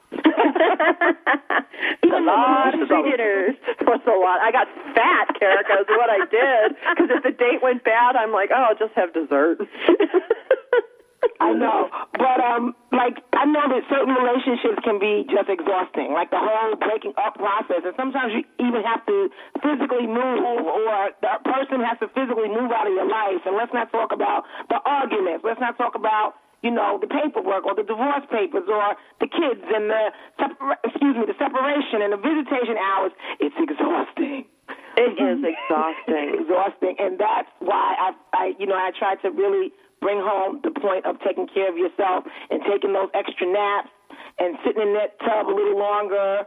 a 2.04 2.22
lot 2.24 2.74
of 2.80 2.88
dinners. 2.88 3.56
A 3.84 4.12
lot? 4.20 4.40
I 4.42 4.52
got 4.52 4.68
fat, 4.96 5.36
Kerika, 5.36 5.82
is 5.82 5.88
what 5.90 6.10
I 6.10 6.26
did. 6.32 6.76
Because 6.96 7.10
if 7.12 7.24
the 7.24 7.32
date 7.32 7.62
went 7.62 7.84
bad, 7.84 8.16
I'm 8.16 8.32
like, 8.32 8.50
oh, 8.52 8.72
I'll 8.72 8.78
just 8.78 8.94
have 8.96 9.14
dessert. 9.14 9.60
I 11.40 11.54
know, 11.54 11.90
but 12.18 12.40
um, 12.44 12.76
like 12.92 13.20
I 13.34 13.46
know 13.46 13.68
that 13.68 13.84
certain 13.90 14.16
relationships 14.16 14.80
can 14.84 15.00
be 15.00 15.28
just 15.28 15.50
exhausting, 15.50 16.14
like 16.14 16.32
the 16.32 16.40
whole 16.40 16.76
breaking 16.76 17.14
up 17.20 17.36
process, 17.36 17.84
and 17.84 17.96
sometimes 17.96 18.34
you 18.34 18.44
even 18.60 18.84
have 18.84 19.06
to 19.08 19.30
physically 19.60 20.08
move, 20.08 20.44
or 20.66 21.12
the 21.20 21.34
person 21.44 21.84
has 21.84 22.00
to 22.00 22.08
physically 22.12 22.50
move 22.50 22.72
out 22.72 22.88
of 22.88 22.94
your 22.94 23.08
life. 23.08 23.44
And 23.46 23.56
let's 23.56 23.74
not 23.74 23.92
talk 23.92 24.12
about 24.12 24.44
the 24.70 24.80
arguments. 24.86 25.44
Let's 25.44 25.60
not 25.60 25.78
talk 25.78 25.96
about 25.96 26.36
you 26.64 26.72
know 26.72 26.98
the 27.00 27.08
paperwork 27.08 27.68
or 27.68 27.76
the 27.76 27.84
divorce 27.84 28.26
papers 28.32 28.68
or 28.68 28.96
the 29.20 29.28
kids 29.28 29.64
and 29.68 29.92
the 29.92 30.04
separa- 30.40 30.80
excuse 30.88 31.16
me 31.16 31.28
the 31.28 31.38
separation 31.38 32.02
and 32.02 32.16
the 32.16 32.22
visitation 32.22 32.80
hours. 32.80 33.12
It's 33.40 33.56
exhausting. 33.60 34.48
It 34.96 35.18
is 35.20 35.40
exhausting. 35.44 36.28
exhausting, 36.40 36.96
and 37.00 37.20
that's 37.20 37.50
why 37.60 37.96
I, 38.00 38.10
I, 38.32 38.44
you 38.60 38.68
know, 38.68 38.76
I 38.76 38.92
try 38.98 39.16
to 39.26 39.30
really 39.32 39.74
bring 40.04 40.20
home 40.20 40.60
the 40.68 40.76
point 40.76 41.08
of 41.08 41.16
taking 41.24 41.48
care 41.48 41.72
of 41.72 41.80
yourself 41.80 42.28
and 42.52 42.60
taking 42.68 42.92
those 42.92 43.10
extra 43.16 43.48
naps 43.48 43.90
and 44.38 44.60
sitting 44.68 44.84
in 44.84 44.94
that 45.00 45.16
tub 45.24 45.48
a 45.48 45.56
little 45.56 45.80
longer 45.80 46.44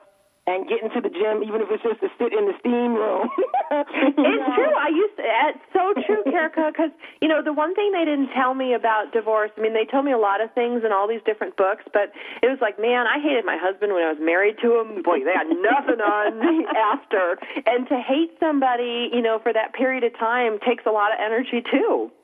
and 0.47 0.69
getting 0.69 0.89
to 0.95 1.01
the 1.03 1.11
gym, 1.11 1.43
even 1.43 1.59
if 1.59 1.67
it's 1.75 1.83
just 1.83 1.99
to 1.99 2.09
sit 2.23 2.31
in 2.31 2.47
the 2.47 2.55
steam 2.61 2.95
room. 2.95 3.29
It's 3.67 4.47
true. 4.55 4.75
I 4.79 4.95
used 4.95 5.17
to, 5.19 5.25
it's 5.27 5.67
so 5.75 5.91
true, 6.07 6.23
Erica, 6.33 6.71
because 6.71 6.95
you 7.21 7.27
know 7.27 7.43
the 7.43 7.53
one 7.53 7.75
thing 7.75 7.91
they 7.91 8.05
didn't 8.07 8.31
tell 8.31 8.55
me 8.55 8.75
about 8.75 9.11
divorce. 9.13 9.51
I 9.59 9.61
mean, 9.61 9.75
they 9.75 9.85
told 9.85 10.05
me 10.05 10.13
a 10.13 10.23
lot 10.23 10.41
of 10.41 10.55
things 10.55 10.87
in 10.87 10.93
all 10.93 11.09
these 11.09 11.21
different 11.27 11.57
books, 11.57 11.83
but 11.93 12.15
it 12.43 12.47
was 12.47 12.63
like, 12.63 12.79
man, 12.79 13.11
I 13.11 13.19
hated 13.19 13.45
my 13.45 13.59
husband 13.59 13.93
when 13.93 14.07
I 14.07 14.15
was 14.15 14.23
married 14.23 14.63
to 14.63 14.79
him. 14.79 15.03
Boy, 15.03 15.27
they 15.27 15.35
had 15.35 15.51
nothing 15.51 15.99
on 15.99 16.39
me 16.39 16.63
after. 16.95 17.43
And 17.67 17.89
to 17.91 17.99
hate 17.99 18.39
somebody, 18.39 19.11
you 19.11 19.21
know, 19.21 19.41
for 19.43 19.53
that 19.53 19.75
period 19.75 20.05
of 20.05 20.15
time 20.15 20.63
takes 20.63 20.87
a 20.87 20.95
lot 20.95 21.11
of 21.11 21.19
energy 21.19 21.67
too. 21.67 22.15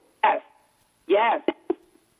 Yes. 1.07 1.43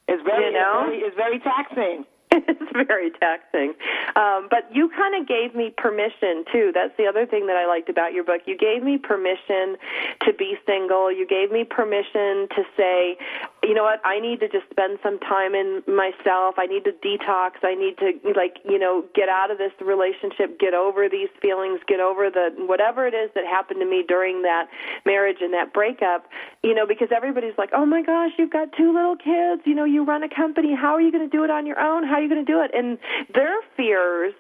It's 0.09 0.23
very, 0.25 0.47
You 0.47 0.53
know? 0.53 0.89
it's 0.89 0.89
very, 0.89 0.99
it's 0.99 1.17
very 1.17 1.39
taxing. 1.39 2.05
it's 2.33 2.89
very 2.89 3.11
taxing. 3.11 3.75
Um, 4.17 4.49
but 4.51 4.65
you 4.75 4.91
kind 4.97 5.21
of 5.21 5.29
gave 5.29 5.55
me 5.55 5.73
permission 5.77 6.45
too. 6.51 6.73
That's 6.75 6.93
the 6.97 7.07
other 7.07 7.27
thing 7.27 7.47
that 7.47 7.57
I 7.57 7.67
liked 7.67 7.89
about 7.91 8.15
your 8.15 8.25
book. 8.25 8.43
You 8.47 8.57
gave 8.57 8.83
me 8.83 8.97
permission 8.97 9.77
to 10.23 10.33
be 10.33 10.57
single. 10.67 11.13
You 11.13 11.27
gave 11.27 11.53
me 11.53 11.65
permission 11.65 12.49
to 12.57 12.63
say, 12.77 13.19
you 13.63 13.75
know 13.75 13.85
what, 13.85 14.05
I 14.05 14.19
need 14.19 14.41
to 14.41 14.49
just 14.49 14.69
spend 14.71 14.99
some 15.03 15.21
time 15.21 15.55
in 15.55 15.83
myself. 15.87 16.57
I 16.59 16.67
need 16.67 16.83
to 16.85 16.93
detox. 16.93 17.63
I 17.63 17.75
need 17.75 17.97
to 17.99 18.19
like, 18.35 18.59
you 18.65 18.79
know, 18.79 19.05
get 19.15 19.29
out 19.29 19.51
of 19.51 19.59
this 19.59 19.71
relationship, 19.81 20.59
get 20.59 20.75
over 20.75 21.09
these 21.09 21.29
feelings, 21.41 21.81
get 21.87 22.01
over 22.01 22.29
the 22.29 22.51
whatever 22.67 23.07
it 23.07 23.15
is 23.15 23.31
that 23.35 23.45
happened 23.47 23.79
to 23.81 23.87
me 23.87 24.05
during 24.07 24.43
that 24.43 24.67
marriage 25.07 25.39
and 25.41 25.55
that 25.55 25.73
breakup. 25.73 26.27
You 26.65 26.75
know, 26.75 26.87
because 26.87 27.09
everybody's 27.15 27.57
like, 27.57 27.71
"Oh 27.73 27.87
my 27.87 28.03
gosh, 28.03 28.33
you've 28.37 28.51
got 28.53 28.73
two 28.77 28.93
little 28.93 29.17
kids. 29.17 29.63
You 29.65 29.75
know, 29.75 29.85
you 29.85 30.05
run 30.05 30.25
a 30.25 30.29
company. 30.29 30.75
How 30.75 30.95
are 30.95 31.01
you 31.01 31.13
going 31.13 31.29
to 31.29 31.37
do 31.37 31.45
it 31.45 31.51
on 31.51 31.65
your 31.65 31.79
own? 31.79 32.03
How 32.05 32.15
are 32.15 32.23
you 32.23 32.29
going 32.29 32.45
to 32.45 32.53
do 32.53 32.61
it?" 32.63 32.73
And 32.75 32.99
their 33.33 33.63
fears 33.77 34.35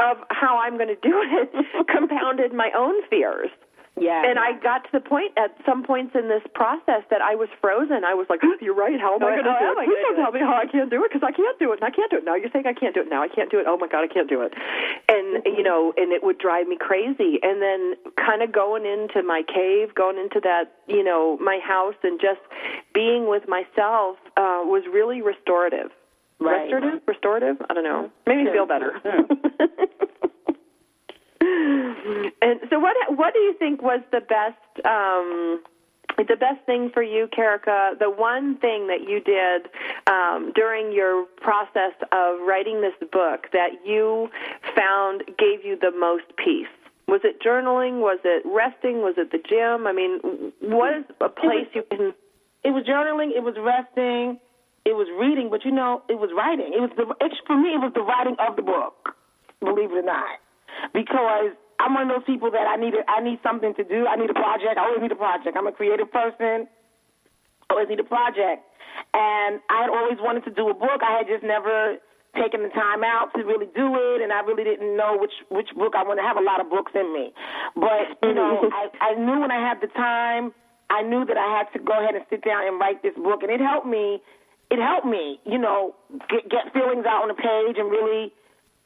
of 0.00 0.16
how 0.30 0.58
I'm 0.58 0.76
going 0.76 0.88
to 0.88 1.00
do 1.00 1.22
it 1.24 1.86
compounded 1.92 2.52
my 2.52 2.70
own 2.76 2.94
fears. 3.08 3.50
Yeah. 4.00 4.24
And 4.24 4.38
I 4.38 4.56
got 4.58 4.84
to 4.84 4.92
the 4.92 5.00
point 5.00 5.36
at 5.36 5.54
some 5.68 5.84
points 5.84 6.16
in 6.16 6.28
this 6.28 6.42
process 6.54 7.04
that 7.10 7.20
I 7.20 7.34
was 7.36 7.48
frozen. 7.60 8.02
I 8.04 8.14
was 8.14 8.26
like, 8.28 8.40
oh, 8.42 8.56
"You're 8.60 8.74
right. 8.74 8.98
How 8.98 9.14
am 9.14 9.22
I 9.22 9.36
going 9.36 9.44
to 9.44 9.52
do 9.52 9.80
it? 9.80 9.84
Please 9.84 10.02
don't 10.02 10.16
tell 10.16 10.32
me 10.32 10.40
how 10.40 10.56
I 10.56 10.66
can't 10.66 10.90
do 10.90 11.04
it 11.04 11.12
because 11.12 11.26
I 11.26 11.32
can't 11.32 11.58
do 11.58 11.72
it. 11.72 11.80
And 11.80 11.84
I 11.84 11.92
can't 11.92 12.10
do 12.10 12.16
it 12.16 12.24
now. 12.24 12.34
You're 12.34 12.50
saying 12.50 12.66
I 12.66 12.72
can't 12.72 12.94
do 12.94 13.00
it 13.04 13.10
now. 13.12 13.22
I 13.22 13.28
can't 13.28 13.50
do 13.50 13.60
it. 13.60 13.66
Oh 13.68 13.76
my 13.76 13.86
God, 13.86 14.02
I 14.02 14.08
can't 14.08 14.28
do 14.28 14.40
it." 14.42 14.56
And 15.08 15.44
you 15.44 15.62
know, 15.62 15.92
and 15.96 16.12
it 16.12 16.24
would 16.24 16.38
drive 16.38 16.66
me 16.66 16.76
crazy. 16.80 17.38
And 17.42 17.60
then 17.60 17.94
kind 18.16 18.42
of 18.42 18.52
going 18.52 18.86
into 18.88 19.22
my 19.22 19.42
cave, 19.46 19.94
going 19.94 20.18
into 20.18 20.40
that, 20.40 20.72
you 20.88 21.04
know, 21.04 21.36
my 21.38 21.60
house, 21.62 21.98
and 22.02 22.20
just 22.20 22.40
being 22.94 23.28
with 23.28 23.48
myself 23.48 24.16
uh, 24.36 24.64
was 24.64 24.82
really 24.90 25.20
restorative. 25.20 25.92
Right. 26.40 26.72
Restorative, 26.72 27.00
restorative. 27.06 27.56
I 27.68 27.74
don't 27.74 27.84
know. 27.84 28.10
Made 28.26 28.44
me 28.44 28.50
feel 28.52 28.66
better. 28.66 28.96
and 32.42 32.60
so, 32.68 32.78
what 32.78 32.96
what 33.16 33.34
do 33.34 33.40
you 33.40 33.54
think 33.58 33.82
was 33.82 34.00
the 34.12 34.20
best 34.20 34.86
um, 34.86 35.62
the 36.16 36.36
best 36.36 36.64
thing 36.66 36.90
for 36.92 37.02
you, 37.02 37.28
Kerika? 37.28 37.98
The 37.98 38.10
one 38.10 38.56
thing 38.58 38.88
that 38.88 39.08
you 39.08 39.20
did 39.20 39.68
um, 40.06 40.52
during 40.54 40.92
your 40.92 41.26
process 41.40 41.94
of 42.12 42.40
writing 42.46 42.80
this 42.80 42.94
book 43.10 43.48
that 43.52 43.84
you 43.84 44.28
found 44.76 45.24
gave 45.38 45.64
you 45.64 45.76
the 45.80 45.92
most 45.98 46.24
peace. 46.36 46.68
Was 47.08 47.22
it 47.24 47.40
journaling? 47.42 48.00
Was 48.00 48.20
it 48.24 48.42
resting? 48.46 49.02
Was 49.02 49.14
it 49.16 49.32
the 49.32 49.38
gym? 49.38 49.86
I 49.86 49.92
mean, 49.92 50.52
what 50.60 50.96
is 50.96 51.04
a 51.20 51.28
place 51.28 51.66
you 51.74 51.82
can? 51.90 52.14
It 52.62 52.70
was 52.70 52.84
journaling. 52.84 53.36
It 53.36 53.42
was 53.42 53.56
resting. 53.58 54.38
It 54.84 54.94
was 54.94 55.08
reading. 55.18 55.50
But 55.50 55.64
you 55.64 55.72
know, 55.72 56.02
it 56.08 56.18
was 56.18 56.30
writing. 56.36 56.72
It 56.72 56.80
was 56.80 56.90
the. 56.96 57.12
It's, 57.24 57.34
for 57.46 57.56
me, 57.56 57.70
it 57.70 57.80
was 57.80 57.92
the 57.94 58.02
writing 58.02 58.36
of 58.38 58.56
the 58.56 58.62
book. 58.62 59.16
Believe 59.60 59.90
it 59.90 59.98
or 59.98 60.02
not, 60.02 60.38
because 60.92 61.52
I'm 61.80 61.94
one 61.94 62.10
of 62.10 62.16
those 62.16 62.26
people 62.26 62.50
that 62.50 62.66
I 62.68 62.76
need. 62.76 62.94
A, 62.94 63.02
I 63.08 63.24
need 63.24 63.40
something 63.42 63.74
to 63.74 63.84
do. 63.84 64.06
I 64.06 64.16
need 64.16 64.30
a 64.30 64.36
project. 64.36 64.76
I 64.76 64.84
always 64.84 65.00
need 65.00 65.12
a 65.12 65.18
project. 65.18 65.56
I'm 65.56 65.66
a 65.66 65.72
creative 65.72 66.12
person. 66.12 66.68
I 67.68 67.68
always 67.70 67.88
need 67.88 68.00
a 68.00 68.08
project, 68.08 68.66
and 69.14 69.60
I 69.70 69.86
had 69.86 69.90
always 69.90 70.18
wanted 70.20 70.44
to 70.44 70.52
do 70.52 70.68
a 70.68 70.74
book. 70.74 71.00
I 71.00 71.22
had 71.22 71.26
just 71.30 71.42
never 71.46 71.96
taken 72.36 72.62
the 72.62 72.68
time 72.70 73.02
out 73.02 73.34
to 73.34 73.42
really 73.42 73.66
do 73.74 73.86
it, 73.96 74.22
and 74.22 74.32
I 74.32 74.40
really 74.42 74.64
didn't 74.64 74.96
know 74.96 75.16
which 75.18 75.34
which 75.48 75.70
book 75.74 75.94
I 75.96 76.02
want 76.02 76.18
to 76.20 76.26
have 76.26 76.36
a 76.36 76.44
lot 76.44 76.60
of 76.60 76.68
books 76.68 76.92
in 76.94 77.08
me. 77.14 77.32
But 77.74 78.18
you 78.22 78.34
know, 78.34 78.60
mm-hmm. 78.60 78.74
I, 78.74 79.14
I 79.14 79.18
knew 79.18 79.40
when 79.40 79.50
I 79.50 79.58
had 79.58 79.80
the 79.80 79.88
time, 79.94 80.52
I 80.90 81.02
knew 81.02 81.24
that 81.24 81.38
I 81.38 81.48
had 81.56 81.70
to 81.72 81.78
go 81.82 81.94
ahead 81.96 82.14
and 82.14 82.24
sit 82.28 82.44
down 82.44 82.66
and 82.66 82.78
write 82.78 83.02
this 83.02 83.14
book, 83.14 83.42
and 83.42 83.50
it 83.50 83.60
helped 83.60 83.86
me. 83.86 84.20
It 84.70 84.78
helped 84.78 85.06
me, 85.06 85.40
you 85.44 85.58
know, 85.58 85.96
get, 86.30 86.46
get 86.46 86.70
feelings 86.72 87.02
out 87.02 87.26
on 87.26 87.28
the 87.28 87.34
page 87.34 87.74
and 87.74 87.90
really, 87.90 88.30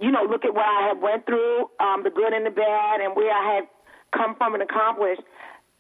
you 0.05 0.13
know, 0.13 0.29
look 0.29 0.45
at 0.45 0.53
what 0.53 0.69
I 0.69 0.93
had 0.93 1.01
went 1.01 1.25
through, 1.25 1.73
um, 1.81 2.05
the 2.05 2.13
good 2.13 2.37
and 2.37 2.45
the 2.45 2.53
bad, 2.53 3.01
and 3.01 3.17
where 3.17 3.33
I 3.33 3.57
had 3.57 3.65
come 4.13 4.37
from 4.37 4.53
and 4.53 4.63
accomplished, 4.63 5.25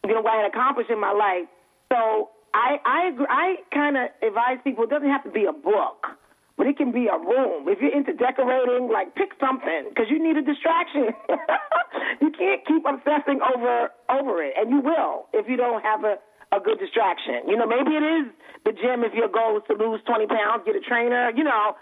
you 0.00 0.16
know, 0.16 0.24
what 0.24 0.32
I 0.32 0.36
had 0.40 0.48
accomplished 0.48 0.88
in 0.88 0.98
my 0.98 1.12
life. 1.12 1.44
So 1.92 2.32
I 2.56 2.80
I 2.88 3.02
I 3.28 3.46
kind 3.68 4.00
of 4.00 4.08
advise 4.24 4.64
people 4.64 4.84
it 4.84 4.90
doesn't 4.90 5.12
have 5.12 5.24
to 5.24 5.30
be 5.30 5.44
a 5.44 5.52
book, 5.52 6.08
but 6.56 6.66
it 6.66 6.80
can 6.80 6.88
be 6.88 7.04
a 7.12 7.20
room. 7.20 7.68
If 7.68 7.84
you're 7.84 7.92
into 7.92 8.16
decorating, 8.16 8.88
like 8.88 9.14
pick 9.14 9.36
something 9.36 9.92
because 9.92 10.08
you 10.08 10.16
need 10.16 10.40
a 10.40 10.42
distraction. 10.42 11.12
you 12.24 12.32
can't 12.32 12.64
keep 12.64 12.88
obsessing 12.88 13.44
over 13.44 13.92
over 14.08 14.40
it, 14.40 14.56
and 14.56 14.72
you 14.72 14.80
will 14.80 15.28
if 15.36 15.44
you 15.52 15.60
don't 15.60 15.84
have 15.84 16.00
a 16.08 16.16
a 16.48 16.60
good 16.64 16.80
distraction. 16.80 17.44
You 17.44 17.60
know, 17.60 17.66
maybe 17.66 17.92
it 17.92 18.06
is 18.06 18.32
the 18.64 18.72
gym 18.72 19.04
if 19.04 19.12
your 19.12 19.28
goal 19.28 19.58
is 19.58 19.64
to 19.68 19.74
lose 19.76 20.00
20 20.06 20.26
pounds, 20.32 20.62
get 20.64 20.76
a 20.76 20.80
trainer. 20.80 21.28
You 21.36 21.44
know, 21.44 21.76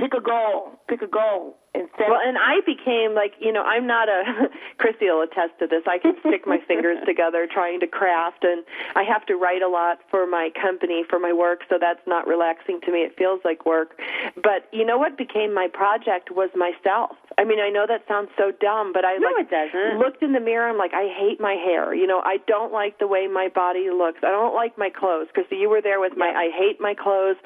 pick 0.00 0.14
a 0.14 0.20
goal. 0.20 0.80
Pick 0.88 1.02
a 1.02 1.06
goal 1.06 1.59
instead. 1.74 2.08
Well, 2.08 2.20
and 2.24 2.36
I 2.38 2.60
became 2.66 3.14
like, 3.14 3.34
you 3.38 3.52
know, 3.52 3.62
I'm 3.62 3.86
not 3.86 4.08
a 4.08 4.48
Christy 4.78 5.06
will 5.06 5.22
attest 5.22 5.58
to 5.60 5.66
this. 5.66 5.82
I 5.86 5.98
can 5.98 6.14
stick 6.20 6.46
my 6.46 6.58
fingers 6.66 6.98
together 7.06 7.46
trying 7.50 7.80
to 7.80 7.86
craft, 7.86 8.44
and 8.44 8.64
I 8.94 9.02
have 9.02 9.24
to 9.26 9.34
write 9.36 9.62
a 9.62 9.68
lot 9.68 9.98
for 10.10 10.26
my 10.26 10.50
company 10.60 11.04
for 11.08 11.18
my 11.18 11.32
work, 11.32 11.60
so 11.68 11.76
that's 11.80 12.00
not 12.06 12.26
relaxing 12.26 12.80
to 12.86 12.92
me. 12.92 13.00
It 13.00 13.16
feels 13.16 13.40
like 13.44 13.66
work. 13.66 13.98
But 14.36 14.68
you 14.72 14.84
know 14.84 14.98
what 14.98 15.16
became 15.18 15.54
my 15.54 15.68
project 15.72 16.30
was 16.30 16.50
myself. 16.54 17.16
I 17.38 17.44
mean, 17.44 17.60
I 17.60 17.70
know 17.70 17.86
that 17.86 18.02
sounds 18.08 18.28
so 18.36 18.52
dumb, 18.60 18.92
but 18.92 19.04
I 19.04 19.16
No, 19.16 19.28
like 19.28 19.46
it 19.46 19.50
doesn't. 19.50 19.98
looked 19.98 20.22
in 20.22 20.32
the 20.32 20.40
mirror. 20.40 20.64
And 20.68 20.72
I'm 20.74 20.78
like, 20.78 20.92
I 20.92 21.08
hate 21.08 21.40
my 21.40 21.54
hair. 21.54 21.94
You 21.94 22.06
know, 22.06 22.20
I 22.24 22.36
don't 22.46 22.72
like 22.72 22.98
the 22.98 23.06
way 23.06 23.26
my 23.28 23.48
body 23.48 23.88
looks. 23.90 24.18
I 24.22 24.28
don't 24.30 24.54
like 24.54 24.76
my 24.76 24.90
clothes. 24.90 25.28
Christy, 25.32 25.56
you 25.56 25.68
were 25.70 25.80
there 25.80 26.00
with 26.00 26.16
my. 26.16 26.28
I 26.28 26.50
hate 26.56 26.80
my 26.80 26.94
clothes. 26.94 27.36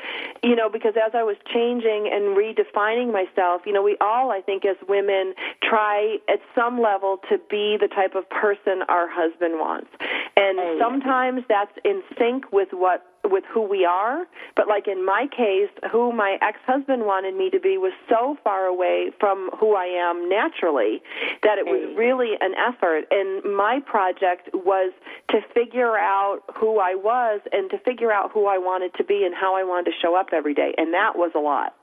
You 0.42 0.56
know, 0.56 0.68
because 0.68 0.94
as 0.96 1.12
I 1.14 1.22
was 1.22 1.36
changing 1.52 2.10
and 2.10 2.36
redefining 2.36 3.12
myself, 3.12 3.62
you 3.66 3.72
know, 3.72 3.82
we 3.82 3.96
all, 4.00 4.13
I 4.30 4.40
think, 4.40 4.64
as 4.64 4.76
women, 4.88 5.34
try 5.62 6.16
at 6.28 6.40
some 6.54 6.80
level 6.80 7.18
to 7.30 7.38
be 7.50 7.76
the 7.80 7.88
type 7.88 8.14
of 8.14 8.28
person 8.30 8.82
our 8.88 9.08
husband 9.08 9.54
wants, 9.58 9.90
and 10.36 10.58
sometimes 10.80 11.42
that's 11.48 11.76
in 11.84 12.02
sync 12.18 12.52
with 12.52 12.68
what 12.72 13.04
with 13.24 13.44
who 13.52 13.62
we 13.62 13.84
are. 13.84 14.26
But 14.56 14.68
like 14.68 14.86
in 14.86 15.04
my 15.04 15.26
case, 15.34 15.70
who 15.90 16.12
my 16.12 16.38
ex-husband 16.42 17.04
wanted 17.04 17.34
me 17.34 17.50
to 17.50 17.60
be 17.60 17.78
was 17.78 17.92
so 18.08 18.36
far 18.44 18.66
away 18.66 19.10
from 19.18 19.50
who 19.58 19.74
I 19.74 19.86
am 19.86 20.28
naturally 20.28 21.02
that 21.42 21.58
it 21.58 21.66
was 21.66 21.94
really 21.96 22.34
an 22.40 22.54
effort. 22.54 23.04
And 23.10 23.56
my 23.56 23.80
project 23.84 24.50
was 24.52 24.92
to 25.30 25.40
figure 25.54 25.96
out 25.96 26.40
who 26.54 26.78
I 26.78 26.94
was 26.94 27.40
and 27.52 27.70
to 27.70 27.78
figure 27.78 28.12
out 28.12 28.30
who 28.32 28.46
I 28.46 28.58
wanted 28.58 28.94
to 28.94 29.04
be 29.04 29.24
and 29.24 29.34
how 29.34 29.56
I 29.56 29.64
wanted 29.64 29.90
to 29.90 29.96
show 30.02 30.14
up 30.14 30.28
every 30.32 30.54
day. 30.54 30.74
And 30.76 30.92
that 30.94 31.16
was 31.16 31.32
a 31.34 31.40
lot. 31.40 31.74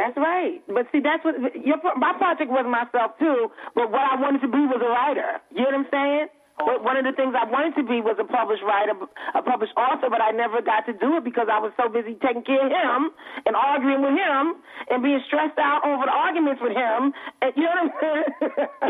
That's 0.00 0.16
right. 0.16 0.62
But 0.66 0.88
see, 0.92 1.00
that's 1.04 1.22
what 1.24 1.36
your, 1.60 1.76
my 1.98 2.14
project 2.16 2.50
was 2.50 2.64
myself 2.64 3.18
too. 3.20 3.52
But 3.74 3.92
what 3.92 4.00
I 4.00 4.16
wanted 4.16 4.40
to 4.40 4.48
be 4.48 4.64
was 4.64 4.80
a 4.80 4.88
writer. 4.88 5.44
You 5.52 5.68
know 5.68 5.76
what 5.76 5.84
I'm 5.84 5.88
saying? 5.92 6.26
But 6.66 6.84
one 6.84 6.96
of 6.96 7.04
the 7.04 7.12
things 7.12 7.34
I 7.36 7.48
wanted 7.48 7.74
to 7.80 7.84
be 7.84 8.00
was 8.00 8.16
a 8.20 8.24
published 8.24 8.62
writer, 8.62 8.92
a 9.34 9.42
published 9.42 9.72
author, 9.76 10.10
but 10.10 10.20
I 10.20 10.30
never 10.30 10.60
got 10.60 10.86
to 10.86 10.92
do 10.92 11.16
it 11.16 11.24
because 11.24 11.48
I 11.50 11.58
was 11.58 11.72
so 11.76 11.88
busy 11.88 12.16
taking 12.20 12.42
care 12.42 12.66
of 12.66 12.72
him 12.72 13.10
and 13.46 13.56
arguing 13.56 14.02
with 14.02 14.16
him 14.16 14.60
and 14.90 15.02
being 15.02 15.20
stressed 15.26 15.58
out 15.58 15.84
over 15.84 16.04
the 16.04 16.12
arguments 16.12 16.60
with 16.62 16.72
him. 16.76 17.12
And 17.42 17.52
you 17.56 17.64
know 17.64 17.74
what 17.76 17.84
I'm 17.84 17.94
saying? 18.00 18.24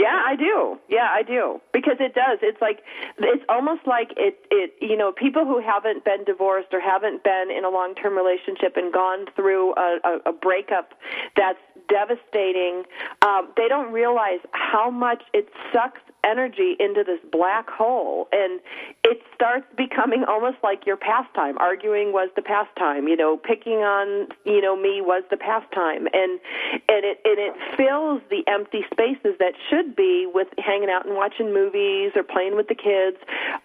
yeah, 0.05 0.19
I 0.27 0.35
do. 0.37 0.79
Yeah, 0.89 1.09
I 1.11 1.23
do. 1.23 1.61
Because 1.73 1.97
it 2.01 2.15
does. 2.15 2.39
It's 2.43 2.61
like 2.61 2.83
it's 3.19 3.45
almost 3.49 3.87
like 3.87 4.13
it 4.17 4.39
it 4.51 4.75
you 4.81 4.97
know, 4.97 5.13
people 5.13 5.45
who 5.45 5.61
haven't 5.61 6.05
been 6.05 6.25
divorced 6.25 6.73
or 6.73 6.81
haven't 6.81 7.23
been 7.23 7.49
in 7.51 7.65
a 7.65 7.71
long-term 7.71 8.17
relationship 8.17 8.77
and 8.77 8.93
gone 8.93 9.27
through 9.37 9.75
a 9.77 9.99
a, 10.05 10.31
a 10.31 10.33
breakup 10.33 10.95
that's 11.37 11.59
devastating, 11.89 12.85
um 13.23 13.53
they 13.57 13.69
don't 13.69 13.93
realize 13.93 14.41
how 14.53 14.91
much 14.91 15.23
it 15.33 15.49
sucks 15.73 16.01
energy 16.25 16.77
into 16.79 17.05
this 17.05 17.21
black 17.33 17.69
hole 17.69 18.29
and 18.33 18.61
it 19.05 19.21
starts 19.35 19.67
becoming 19.77 20.25
almost 20.27 20.57
like 20.63 20.87
your 20.87 20.97
pastime. 20.97 21.57
Arguing 21.59 22.13
was 22.13 22.29
the 22.37 22.43
pastime 22.43 23.09
you 23.09 23.17
know 23.17 23.37
picking 23.37 23.79
on 23.79 24.29
you 24.45 24.61
know 24.61 24.77
me 24.77 25.01
was 25.01 25.23
the 25.31 25.37
pastime. 25.37 26.07
And 26.13 26.41
and 26.89 27.05
it 27.05 27.21
and 27.25 27.39
it 27.39 27.55
fills 27.77 28.23
the 28.31 28.43
empty 28.47 28.85
spaces 28.91 29.37
that 29.39 29.55
should 29.69 29.97
be 29.97 30.29
with 30.33 30.49
hanging 30.59 30.91
out 30.91 31.07
and 31.07 31.17
watching 31.17 31.53
movies 31.53 32.13
or 32.15 32.23
playing 32.23 32.57
with 32.57 32.69
the 32.69 32.75
kids. 32.75 33.17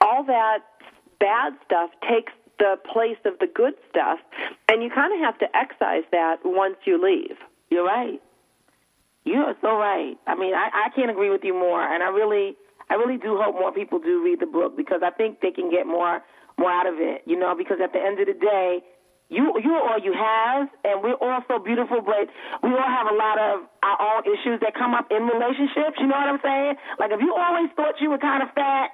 All 0.02 0.24
that 0.26 0.60
bad 1.20 1.54
stuff 1.66 1.90
takes 2.08 2.34
the 2.60 2.78
place 2.92 3.18
of 3.26 3.38
the 3.40 3.48
good 3.48 3.74
stuff 3.90 4.20
and 4.70 4.82
you 4.82 4.90
kind 4.90 5.14
of 5.14 5.20
have 5.20 5.38
to 5.40 5.48
excise 5.56 6.04
that 6.12 6.38
once 6.44 6.78
you 6.86 7.02
leave. 7.02 7.38
You're 7.70 7.86
right. 7.86 8.22
You 9.26 9.42
are 9.42 9.58
so 9.60 9.74
right. 9.74 10.14
I 10.28 10.36
mean, 10.38 10.54
I, 10.54 10.70
I 10.86 10.90
can't 10.96 11.10
agree 11.10 11.34
with 11.34 11.42
you 11.44 11.54
more, 11.54 11.82
and 11.82 12.04
I 12.04 12.14
really, 12.14 12.56
I 12.90 12.94
really 12.94 13.18
do 13.18 13.42
hope 13.42 13.58
more 13.58 13.74
people 13.74 13.98
do 13.98 14.24
read 14.24 14.40
the 14.40 14.46
book 14.46 14.78
because 14.78 15.02
I 15.02 15.10
think 15.10 15.42
they 15.42 15.50
can 15.50 15.72
get 15.74 15.90
more, 15.90 16.22
more 16.62 16.70
out 16.70 16.86
of 16.86 17.02
it. 17.02 17.26
You 17.26 17.38
know, 17.38 17.58
because 17.58 17.82
at 17.82 17.92
the 17.92 17.98
end 17.98 18.22
of 18.22 18.30
the 18.30 18.38
day, 18.38 18.86
you 19.34 19.50
you 19.58 19.74
are 19.74 19.82
all 19.90 19.98
you 19.98 20.14
have, 20.14 20.70
and 20.86 21.02
we're 21.02 21.18
all 21.18 21.42
so 21.50 21.58
beautiful, 21.58 22.06
but 22.06 22.30
we 22.62 22.70
all 22.70 22.86
have 22.86 23.10
a 23.10 23.18
lot 23.18 23.42
of 23.42 23.66
our 23.82 23.98
own 23.98 24.30
issues 24.30 24.62
that 24.62 24.78
come 24.78 24.94
up 24.94 25.10
in 25.10 25.26
relationships. 25.26 25.98
You 25.98 26.06
know 26.06 26.22
what 26.22 26.30
I'm 26.30 26.42
saying? 26.46 26.78
Like 27.02 27.10
if 27.10 27.18
you 27.18 27.34
always 27.34 27.74
thought 27.74 27.98
you 27.98 28.14
were 28.14 28.22
kind 28.22 28.46
of 28.46 28.54
fat, 28.54 28.94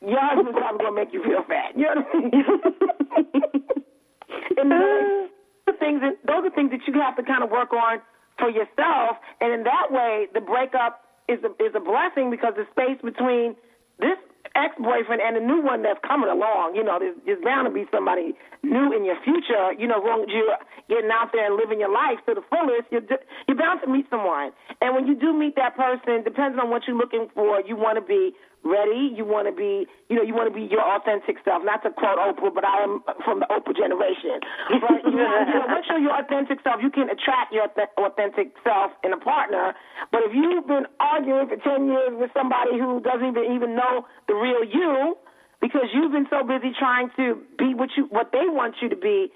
your 0.00 0.24
husband's 0.24 0.56
probably 0.56 0.80
gonna 0.80 0.96
make 0.96 1.12
you 1.12 1.20
feel 1.20 1.44
fat. 1.44 1.76
You 1.76 1.92
know 1.92 2.00
what 2.00 2.16
I 2.16 2.20
mean? 2.24 2.44
and 4.56 4.72
those 4.72 5.28
are 5.68 5.76
things 5.76 6.00
that 6.00 6.16
those 6.24 6.48
are 6.48 6.54
things 6.56 6.72
that 6.72 6.80
you 6.88 6.96
have 6.96 7.20
to 7.20 7.22
kind 7.28 7.44
of 7.44 7.52
work 7.52 7.76
on 7.76 8.00
for 8.38 8.50
yourself, 8.50 9.16
and 9.40 9.52
in 9.52 9.62
that 9.64 9.90
way, 9.90 10.26
the 10.34 10.40
breakup 10.40 11.02
is 11.28 11.38
a, 11.42 11.50
is 11.62 11.74
a 11.74 11.80
blessing 11.80 12.30
because 12.30 12.54
the 12.56 12.66
space 12.70 13.00
between 13.02 13.56
this 13.98 14.18
ex-boyfriend 14.54 15.20
and 15.20 15.36
the 15.36 15.40
new 15.40 15.60
one 15.60 15.82
that's 15.82 16.00
coming 16.06 16.28
along, 16.30 16.76
you 16.76 16.84
know, 16.84 16.98
there's, 16.98 17.16
there's 17.26 17.42
bound 17.42 17.66
to 17.66 17.72
be 17.72 17.84
somebody 17.92 18.32
new 18.62 18.92
in 18.92 19.04
your 19.04 19.16
future. 19.24 19.72
You 19.76 19.88
know, 19.88 20.00
as 20.00 20.06
long 20.06 20.22
as 20.24 20.30
you're 20.32 20.56
getting 20.88 21.10
out 21.10 21.30
there 21.32 21.46
and 21.46 21.56
living 21.56 21.80
your 21.80 21.92
life 21.92 22.20
to 22.26 22.34
the 22.34 22.44
fullest, 22.48 22.88
you're 22.90 23.04
you're 23.48 23.58
bound 23.58 23.80
to 23.84 23.88
meet 23.90 24.06
someone. 24.08 24.52
And 24.80 24.94
when 24.94 25.06
you 25.06 25.14
do 25.14 25.36
meet 25.36 25.56
that 25.56 25.76
person, 25.76 26.24
depends 26.24 26.58
on 26.60 26.70
what 26.70 26.86
you're 26.86 26.96
looking 26.96 27.28
for. 27.34 27.60
You 27.66 27.76
want 27.76 27.98
to 27.98 28.04
be 28.04 28.32
ready. 28.66 29.14
You 29.14 29.24
want 29.24 29.46
to 29.46 29.54
be, 29.54 29.86
you 30.10 30.18
know, 30.18 30.26
you 30.26 30.34
want 30.34 30.50
to 30.50 30.54
be 30.54 30.66
your 30.66 30.82
authentic 30.82 31.38
self. 31.46 31.62
Not 31.62 31.86
to 31.86 31.94
quote 31.94 32.18
Oprah, 32.18 32.50
but 32.50 32.66
I 32.66 32.82
am 32.82 33.00
from 33.22 33.40
the 33.40 33.48
Oprah 33.48 33.78
generation. 33.78 34.42
But 34.68 35.06
you 35.06 35.16
know, 35.16 35.70
once 35.70 35.86
you're 35.88 36.02
your 36.02 36.18
authentic 36.18 36.58
self, 36.66 36.82
you 36.82 36.90
can 36.90 37.08
attract 37.08 37.54
your 37.54 37.70
authentic 37.96 38.52
self 38.66 38.90
in 39.06 39.14
a 39.14 39.20
partner. 39.22 39.72
But 40.10 40.26
if 40.26 40.34
you've 40.34 40.66
been 40.66 40.90
arguing 40.98 41.46
for 41.48 41.56
ten 41.62 41.86
years 41.86 42.12
with 42.18 42.34
somebody 42.34 42.76
who 42.76 43.00
doesn't 43.00 43.24
even 43.24 43.46
even 43.54 43.78
know 43.78 44.04
the 44.26 44.34
real 44.34 44.66
you, 44.66 45.16
because 45.60 45.88
you've 45.94 46.12
been 46.12 46.26
so 46.28 46.42
busy 46.42 46.74
trying 46.78 47.08
to 47.16 47.40
be 47.58 47.72
what 47.74 47.90
you 47.96 48.04
what 48.10 48.30
they 48.32 48.44
want 48.50 48.76
you 48.82 48.88
to 48.90 48.96
be, 48.96 49.32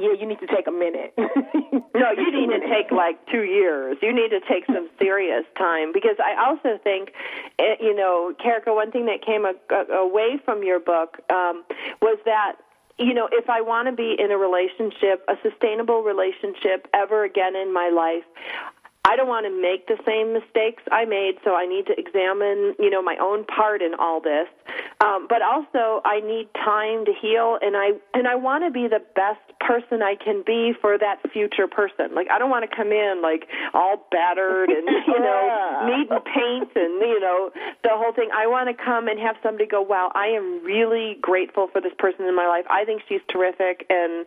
yeah, 0.00 0.12
you 0.18 0.26
need 0.26 0.40
to 0.40 0.46
take 0.46 0.66
a 0.66 0.72
minute. 0.72 1.14
no, 1.18 2.10
you 2.16 2.32
need 2.32 2.50
to 2.50 2.60
take 2.72 2.90
like 2.90 3.24
two 3.30 3.42
years. 3.42 3.96
You 4.02 4.12
need 4.12 4.30
to 4.30 4.40
take 4.48 4.66
some 4.66 4.88
serious 4.98 5.44
time 5.56 5.92
because 5.92 6.16
I 6.18 6.34
also 6.46 6.78
think, 6.82 7.10
eh, 7.58 7.76
you 7.80 7.94
know, 7.94 8.32
Kerika, 8.44 8.74
one 8.74 8.90
thing 8.90 9.06
that 9.06 9.24
came 9.24 9.44
a, 9.44 9.54
a, 9.74 9.98
away 9.98 10.40
from 10.44 10.62
your 10.62 10.80
book 10.80 11.18
um, 11.30 11.64
was 12.00 12.18
that 12.24 12.56
you 12.98 13.14
know, 13.14 13.30
if 13.32 13.48
I 13.48 13.62
want 13.62 13.88
to 13.88 13.92
be 13.92 14.14
in 14.18 14.30
a 14.30 14.36
relationship, 14.36 15.24
a 15.26 15.34
sustainable 15.42 16.02
relationship 16.02 16.86
ever 16.92 17.24
again 17.24 17.56
in 17.56 17.72
my 17.72 17.88
life, 17.88 18.24
I 19.10 19.16
don't 19.16 19.26
want 19.26 19.44
to 19.44 19.50
make 19.50 19.88
the 19.88 19.98
same 20.06 20.32
mistakes 20.32 20.84
I 20.92 21.04
made, 21.04 21.34
so 21.42 21.56
I 21.56 21.66
need 21.66 21.84
to 21.86 21.98
examine, 21.98 22.78
you 22.78 22.90
know, 22.90 23.02
my 23.02 23.16
own 23.20 23.42
part 23.44 23.82
in 23.82 23.94
all 23.98 24.20
this. 24.20 24.46
Um, 25.02 25.26
but 25.28 25.42
also, 25.42 26.00
I 26.04 26.20
need 26.20 26.46
time 26.54 27.04
to 27.06 27.12
heal, 27.12 27.58
and 27.60 27.76
I 27.76 27.98
and 28.14 28.28
I 28.28 28.36
want 28.36 28.62
to 28.62 28.70
be 28.70 28.86
the 28.86 29.02
best 29.16 29.42
person 29.58 30.00
I 30.00 30.14
can 30.14 30.44
be 30.46 30.74
for 30.80 30.96
that 30.96 31.18
future 31.32 31.66
person. 31.66 32.14
Like, 32.14 32.30
I 32.30 32.38
don't 32.38 32.50
want 32.50 32.70
to 32.70 32.76
come 32.76 32.92
in 32.92 33.18
like 33.20 33.48
all 33.74 34.06
battered 34.12 34.70
and 34.70 34.86
you 35.08 35.18
know, 35.18 35.42
needing 35.90 36.22
paint 36.30 36.70
and 36.76 37.02
you 37.02 37.18
know 37.18 37.50
the 37.82 37.90
whole 37.90 38.12
thing. 38.12 38.30
I 38.32 38.46
want 38.46 38.68
to 38.70 38.78
come 38.78 39.08
and 39.08 39.18
have 39.18 39.34
somebody 39.42 39.66
go, 39.66 39.82
"Wow, 39.82 40.12
I 40.14 40.28
am 40.28 40.62
really 40.62 41.18
grateful 41.20 41.66
for 41.66 41.80
this 41.80 41.94
person 41.98 42.26
in 42.26 42.36
my 42.36 42.46
life. 42.46 42.64
I 42.70 42.84
think 42.84 43.02
she's 43.08 43.22
terrific," 43.28 43.86
and 43.90 44.24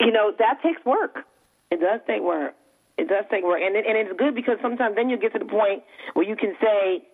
you 0.00 0.12
know, 0.12 0.34
that 0.38 0.60
takes 0.62 0.84
work. 0.84 1.24
It 1.70 1.80
does 1.80 2.00
take 2.06 2.20
work. 2.20 2.54
It 2.98 3.06
does 3.06 3.24
take 3.30 3.44
work, 3.46 3.62
and 3.62 3.78
it, 3.78 3.86
and 3.86 3.94
it's 3.94 4.10
good 4.18 4.34
because 4.34 4.58
sometimes 4.60 4.98
then 4.98 5.08
you 5.08 5.16
get 5.16 5.32
to 5.32 5.38
the 5.38 5.46
point 5.46 5.86
where 6.18 6.26
you 6.26 6.34
can 6.34 6.58
say, 6.58 7.06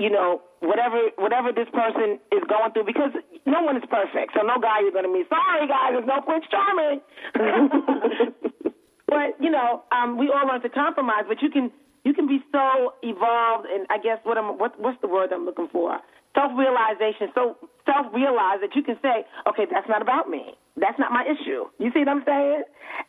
you 0.00 0.08
know, 0.08 0.40
whatever 0.60 1.12
whatever 1.20 1.52
this 1.52 1.68
person 1.68 2.16
is 2.32 2.40
going 2.48 2.72
through, 2.72 2.88
because 2.88 3.12
no 3.44 3.60
one 3.60 3.76
is 3.76 3.84
perfect, 3.92 4.32
so 4.32 4.40
no 4.40 4.56
guy 4.56 4.80
you're 4.80 4.96
going 4.96 5.04
to 5.04 5.12
meet. 5.12 5.28
Sorry, 5.28 5.68
guys, 5.68 5.92
there's 5.92 6.08
no 6.08 6.24
Prince 6.24 6.48
Charming. 6.48 7.04
but 9.12 9.36
you 9.36 9.52
know, 9.52 9.84
um, 9.92 10.16
we 10.16 10.32
all 10.32 10.48
learn 10.48 10.64
to 10.64 10.72
compromise. 10.72 11.28
But 11.28 11.44
you 11.44 11.50
can 11.52 11.70
you 12.08 12.14
can 12.14 12.26
be 12.26 12.40
so 12.48 12.96
evolved, 13.04 13.68
and 13.68 13.84
I 13.90 14.00
guess 14.00 14.16
what 14.24 14.38
I'm 14.38 14.56
what 14.56 14.80
what's 14.80 15.00
the 15.04 15.08
word 15.08 15.28
I'm 15.28 15.44
looking 15.44 15.68
for? 15.68 16.00
Self 16.32 16.56
realization. 16.56 17.28
So 17.36 17.60
self 17.84 18.08
realize 18.16 18.64
that 18.64 18.72
you 18.72 18.82
can 18.82 18.96
say, 19.02 19.28
okay, 19.44 19.68
that's 19.70 19.88
not 19.92 20.00
about 20.00 20.30
me. 20.30 20.56
That's 20.80 20.98
not 20.98 21.10
my 21.10 21.26
issue. 21.26 21.66
You 21.78 21.90
see 21.92 22.00
what 22.06 22.08
I'm 22.08 22.24
saying? 22.24 22.62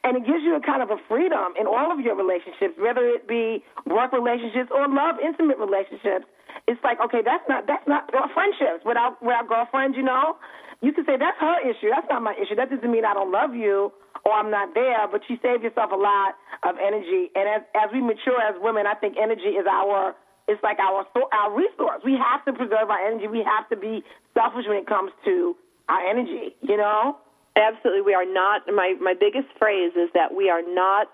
And 0.04 0.18
it 0.18 0.26
gives 0.26 0.42
you 0.42 0.56
a 0.58 0.62
kind 0.62 0.82
of 0.82 0.90
a 0.90 0.98
freedom 1.08 1.54
in 1.60 1.68
all 1.68 1.94
of 1.94 2.00
your 2.02 2.16
relationships, 2.18 2.76
whether 2.78 3.06
it 3.06 3.28
be 3.28 3.64
work 3.86 4.14
relationships 4.14 4.70
or 4.74 4.90
love, 4.90 5.22
intimate 5.22 5.58
relationships. 5.58 6.26
It's 6.68 6.82
like, 6.84 6.98
okay, 7.00 7.22
that's 7.24 7.46
not 7.48 7.68
that's 7.68 7.86
not 7.88 8.10
or 8.14 8.26
friendships 8.34 8.86
with 8.86 8.98
our 8.98 9.16
with 9.22 9.34
our 9.34 9.46
girlfriends, 9.46 9.98
you 9.98 10.04
know. 10.04 10.38
You 10.82 10.94
can 10.94 11.06
say 11.06 11.18
that's 11.18 11.38
her 11.40 11.60
issue. 11.62 11.92
That's 11.92 12.08
not 12.10 12.24
my 12.24 12.34
issue. 12.40 12.56
That 12.56 12.70
doesn't 12.70 12.90
mean 12.90 13.06
I 13.06 13.14
don't 13.14 13.32
love 13.32 13.54
you 13.54 13.92
or 14.26 14.34
I'm 14.34 14.50
not 14.50 14.74
there, 14.74 15.08
but 15.12 15.22
you 15.30 15.38
save 15.42 15.64
yourself 15.64 15.92
a 15.92 16.00
lot 16.00 16.36
of 16.64 16.76
energy. 16.82 17.30
And 17.36 17.46
as 17.50 17.62
as 17.76 17.90
we 17.94 18.02
mature 18.02 18.40
as 18.42 18.56
women, 18.62 18.88
I 18.88 18.96
think 18.96 19.16
energy 19.20 19.58
is 19.60 19.68
our 19.70 20.16
it's 20.48 20.62
like 20.64 20.80
our 20.80 21.06
our 21.34 21.50
resource. 21.54 22.02
We 22.04 22.18
have 22.18 22.44
to 22.46 22.54
preserve 22.54 22.90
our 22.90 23.02
energy. 23.06 23.28
We 23.28 23.46
have 23.46 23.70
to 23.70 23.78
be 23.78 24.02
selfish 24.34 24.66
when 24.66 24.78
it 24.78 24.88
comes 24.88 25.12
to 25.26 25.56
our 25.90 26.06
energy, 26.06 26.56
you 26.62 26.78
know? 26.78 27.18
Absolutely, 27.60 28.02
we 28.02 28.14
are 28.14 28.26
not. 28.26 28.62
My 28.68 28.96
my 29.02 29.14
biggest 29.14 29.48
phrase 29.60 29.92
is 29.96 30.10
that 30.14 30.34
we 30.34 30.50
are 30.50 30.62
not 30.66 31.10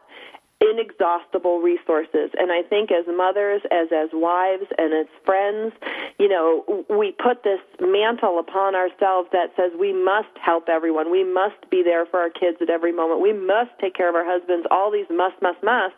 inexhaustible 0.62 1.60
resources. 1.60 2.32
And 2.40 2.52
i 2.52 2.62
think 2.62 2.90
as 2.92 3.06
mothers 3.08 3.62
as 3.72 3.88
as 3.92 4.10
wives 4.14 4.66
and 4.78 4.94
as 4.94 5.06
friends 5.26 5.74
you 6.18 6.30
know 6.30 6.86
we 6.90 7.12
put 7.12 7.44
this 7.44 7.60
mantle 7.82 8.40
upon 8.40 8.74
ourselves 8.74 9.28
that 9.34 9.52
says 9.58 9.72
we 9.78 9.92
must 9.92 10.32
help 10.42 10.70
everyone. 10.70 11.12
We 11.12 11.26
must 11.26 11.70
be 11.70 11.84
there 11.84 12.06
for 12.06 12.20
our 12.22 12.30
kids 12.30 12.58
at 12.62 12.70
every 12.70 12.94
moment. 12.94 13.22
We 13.22 13.34
must 13.34 13.72
take 13.82 13.96
care 13.96 14.08
of 14.08 14.16
our 14.16 14.26
husbands 14.26 14.66
all 14.72 14.92
these 14.92 15.10
must 15.10 15.42
must 15.42 15.62
must. 15.62 15.96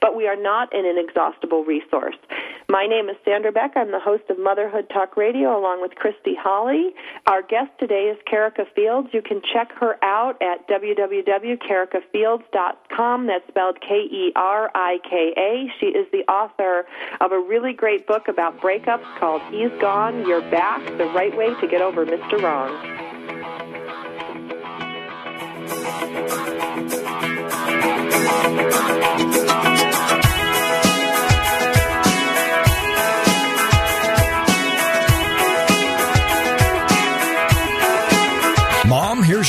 But 0.00 0.16
we 0.16 0.26
are 0.26 0.36
not 0.36 0.74
an 0.74 0.86
inexhaustible 0.86 1.64
resource 1.64 2.16
my 2.70 2.86
name 2.86 3.08
is 3.08 3.16
sandra 3.24 3.50
beck 3.50 3.72
i'm 3.74 3.90
the 3.90 3.98
host 3.98 4.22
of 4.30 4.38
motherhood 4.38 4.88
talk 4.92 5.16
radio 5.16 5.58
along 5.58 5.82
with 5.82 5.92
christy 5.96 6.36
holly 6.38 6.94
our 7.26 7.42
guest 7.42 7.72
today 7.80 8.04
is 8.04 8.16
Kerika 8.30 8.64
Fields 8.74 9.08
you 9.12 9.22
can 9.22 9.42
check 9.52 9.72
her 9.72 9.96
out 10.04 10.40
at 10.40 10.68
www.kerikafields.com 10.68 13.26
that's 13.26 13.48
spelled 13.48 13.80
K 13.80 14.06
E 14.10 14.32
R 14.36 14.70
I 14.74 14.98
K 15.08 15.32
A. 15.36 15.70
She 15.78 15.86
is 15.86 16.06
the 16.12 16.24
author 16.30 16.84
of 17.20 17.32
a 17.32 17.38
really 17.38 17.72
great 17.72 18.06
book 18.06 18.28
about 18.28 18.60
breakups 18.60 19.06
called 19.18 19.42
He's 19.50 19.72
Gone, 19.80 20.24
You're 20.26 20.48
Back 20.50 20.84
The 20.98 21.06
Right 21.06 21.34
Way 21.36 21.54
to 21.60 21.66
Get 21.66 21.82
Over 21.82 22.06
Mr. 22.06 22.40
Wrong. 22.42 22.70
Mom, 29.50 29.69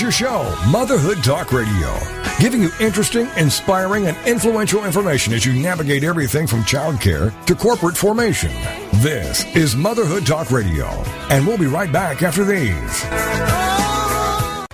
your 0.02 0.12
show, 0.12 0.56
Motherhood 0.68 1.24
Talk 1.24 1.52
Radio, 1.52 1.96
giving 2.40 2.62
you 2.62 2.72
interesting, 2.80 3.30
inspiring, 3.38 4.08
and 4.08 4.18
influential 4.26 4.84
information 4.84 5.32
as 5.32 5.46
you 5.46 5.54
navigate 5.54 6.04
everything 6.04 6.48
from 6.48 6.62
childcare 6.62 7.34
to 7.46 7.54
corporate 7.54 7.96
formation. 7.96 8.52
This 8.96 9.46
is 9.56 9.76
Motherhood 9.76 10.26
Talk 10.26 10.50
Radio, 10.50 10.88
and 11.30 11.46
we'll 11.46 11.58
be 11.58 11.68
right 11.68 11.92
back 11.92 12.24
after 12.24 12.44
these. 12.44 13.06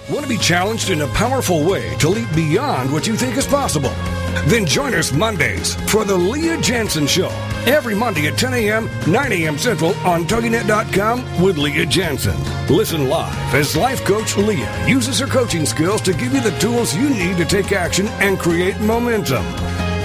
Want 0.10 0.24
to 0.24 0.30
be 0.30 0.38
challenged 0.38 0.92
in 0.92 1.02
a 1.02 1.08
powerful 1.08 1.66
way 1.66 1.96
to 1.98 2.08
leap 2.08 2.34
beyond 2.34 2.92
what 2.94 3.06
you 3.06 3.18
think 3.18 3.36
is 3.36 3.46
possible? 3.46 3.94
Then 4.46 4.66
join 4.66 4.94
us 4.94 5.12
Mondays 5.12 5.76
for 5.92 6.06
the 6.06 6.16
Leah 6.16 6.58
Jantzen 6.58 7.08
Show. 7.08 7.30
Every 7.66 7.96
Monday 7.96 8.28
at 8.28 8.38
10 8.38 8.54
a.m., 8.54 8.90
9 9.08 9.32
a.m. 9.32 9.58
Central 9.58 9.94
on 10.06 10.24
TogiNet.com 10.26 11.42
with 11.42 11.58
Leah 11.58 11.86
Jantzen. 11.86 12.38
Listen 12.70 13.10
live 13.10 13.54
as 13.54 13.76
life 13.76 14.04
coach 14.06 14.38
Leah 14.38 14.88
uses 14.88 15.20
her 15.20 15.28
coaching 15.28 15.66
skills 15.66 16.02
to 16.02 16.14
give 16.14 16.34
you 16.34 16.42
the 16.42 16.58
tools 16.60 16.96
you 16.96 17.10
need 17.10 17.38
to 17.38 17.46
take 17.46 17.72
action 17.72 18.08
and 18.20 18.40
create 18.40 18.80
momentum. 18.80 19.46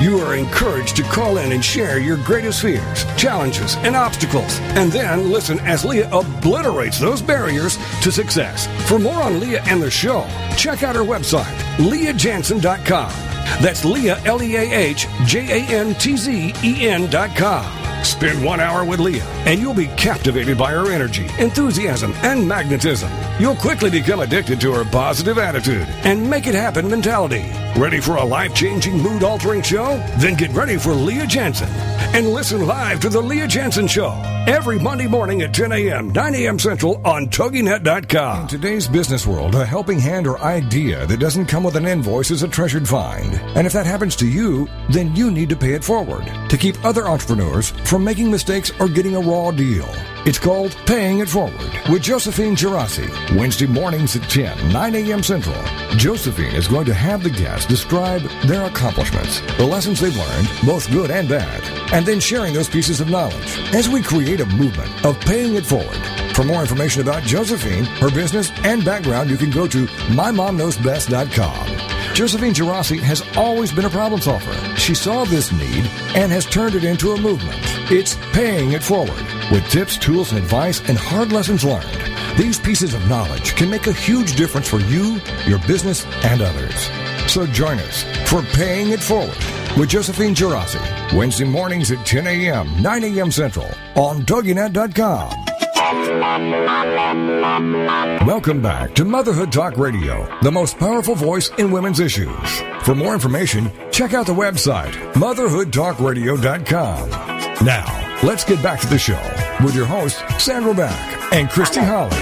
You 0.03 0.19
are 0.19 0.35
encouraged 0.35 0.97
to 0.97 1.05
call 1.05 1.37
in 1.39 1.53
and 1.53 1.65
share 1.65 2.01
your 2.01 2.17
greatest 2.17 2.61
fears, 2.63 3.05
challenges, 3.17 3.77
and 3.77 3.95
obstacles. 3.95 4.59
And 4.75 4.91
then 4.91 5.31
listen 5.31 5.61
as 5.61 5.85
Leah 5.85 6.09
obliterates 6.11 6.99
those 6.99 7.23
barriers 7.23 7.79
to 8.03 8.11
success. 8.11 8.67
For 8.89 8.99
more 8.99 9.23
on 9.23 9.39
Leah 9.39 9.63
and 9.67 9.81
the 9.81 9.93
show, 9.93 10.27
check 10.57 10.83
out 10.83 10.97
her 10.97 11.03
website, 11.03 11.57
leahjantzen.com. 11.77 13.32
That's 13.61 13.85
Leah, 13.85 14.21
L 14.25 14.43
E 14.43 14.57
A 14.57 14.63
H 14.63 15.07
J 15.27 15.61
A 15.61 15.81
N 15.81 15.95
T 15.95 16.17
Z 16.17 16.55
E 16.63 16.89
N 16.89 17.11
dot 17.11 17.37
com. 17.37 17.65
Spend 18.05 18.45
one 18.45 18.59
hour 18.59 18.85
with 18.85 18.99
Leah, 18.99 19.25
and 19.47 19.61
you'll 19.61 19.75
be 19.75 19.87
captivated 19.89 20.59
by 20.59 20.73
her 20.73 20.91
energy, 20.91 21.27
enthusiasm, 21.39 22.12
and 22.23 22.47
magnetism. 22.47 23.11
You'll 23.39 23.57
quickly 23.57 23.91
become 23.91 24.21
addicted 24.21 24.61
to 24.61 24.73
her 24.73 24.85
positive 24.85 25.39
attitude 25.39 25.87
and 26.05 26.29
make 26.29 26.47
it 26.47 26.55
happen 26.55 26.89
mentality. 26.89 27.45
Ready 27.77 28.01
for 28.01 28.17
a 28.17 28.25
life 28.25 28.55
changing, 28.55 28.99
mood 28.99 29.23
altering 29.23 29.63
show? 29.63 29.97
Then 30.19 30.35
get 30.35 30.53
ready 30.53 30.77
for 30.77 30.93
Leah 30.93 31.27
Jantzen 31.27 31.71
and 32.15 32.29
listen 32.29 32.67
live 32.67 33.01
to 33.01 33.09
The 33.09 33.21
Leah 33.21 33.47
Jantzen 33.47 33.89
Show 33.89 34.13
every 34.47 34.79
Monday 34.79 35.07
morning 35.07 35.43
at 35.43 35.55
10 35.55 35.73
a.m., 35.73 36.11
9 36.11 36.35
a.m. 36.35 36.59
Central 36.59 37.01
on 37.07 37.27
TogiNet.com. 37.29 38.43
In 38.43 38.49
today's 38.49 38.87
business 38.87 39.27
world, 39.27 39.55
a 39.55 39.65
helping 39.65 39.99
hand 39.99 40.27
or 40.27 40.39
idea 40.41 41.07
that 41.07 41.21
doesn't 41.21 41.47
come 41.47 41.65
with 41.65 41.77
an 41.77 41.87
invoice 41.87 42.31
is 42.31 42.43
a 42.43 42.49
treasured 42.49 42.87
find. 42.87 43.35
And 43.57 43.67
if 43.67 43.73
that 43.73 43.87
happens 43.87 44.15
to 44.17 44.27
you, 44.27 44.69
then 44.91 45.17
you 45.17 45.31
need 45.31 45.49
to 45.49 45.57
pay 45.57 45.73
it 45.73 45.85
forward 45.85 46.27
to 46.51 46.59
keep 46.59 46.85
other 46.85 47.09
entrepreneurs 47.09 47.71
from 47.85 48.05
making 48.05 48.31
mistakes 48.31 48.71
or 48.79 48.89
getting 48.89 49.17
a 49.17 49.21
raw 49.21 49.51
deal. 49.51 49.89
It's 50.25 50.39
called 50.39 50.77
Paying 50.87 51.19
It 51.19 51.29
Forward 51.29 51.73
with 51.91 52.03
Josephine 52.03 52.55
Girassi. 52.55 53.11
Wednesday 53.37 53.67
mornings 53.67 54.15
at 54.15 54.23
10, 54.31 54.73
9 54.73 54.95
a.m. 54.95 55.21
Central. 55.21 55.61
Josephine 55.97 56.55
is 56.55 56.69
going 56.69 56.87
to 56.87 56.95
have 56.95 57.25
the 57.25 57.31
guests 57.31 57.67
describe 57.67 58.23
their 58.47 58.67
accomplishments, 58.67 59.41
the 59.57 59.67
lessons 59.67 59.99
they've 59.99 60.17
learned, 60.17 60.49
both 60.65 60.89
good 60.93 61.11
and 61.11 61.29
bad, 61.29 61.61
and 61.93 62.07
then 62.07 62.21
sharing 62.21 62.55
those 62.55 62.69
pieces 62.69 63.01
of 63.01 63.11
knowledge 63.11 63.59
as 63.75 63.89
we 63.89 64.01
create 64.01 64.41
a 64.41 64.47
movement 64.47 65.05
of 65.05 65.19
paying 65.23 65.57
it 65.57 65.67
forward. 65.67 65.99
For 66.37 66.45
more 66.45 66.61
information 66.61 67.03
about 67.03 67.25
Josephine, 67.25 67.85
her 67.85 68.11
business, 68.11 68.53
and 68.63 68.85
background, 68.85 69.29
you 69.29 69.37
can 69.37 69.51
go 69.51 69.67
to 69.67 69.87
mymomknowsbest.com. 69.87 71.92
Josephine 72.15 72.53
Girassi 72.53 73.01
has 73.01 73.23
always 73.39 73.73
been 73.73 73.87
a 73.87 73.91
problem 73.91 74.21
solver. 74.21 74.53
She 74.77 74.95
saw 74.95 75.25
this 75.25 75.51
need 75.51 75.87
and 76.15 76.31
has 76.31 76.45
turned 76.45 76.75
it 76.75 76.85
into 76.85 77.13
a 77.13 77.21
movement. 77.21 77.59
It's 77.91 78.17
paying 78.33 78.73
it 78.73 78.83
forward 78.83 79.25
with 79.51 79.67
tips, 79.71 79.97
tools, 79.97 80.31
and 80.31 80.39
advice 80.39 80.87
and 80.89 80.99
hard 80.99 81.33
lessons 81.33 81.65
learned. 81.65 81.87
These 82.37 82.61
pieces 82.61 82.93
of 82.93 83.09
knowledge 83.09 83.57
can 83.57 83.71
make 83.71 83.87
a 83.87 83.93
huge 83.93 84.37
difference 84.37 84.69
for 84.69 84.81
you, 84.81 85.21
your 85.47 85.59
business, 85.61 86.05
and 86.25 86.43
others. 86.43 86.91
So 87.33 87.47
join 87.47 87.79
us 87.79 88.03
for 88.29 88.43
Paying 88.43 88.91
It 88.91 89.01
Forward 89.01 89.37
with 89.79 89.89
Josephine 89.89 90.35
Girassi. 90.35 91.17
Wednesday 91.17 91.45
mornings 91.45 91.91
at 91.93 92.05
10 92.05 92.27
a.m., 92.27 92.83
9 92.83 93.05
a.m. 93.05 93.31
Central 93.31 93.71
on 93.97 94.23
TogiNet.com. 94.23 95.52
Welcome 98.27 98.61
back 98.63 98.95
to 98.95 99.05
Motherhood 99.05 99.53
Talk 99.53 99.77
Radio, 99.77 100.27
the 100.43 100.51
most 100.51 100.79
powerful 100.79 101.15
voice 101.15 101.51
in 101.59 101.71
women's 101.71 102.01
issues. 102.01 102.61
For 102.83 102.95
more 102.95 103.15
information, 103.15 103.71
check 103.91 104.15
out 104.15 104.27
the 104.27 104.33
website, 104.35 104.93
motherhoodtalkradio.com. 105.13 107.11
Now, 107.67 108.19
let's 108.23 108.45
get 108.45 108.63
back 108.63 108.81
to 108.81 108.87
the 108.89 108.99
show 108.99 109.21
with 109.65 109.75
your 109.75 109.87
hosts, 109.87 110.23
Sandra 110.43 110.75
Beck 110.75 111.33
and 111.33 111.49
Christy 111.51 111.81
Holly. 111.81 112.17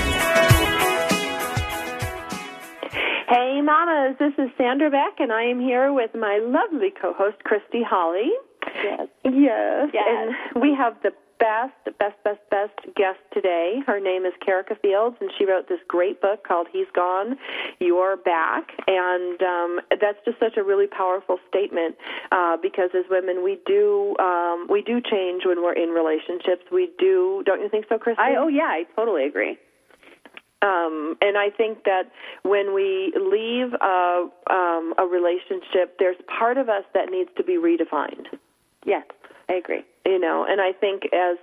Hey, 3.29 3.61
mamas, 3.63 4.17
this 4.19 4.33
is 4.39 4.51
Sandra 4.59 4.91
Beck, 4.91 5.21
and 5.21 5.33
I 5.33 5.45
am 5.45 5.61
here 5.61 5.93
with 5.93 6.11
my 6.15 6.39
lovely 6.43 6.93
co-host 7.01 7.39
Christy 7.45 7.83
Holly. 7.89 8.31
Yes. 8.83 9.09
Yes, 9.25 9.89
Yes. 9.95 10.05
and 10.55 10.63
we 10.63 10.75
have 10.77 10.95
the 11.03 11.13
best, 11.41 11.99
best, 11.99 12.23
best, 12.23 12.41
best 12.51 12.95
guest 12.95 13.19
today. 13.33 13.81
Her 13.87 13.99
name 13.99 14.25
is 14.25 14.33
Kerika 14.47 14.79
Fields, 14.81 15.17
and 15.21 15.31
she 15.37 15.47
wrote 15.47 15.69
this 15.69 15.81
great 15.89 16.21
book 16.21 16.47
called 16.47 16.69
"He's 16.71 16.87
Gone, 16.95 17.37
You're 17.81 18.17
Back," 18.17 18.69
and 18.87 19.43
um, 19.43 19.81
that's 19.91 20.19
just 20.25 20.39
such 20.39 20.57
a 20.57 20.63
really 20.63 20.87
powerful 20.87 21.39
statement 21.49 21.97
uh, 22.31 22.57
because 22.63 22.91
as 22.95 23.05
women, 23.11 23.43
we 23.43 23.59
do 23.67 24.15
um, 24.19 24.67
we 24.71 24.83
do 24.83 25.01
change 25.01 25.43
when 25.45 25.63
we're 25.63 25.73
in 25.73 25.89
relationships. 25.89 26.63
We 26.71 26.91
do, 26.99 27.43
don't 27.47 27.61
you 27.61 27.69
think 27.69 27.87
so, 27.89 27.99
Christy? 27.99 28.21
I 28.23 28.37
oh 28.39 28.49
yeah, 28.49 28.69
I 28.69 28.85
totally 28.95 29.25
agree. 29.25 29.59
Um, 30.63 31.17
and 31.23 31.39
I 31.39 31.49
think 31.49 31.85
that 31.85 32.13
when 32.43 32.75
we 32.75 33.15
leave 33.17 33.73
a, 33.81 34.29
um, 34.51 34.93
a 34.99 35.07
relationship, 35.07 35.99
there's 35.99 36.17
part 36.27 36.59
of 36.59 36.69
us 36.69 36.85
that 36.93 37.09
needs 37.11 37.31
to 37.39 37.43
be 37.43 37.55
redefined. 37.55 38.27
Yes, 38.85 39.05
I 39.49 39.55
agree. 39.55 39.85
You 40.07 40.19
know, 40.19 40.47
and 40.49 40.61
I 40.61 40.73
think 40.73 41.03
as 41.13 41.37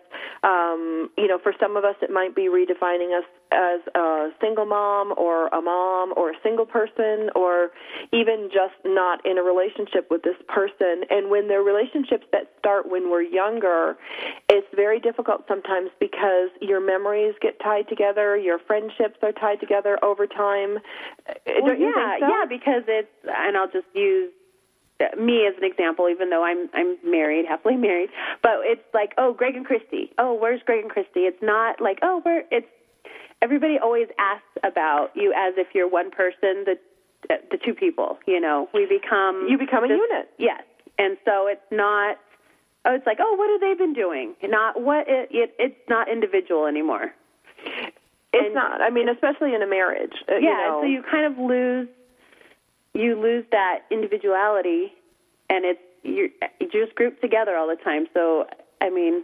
um, 0.43 1.09
you 1.17 1.27
know, 1.27 1.39
for 1.41 1.53
some 1.59 1.77
of 1.77 1.85
us, 1.85 1.95
it 2.01 2.09
might 2.09 2.35
be 2.35 2.43
redefining 2.43 3.17
us 3.17 3.25
as 3.51 3.79
a 3.95 4.29
single 4.41 4.65
mom 4.65 5.13
or 5.17 5.47
a 5.47 5.61
mom 5.61 6.13
or 6.17 6.31
a 6.31 6.35
single 6.43 6.65
person 6.65 7.29
or 7.35 7.71
even 8.11 8.49
just 8.51 8.75
not 8.83 9.25
in 9.25 9.37
a 9.37 9.43
relationship 9.43 10.09
with 10.11 10.23
this 10.23 10.35
person. 10.47 11.03
And 11.09 11.29
when 11.29 11.47
there 11.47 11.61
are 11.61 11.63
relationships 11.63 12.25
that 12.31 12.51
start 12.59 12.89
when 12.89 13.09
we're 13.09 13.21
younger, 13.21 13.95
it's 14.49 14.67
very 14.75 14.99
difficult 14.99 15.45
sometimes 15.47 15.89
because 15.99 16.49
your 16.61 16.81
memories 16.81 17.35
get 17.41 17.59
tied 17.59 17.87
together, 17.87 18.37
your 18.37 18.59
friendships 18.59 19.17
are 19.23 19.31
tied 19.31 19.59
together 19.59 19.97
over 20.03 20.27
time. 20.27 20.77
Uh, 21.29 21.33
Well, 21.45 21.67
Don't 21.67 21.79
you 21.79 21.93
yeah, 21.95 22.09
think 22.11 22.23
so? 22.23 22.27
yeah, 22.27 22.45
because 22.49 22.83
it's 22.87 23.09
and 23.23 23.55
I'll 23.57 23.71
just 23.71 23.87
use 23.93 24.31
me 25.17 25.45
as 25.47 25.53
an 25.57 25.63
example, 25.63 26.09
even 26.09 26.29
though 26.29 26.43
I'm 26.43 26.69
I'm 26.73 26.97
married, 27.03 27.45
happily 27.47 27.75
married. 27.87 28.09
But 28.41 28.61
it's 28.63 28.81
like, 28.93 29.13
oh, 29.17 29.33
Greg 29.33 29.55
and 29.55 29.65
Christy. 29.65 30.11
Oh, 30.17 30.33
where's 30.33 30.61
Greg 30.65 30.81
and 30.83 30.89
Christy? 30.91 31.21
It's 31.21 31.41
not 31.41 31.79
like, 31.81 31.99
oh, 32.01 32.19
where 32.23 32.43
it's. 32.51 32.67
Everybody 33.41 33.77
always 33.77 34.07
asks 34.17 34.47
about 34.63 35.11
you 35.15 35.31
as 35.37 35.53
if 35.57 35.67
you're 35.75 35.87
one 35.87 36.09
person. 36.09 36.65
The 36.65 36.77
the 37.29 37.57
two 37.63 37.73
people, 37.73 38.17
you 38.25 38.39
know, 38.39 38.69
we 38.73 38.85
become 38.87 39.47
You 39.49 39.57
become 39.57 39.83
a 39.83 39.87
this- 39.87 39.99
unit. 40.09 40.29
Yes, 40.37 40.63
and 40.97 41.17
so 41.25 41.47
it's 41.47 41.61
not. 41.71 42.17
Oh, 42.85 42.95
it's 42.95 43.05
like, 43.05 43.17
oh, 43.19 43.35
what 43.35 43.49
have 43.51 43.59
they 43.59 43.73
been 43.77 43.93
doing? 43.93 44.33
Not 44.43 44.81
what 44.81 45.07
it, 45.09 45.29
it 45.31 45.53
it's 45.59 45.89
not 45.89 46.09
individual 46.09 46.65
anymore. 46.67 47.13
It's 48.33 48.45
And- 48.45 48.53
not. 48.53 48.81
I 48.81 48.89
mean, 48.89 49.09
especially 49.09 49.53
in 49.53 49.61
a 49.61 49.67
marriage. 49.67 50.13
uh, 50.29 50.35
yeah, 50.35 50.39
you 50.39 50.49
know. 50.71 50.79
so 50.81 50.87
you 50.87 51.03
kind 51.03 51.25
of 51.25 51.37
lose 51.37 51.87
you 52.97 53.19
lose 53.21 53.45
that 53.51 53.79
individuality, 53.91 54.93
and 55.49 55.65
it's 55.65 55.79
you're, 56.03 56.29
you're 56.59 56.85
just 56.85 56.95
grouped 56.95 57.21
together 57.21 57.55
all 57.55 57.67
the 57.67 57.81
time. 57.83 58.07
So 58.13 58.45
I 58.81 58.89
mean, 58.89 59.23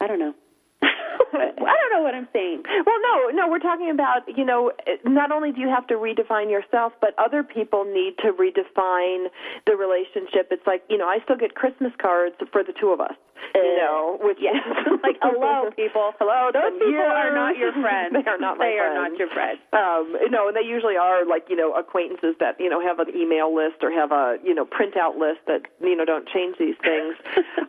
I 0.00 0.06
don't 0.06 0.18
know. 0.18 0.34
I 0.82 1.74
don't 1.74 1.92
know 1.92 2.02
what 2.02 2.14
I'm 2.14 2.28
saying. 2.32 2.62
Well, 2.86 3.00
no, 3.02 3.30
no, 3.32 3.48
we're 3.48 3.58
talking 3.58 3.90
about, 3.90 4.22
you 4.36 4.44
know, 4.44 4.72
not 5.04 5.32
only 5.32 5.52
do 5.52 5.60
you 5.60 5.68
have 5.68 5.86
to 5.88 5.94
redefine 5.94 6.50
yourself, 6.50 6.92
but 7.00 7.14
other 7.18 7.42
people 7.42 7.84
need 7.84 8.14
to 8.24 8.32
redefine 8.32 9.26
the 9.66 9.76
relationship. 9.76 10.48
It's 10.50 10.66
like, 10.66 10.82
you 10.88 10.98
know, 10.98 11.06
I 11.06 11.18
still 11.24 11.36
get 11.36 11.54
Christmas 11.54 11.92
cards 12.00 12.36
for 12.52 12.62
the 12.62 12.72
two 12.78 12.90
of 12.90 13.00
us, 13.00 13.14
you 13.54 13.76
know, 13.76 14.18
which 14.22 14.38
Yes, 14.40 14.56
like 15.02 15.16
hello, 15.22 15.70
people. 15.76 16.12
Hello, 16.20 16.50
those 16.52 16.72
people 16.78 16.92
you. 16.92 17.00
are 17.00 17.34
not 17.34 17.56
your 17.56 17.72
friends. 17.82 18.12
they 18.14 18.28
are 18.30 18.38
not 18.38 18.58
my 18.58 18.66
They 18.66 18.78
are 18.78 18.94
not 18.94 19.18
your 19.18 19.28
friends. 19.28 19.60
Um, 19.72 20.16
no, 20.30 20.48
and 20.48 20.56
they 20.56 20.66
usually 20.66 20.96
are 20.96 21.26
like, 21.26 21.46
you 21.48 21.56
know, 21.56 21.72
acquaintances 21.74 22.36
that, 22.40 22.56
you 22.60 22.68
know, 22.70 22.80
have 22.80 22.98
an 23.00 23.10
email 23.16 23.54
list 23.54 23.82
or 23.82 23.90
have 23.90 24.12
a, 24.12 24.36
you 24.44 24.54
know, 24.54 24.64
printout 24.64 25.18
list 25.18 25.40
that, 25.48 25.62
you 25.80 25.96
know, 25.96 26.04
don't 26.04 26.28
change 26.28 26.56
these 26.58 26.76
things. 26.82 27.16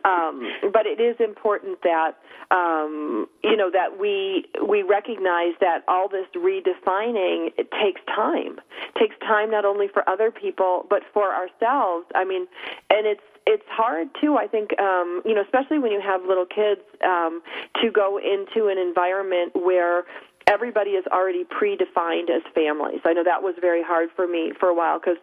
um, 0.04 0.44
but 0.72 0.86
it 0.86 1.00
is 1.00 1.16
important 1.20 1.80
that, 1.82 2.16
um, 2.50 3.07
you 3.42 3.56
know, 3.56 3.70
that 3.70 3.98
we 3.98 4.46
we 4.66 4.82
recognize 4.82 5.54
that 5.60 5.84
all 5.88 6.08
this 6.08 6.26
redefining 6.36 7.52
it 7.56 7.70
takes 7.82 8.00
time. 8.06 8.60
It 8.94 8.98
takes 8.98 9.16
time 9.20 9.50
not 9.50 9.64
only 9.64 9.88
for 9.88 10.08
other 10.08 10.30
people 10.30 10.86
but 10.88 11.02
for 11.12 11.32
ourselves. 11.34 12.06
I 12.14 12.24
mean, 12.24 12.46
and 12.90 13.06
it's 13.06 13.22
it's 13.46 13.66
hard 13.70 14.08
too. 14.20 14.36
I 14.36 14.46
think 14.46 14.78
um, 14.78 15.22
you 15.24 15.34
know, 15.34 15.42
especially 15.42 15.78
when 15.78 15.92
you 15.92 16.00
have 16.00 16.22
little 16.24 16.46
kids, 16.46 16.82
um, 17.04 17.42
to 17.82 17.90
go 17.90 18.18
into 18.18 18.68
an 18.68 18.78
environment 18.78 19.52
where 19.54 20.04
everybody 20.46 20.90
is 20.90 21.04
already 21.12 21.44
predefined 21.44 22.30
as 22.30 22.42
families. 22.54 23.00
I 23.04 23.12
know 23.12 23.24
that 23.24 23.42
was 23.42 23.54
very 23.60 23.82
hard 23.82 24.08
for 24.16 24.26
me 24.26 24.52
for 24.58 24.68
a 24.68 24.74
while 24.74 24.98
because 24.98 25.18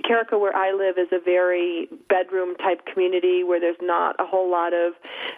Kerika, 0.00 0.38
where 0.38 0.54
I 0.54 0.72
live, 0.72 0.98
is 0.98 1.08
a 1.12 1.20
very 1.22 1.88
bedroom 2.08 2.56
type 2.56 2.84
community 2.86 3.44
where 3.44 3.60
there's 3.60 3.80
not 3.80 4.16
a 4.18 4.26
whole 4.26 4.50
lot 4.50 4.72
of 4.72 4.94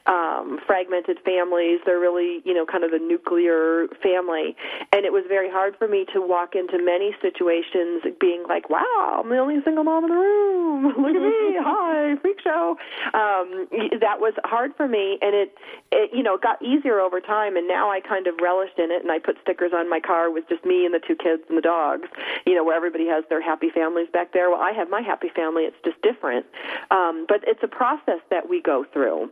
um, 0.07 0.59
fragmented 0.67 1.19
families. 1.25 1.81
They're 1.85 2.01
really, 2.01 2.41
you 2.45 2.55
know, 2.55 2.65
kind 2.67 2.85
of 2.85 2.93
a 2.93 2.99
nuclear 2.99 3.89
family. 4.03 4.57
And 4.93 5.05
it 5.05 5.13
was 5.13 5.25
very 5.29 5.51
hard 5.51 5.77
for 5.79 5.89
me 5.89 6.07
to 6.13 6.21
walk 6.21 6.55
into 6.55 6.79
many 6.83 7.15
situations 7.21 8.03
being 8.21 8.45
like, 8.49 8.71
wow, 8.71 9.21
I'm 9.23 9.29
the 9.29 9.39
only 9.39 9.63
single 9.65 9.85
mom 9.85 10.05
in 10.05 10.11
the 10.11 10.17
room. 10.17 10.85
Look 10.99 11.17
at 11.17 11.23
me. 11.23 11.59
Hi, 11.63 12.17
freak 12.21 12.41
show. 12.41 12.77
Um, 13.15 13.69
that 14.01 14.21
was 14.21 14.35
hard 14.45 14.73
for 14.77 14.89
me. 14.89 15.19
And 15.21 15.35
it, 15.35 15.55
it, 15.91 16.11
you 16.13 16.23
know, 16.23 16.39
got 16.39 16.63
easier 16.63 17.01
over 17.01 17.21
time. 17.21 17.57
And 17.57 17.69
now 17.69 17.91
I 17.91 18.01
kind 18.01 18.27
of 18.27 18.35
relished 18.41 18.79
in 18.79 18.91
it. 18.91 19.03
And 19.03 19.11
I 19.11 19.19
put 19.19 19.37
stickers 19.43 19.73
on 19.75 19.89
my 19.89 20.01
car 20.01 20.31
with 20.31 20.49
just 20.49 20.65
me 20.65 20.85
and 20.85 20.95
the 20.95 21.01
two 21.01 21.17
kids 21.17 21.43
and 21.49 21.59
the 21.59 21.63
dogs, 21.63 22.09
you 22.47 22.55
know, 22.55 22.65
where 22.65 22.77
everybody 22.77 23.07
has 23.07 23.25
their 23.29 23.43
happy 23.43 23.71
families 23.71 24.09
back 24.13 24.33
there. 24.33 24.52
Well, 24.53 24.61
I 24.61 24.73
have 24.73 24.91
my 24.91 25.01
happy 25.01 25.31
family. 25.35 25.63
It's 25.63 25.81
just 25.83 25.97
different. 26.03 26.45
Um, 26.91 27.25
but 27.27 27.41
it's 27.47 27.63
a 27.63 27.69
process 27.69 28.21
that 28.29 28.51
we 28.51 28.61
go 28.61 28.85
through. 28.93 29.31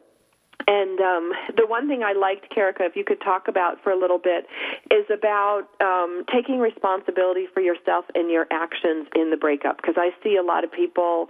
And 0.66 0.98
um, 1.00 1.32
the 1.56 1.66
one 1.66 1.88
thing 1.88 2.02
I 2.02 2.14
liked, 2.14 2.48
Kerika, 2.54 2.88
if 2.88 2.96
you 2.96 3.04
could 3.04 3.20
talk 3.20 3.46
about 3.46 3.82
for 3.82 3.92
a 3.92 3.98
little 3.98 4.16
bit, 4.16 4.46
is 4.90 5.04
about 5.12 5.68
um, 5.80 6.24
taking 6.32 6.58
responsibility 6.58 7.46
for 7.52 7.60
yourself 7.60 8.06
and 8.14 8.30
your 8.30 8.46
actions 8.50 9.08
in 9.14 9.28
the 9.28 9.36
breakup. 9.36 9.76
Because 9.76 9.96
I 9.98 10.08
see 10.24 10.36
a 10.36 10.42
lot 10.42 10.64
of 10.64 10.72
people 10.72 11.28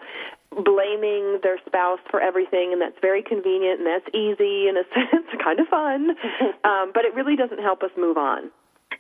blaming 0.55 1.41
their 1.43 1.59
spouse 1.67 2.01
for 2.13 2.21
everything, 2.21 2.71
and 2.73 2.81
that's 2.81 2.99
very 3.01 3.25
convenient 3.25 3.81
and 3.81 3.87
that's 3.89 4.07
easy 4.15 4.69
and 4.69 4.79
it's, 4.79 4.91
it's 4.95 5.43
kind 5.43 5.59
of 5.59 5.67
fun. 5.67 6.11
um, 6.65 6.93
but 6.95 7.05
it 7.05 7.13
really 7.15 7.35
doesn't 7.35 7.61
help 7.61 7.83
us 7.83 7.91
move 7.99 8.19
on. 8.19 8.53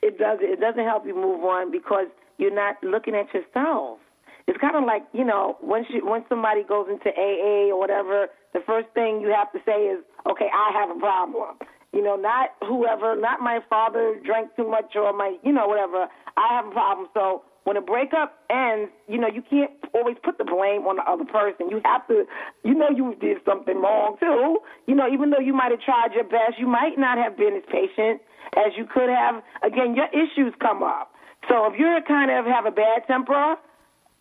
It 0.03 0.19
doesn't. 0.19 0.45
It 0.45 0.59
doesn't 0.59 0.85
help 0.85 1.07
you 1.07 1.15
move 1.15 1.45
on 1.45 1.71
because 1.71 2.07
you're 2.39 2.55
not 2.55 2.83
looking 2.83 3.15
at 3.15 3.27
yourself. 3.35 3.99
It's 4.47 4.59
kind 4.59 4.77
of 4.77 4.85
like 4.85 5.03
you 5.13 5.25
know 5.25 5.57
once 5.63 5.87
you 5.91 6.05
once 6.05 6.25
somebody 6.29 6.63
goes 6.65 6.89
into 6.89 7.09
AA 7.09 7.73
or 7.73 7.79
whatever, 7.79 8.29
the 8.53 8.61
first 8.67 8.89
thing 8.95 9.21
you 9.21 9.33
have 9.35 9.53
to 9.53 9.59
say 9.65 9.87
is, 9.87 10.03
okay, 10.31 10.49
I 10.53 10.73
have 10.79 10.95
a 10.95 10.99
problem. 10.99 11.57
You 11.93 12.03
know, 12.03 12.15
not 12.15 12.55
whoever, 12.67 13.17
not 13.17 13.41
my 13.41 13.59
father 13.69 14.15
drank 14.25 14.55
too 14.55 14.69
much 14.69 14.95
or 14.95 15.13
my, 15.13 15.37
you 15.43 15.53
know, 15.53 15.67
whatever. 15.67 16.07
I 16.37 16.55
have 16.55 16.67
a 16.67 16.71
problem. 16.71 17.09
So 17.15 17.43
when 17.65 17.77
a 17.77 17.81
breakup 17.81 18.39
ends, 18.49 18.93
you 19.09 19.19
know, 19.19 19.27
you 19.27 19.43
can't 19.43 19.71
always 19.93 20.17
put 20.23 20.39
the 20.39 20.45
blame 20.45 20.87
on 20.87 20.97
the 20.97 21.03
other 21.03 21.25
person. 21.25 21.69
You 21.69 21.81
have 21.85 22.07
to, 22.07 22.25
you 22.63 22.75
know, 22.75 22.91
you 22.95 23.17
did 23.21 23.39
something 23.45 23.81
wrong 23.81 24.17
too. 24.21 24.59
You 24.87 24.95
know, 24.95 25.11
even 25.13 25.31
though 25.31 25.43
you 25.43 25.53
might 25.53 25.73
have 25.73 25.81
tried 25.81 26.15
your 26.15 26.25
best, 26.25 26.59
you 26.59 26.69
might 26.69 26.97
not 26.97 27.19
have 27.19 27.37
been 27.37 27.57
as 27.57 27.67
patient 27.67 28.23
as 28.55 28.71
you 28.79 28.87
could 28.87 29.11
have. 29.11 29.43
Again, 29.63 29.95
your 29.95 30.09
issues 30.15 30.55
come 30.61 30.83
up. 30.83 31.11
So 31.49 31.67
if 31.67 31.79
you're 31.79 32.01
kind 32.07 32.31
of 32.31 32.47
have 32.47 32.67
a 32.67 32.71
bad 32.71 33.03
temper 33.09 33.57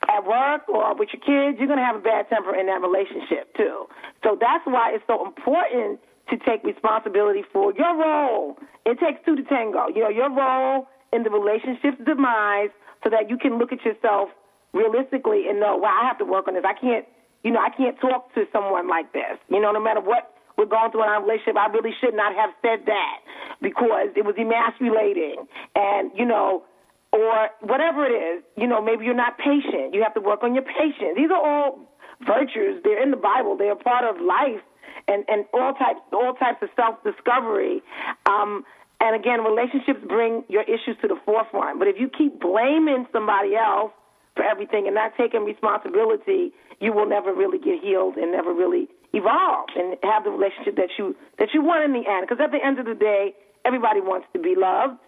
at 0.09 0.25
work 0.25 0.67
or 0.67 0.95
with 0.97 1.09
your 1.13 1.21
kids, 1.21 1.59
you're 1.59 1.69
going 1.69 1.79
to 1.79 1.85
have 1.85 1.95
a 1.95 2.03
bad 2.03 2.27
temper 2.29 2.55
in 2.55 2.65
that 2.65 2.81
relationship 2.81 3.53
too. 3.55 3.85
So 4.23 4.37
that's 4.39 4.65
why 4.65 4.91
it's 4.93 5.03
so 5.07 5.25
important 5.25 5.99
to 6.29 6.37
take 6.37 6.63
responsibility 6.63 7.43
for 7.53 7.73
your 7.73 7.95
role. 7.97 8.57
It 8.85 8.99
takes 8.99 9.23
two 9.25 9.35
to 9.35 9.43
tango. 9.43 9.87
You 9.93 10.03
know, 10.03 10.09
your 10.09 10.29
role 10.33 10.87
in 11.13 11.23
the 11.23 11.29
relationship's 11.29 12.01
demise 12.05 12.69
so 13.03 13.09
that 13.09 13.29
you 13.29 13.37
can 13.37 13.57
look 13.57 13.71
at 13.71 13.83
yourself 13.85 14.29
realistically 14.73 15.47
and 15.49 15.59
know, 15.59 15.77
well, 15.77 15.91
I 15.93 16.05
have 16.07 16.17
to 16.19 16.25
work 16.25 16.47
on 16.47 16.53
this. 16.53 16.63
I 16.65 16.73
can't, 16.73 17.05
you 17.43 17.51
know, 17.51 17.59
I 17.59 17.69
can't 17.69 17.99
talk 17.99 18.33
to 18.35 18.45
someone 18.51 18.87
like 18.87 19.13
this. 19.13 19.37
You 19.49 19.59
know, 19.61 19.71
no 19.71 19.81
matter 19.81 20.01
what 20.01 20.33
we're 20.57 20.65
going 20.65 20.91
through 20.91 21.03
in 21.03 21.09
our 21.09 21.21
relationship, 21.21 21.57
I 21.57 21.67
really 21.67 21.95
should 22.01 22.13
not 22.13 22.35
have 22.35 22.51
said 22.61 22.85
that 22.85 23.17
because 23.61 24.09
it 24.15 24.25
was 24.25 24.35
emasculating. 24.37 25.47
And, 25.75 26.11
you 26.15 26.25
know, 26.25 26.63
or 27.11 27.49
whatever 27.61 28.05
it 28.05 28.13
is, 28.13 28.43
you 28.57 28.67
know, 28.67 28.81
maybe 28.81 29.05
you're 29.05 29.15
not 29.15 29.37
patient. 29.37 29.93
You 29.93 30.03
have 30.03 30.13
to 30.13 30.21
work 30.21 30.43
on 30.43 30.53
your 30.53 30.63
patience. 30.63 31.15
These 31.15 31.31
are 31.31 31.41
all 31.41 31.79
virtues. 32.25 32.81
They're 32.83 33.01
in 33.01 33.11
the 33.11 33.17
Bible. 33.17 33.57
They're 33.57 33.73
a 33.73 33.75
part 33.75 34.03
of 34.03 34.21
life 34.21 34.61
and, 35.07 35.23
and 35.27 35.45
all 35.53 35.73
types 35.73 35.99
all 36.13 36.33
types 36.35 36.61
of 36.61 36.69
self 36.75 37.03
discovery. 37.03 37.81
Um, 38.25 38.63
and 39.01 39.15
again, 39.15 39.43
relationships 39.43 39.99
bring 40.07 40.43
your 40.49 40.63
issues 40.63 40.97
to 41.01 41.07
the 41.07 41.15
forefront. 41.25 41.79
But 41.79 41.87
if 41.87 41.95
you 41.99 42.09
keep 42.09 42.39
blaming 42.39 43.07
somebody 43.13 43.55
else 43.55 43.91
for 44.35 44.43
everything 44.43 44.85
and 44.87 44.95
not 44.95 45.13
taking 45.17 45.45
responsibility, 45.45 46.51
you 46.79 46.93
will 46.93 47.07
never 47.07 47.33
really 47.33 47.59
get 47.59 47.81
healed 47.81 48.17
and 48.17 48.31
never 48.31 48.53
really 48.53 48.87
evolve 49.13 49.69
and 49.75 49.97
have 50.03 50.23
the 50.23 50.29
relationship 50.29 50.75
that 50.75 50.89
you 50.97 51.15
that 51.39 51.49
you 51.53 51.63
want 51.63 51.83
in 51.83 51.93
the 51.93 52.07
end. 52.07 52.27
Because 52.27 52.43
at 52.43 52.51
the 52.51 52.63
end 52.63 52.77
of 52.77 52.85
the 52.85 52.95
day, 52.95 53.33
everybody 53.65 54.01
wants 54.01 54.27
to 54.33 54.39
be 54.39 54.55
loved 54.55 54.99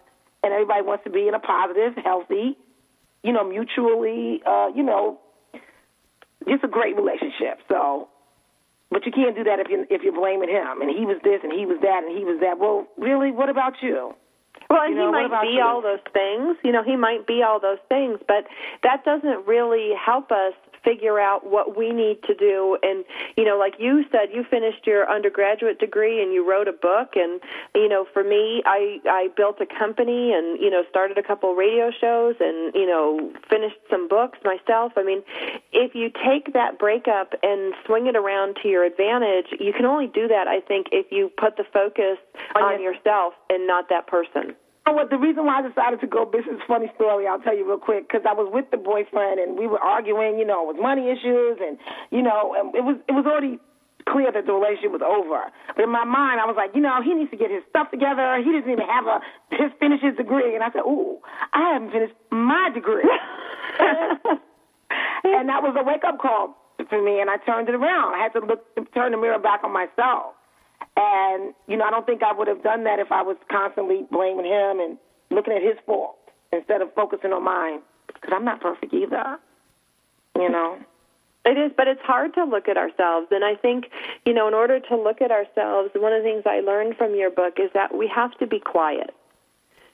and 0.42 0.52
everybody 0.52 0.82
wants 0.82 1.04
to 1.04 1.10
be 1.10 1.28
in 1.28 1.34
a 1.34 1.38
positive, 1.38 1.94
healthy, 2.02 2.56
you 3.22 3.32
know, 3.32 3.44
mutually, 3.48 4.42
uh, 4.46 4.68
you 4.74 4.82
know, 4.82 5.18
just 6.48 6.64
a 6.64 6.68
great 6.68 6.96
relationship. 6.96 7.60
So, 7.68 8.08
but 8.90 9.06
you 9.06 9.12
can't 9.12 9.36
do 9.36 9.44
that 9.44 9.60
if 9.60 9.68
you 9.70 9.86
if 9.88 10.02
you're 10.02 10.12
blaming 10.12 10.48
him 10.50 10.82
and 10.82 10.90
he 10.90 11.06
was 11.06 11.18
this 11.22 11.40
and 11.42 11.52
he 11.52 11.64
was 11.66 11.78
that 11.82 12.02
and 12.04 12.16
he 12.16 12.24
was 12.24 12.40
that. 12.40 12.58
Well, 12.58 12.86
really, 12.98 13.30
what 13.30 13.48
about 13.48 13.74
you? 13.80 14.14
Well, 14.68 14.82
and 14.82 14.94
You 14.94 15.00
know, 15.00 15.12
he 15.12 15.28
might 15.28 15.42
be 15.42 15.54
you? 15.56 15.62
all 15.62 15.80
those 15.82 16.02
things. 16.12 16.56
You 16.64 16.72
know, 16.72 16.82
he 16.82 16.96
might 16.96 17.26
be 17.26 17.42
all 17.42 17.60
those 17.60 17.78
things, 17.88 18.18
but 18.26 18.44
that 18.82 19.04
doesn't 19.04 19.46
really 19.46 19.90
help 19.94 20.30
us 20.32 20.54
figure 20.84 21.18
out 21.18 21.48
what 21.48 21.76
we 21.76 21.90
need 21.90 22.22
to 22.24 22.34
do. 22.34 22.78
And, 22.82 23.04
you 23.36 23.44
know, 23.44 23.58
like 23.58 23.74
you 23.78 24.04
said, 24.10 24.28
you 24.32 24.44
finished 24.44 24.86
your 24.86 25.10
undergraduate 25.10 25.78
degree 25.78 26.22
and 26.22 26.32
you 26.32 26.48
wrote 26.48 26.68
a 26.68 26.72
book. 26.72 27.14
And, 27.14 27.40
you 27.74 27.88
know, 27.88 28.06
for 28.12 28.24
me, 28.24 28.62
I, 28.66 29.00
I 29.06 29.28
built 29.36 29.60
a 29.60 29.66
company 29.66 30.32
and, 30.32 30.60
you 30.60 30.70
know, 30.70 30.82
started 30.90 31.18
a 31.18 31.22
couple 31.22 31.54
radio 31.54 31.90
shows 31.90 32.36
and, 32.40 32.74
you 32.74 32.86
know, 32.86 33.32
finished 33.48 33.78
some 33.90 34.08
books 34.08 34.38
myself. 34.44 34.92
I 34.96 35.02
mean, 35.02 35.22
if 35.72 35.94
you 35.94 36.10
take 36.10 36.52
that 36.52 36.78
breakup 36.78 37.34
and 37.42 37.74
swing 37.86 38.06
it 38.06 38.16
around 38.16 38.56
to 38.62 38.68
your 38.68 38.84
advantage, 38.84 39.46
you 39.58 39.72
can 39.72 39.86
only 39.86 40.06
do 40.06 40.28
that, 40.28 40.48
I 40.48 40.60
think, 40.60 40.88
if 40.92 41.06
you 41.10 41.30
put 41.36 41.56
the 41.56 41.64
focus 41.72 42.18
on 42.54 42.82
yourself 42.82 43.34
and 43.50 43.66
not 43.66 43.88
that 43.88 44.06
person. 44.06 44.54
Know 44.86 44.94
what? 44.94 45.10
The 45.10 45.18
reason 45.18 45.46
why 45.46 45.60
I 45.60 45.62
decided 45.62 46.00
to 46.00 46.08
go, 46.08 46.26
this 46.26 46.42
is 46.44 46.58
a 46.58 46.66
funny 46.66 46.90
story. 46.96 47.26
I'll 47.28 47.38
tell 47.38 47.56
you 47.56 47.66
real 47.66 47.78
quick 47.78 48.08
because 48.08 48.26
I 48.26 48.34
was 48.34 48.50
with 48.50 48.66
the 48.70 48.76
boyfriend 48.76 49.38
and 49.38 49.56
we 49.56 49.66
were 49.66 49.78
arguing. 49.78 50.38
You 50.38 50.44
know, 50.44 50.66
it 50.66 50.74
was 50.74 50.80
money 50.82 51.06
issues 51.06 51.58
and 51.62 51.78
you 52.10 52.22
know, 52.22 52.54
and 52.58 52.74
it 52.74 52.82
was 52.82 52.98
it 53.08 53.12
was 53.12 53.24
already 53.24 53.62
clear 54.08 54.32
that 54.32 54.46
the 54.46 54.52
relationship 54.52 54.90
was 54.90 55.06
over. 55.06 55.46
But 55.76 55.82
in 55.86 55.90
my 55.90 56.02
mind, 56.02 56.40
I 56.42 56.46
was 56.46 56.58
like, 56.58 56.74
you 56.74 56.82
know, 56.82 56.98
he 57.02 57.14
needs 57.14 57.30
to 57.30 57.38
get 57.38 57.50
his 57.50 57.62
stuff 57.70 57.90
together. 57.90 58.42
He 58.42 58.50
doesn't 58.50 58.70
even 58.70 58.86
have 58.86 59.06
a 59.06 59.22
his 59.54 59.70
finish 59.78 60.02
his 60.02 60.16
degree. 60.16 60.54
And 60.54 60.66
I 60.66 60.74
said, 60.74 60.82
ooh, 60.82 61.22
I 61.54 61.78
haven't 61.78 61.92
finished 61.94 62.14
my 62.30 62.70
degree. 62.74 63.06
and 63.78 65.46
that 65.46 65.62
was 65.62 65.78
a 65.78 65.84
wake 65.86 66.02
up 66.02 66.18
call 66.18 66.58
for 66.90 66.98
me. 66.98 67.22
And 67.22 67.30
I 67.30 67.38
turned 67.46 67.68
it 67.70 67.78
around. 67.78 68.18
I 68.18 68.26
had 68.26 68.34
to 68.34 68.42
look 68.42 68.66
turn 68.94 69.12
the 69.12 69.18
mirror 69.18 69.38
back 69.38 69.62
on 69.62 69.70
myself. 69.70 70.34
And, 70.96 71.54
you 71.66 71.76
know, 71.76 71.84
I 71.84 71.90
don't 71.90 72.04
think 72.04 72.22
I 72.22 72.32
would 72.32 72.48
have 72.48 72.62
done 72.62 72.84
that 72.84 72.98
if 72.98 73.10
I 73.10 73.22
was 73.22 73.36
constantly 73.50 74.06
blaming 74.10 74.44
him 74.44 74.80
and 74.80 74.98
looking 75.30 75.54
at 75.54 75.62
his 75.62 75.76
fault 75.86 76.18
instead 76.52 76.82
of 76.82 76.92
focusing 76.94 77.32
on 77.32 77.44
mine. 77.44 77.80
Because 78.06 78.30
I'm 78.34 78.44
not 78.44 78.60
perfect 78.60 78.92
either. 78.92 79.38
You 80.36 80.50
know? 80.50 80.78
It 81.44 81.58
is, 81.58 81.72
but 81.76 81.88
it's 81.88 82.00
hard 82.02 82.34
to 82.34 82.44
look 82.44 82.68
at 82.68 82.76
ourselves. 82.76 83.28
And 83.30 83.44
I 83.44 83.56
think, 83.56 83.86
you 84.24 84.32
know, 84.32 84.46
in 84.46 84.54
order 84.54 84.78
to 84.78 84.96
look 84.96 85.20
at 85.20 85.32
ourselves, 85.32 85.90
one 85.94 86.12
of 86.12 86.22
the 86.22 86.28
things 86.28 86.44
I 86.46 86.60
learned 86.60 86.96
from 86.96 87.16
your 87.16 87.30
book 87.30 87.54
is 87.58 87.70
that 87.74 87.96
we 87.96 88.06
have 88.14 88.36
to 88.38 88.46
be 88.46 88.60
quiet. 88.60 89.10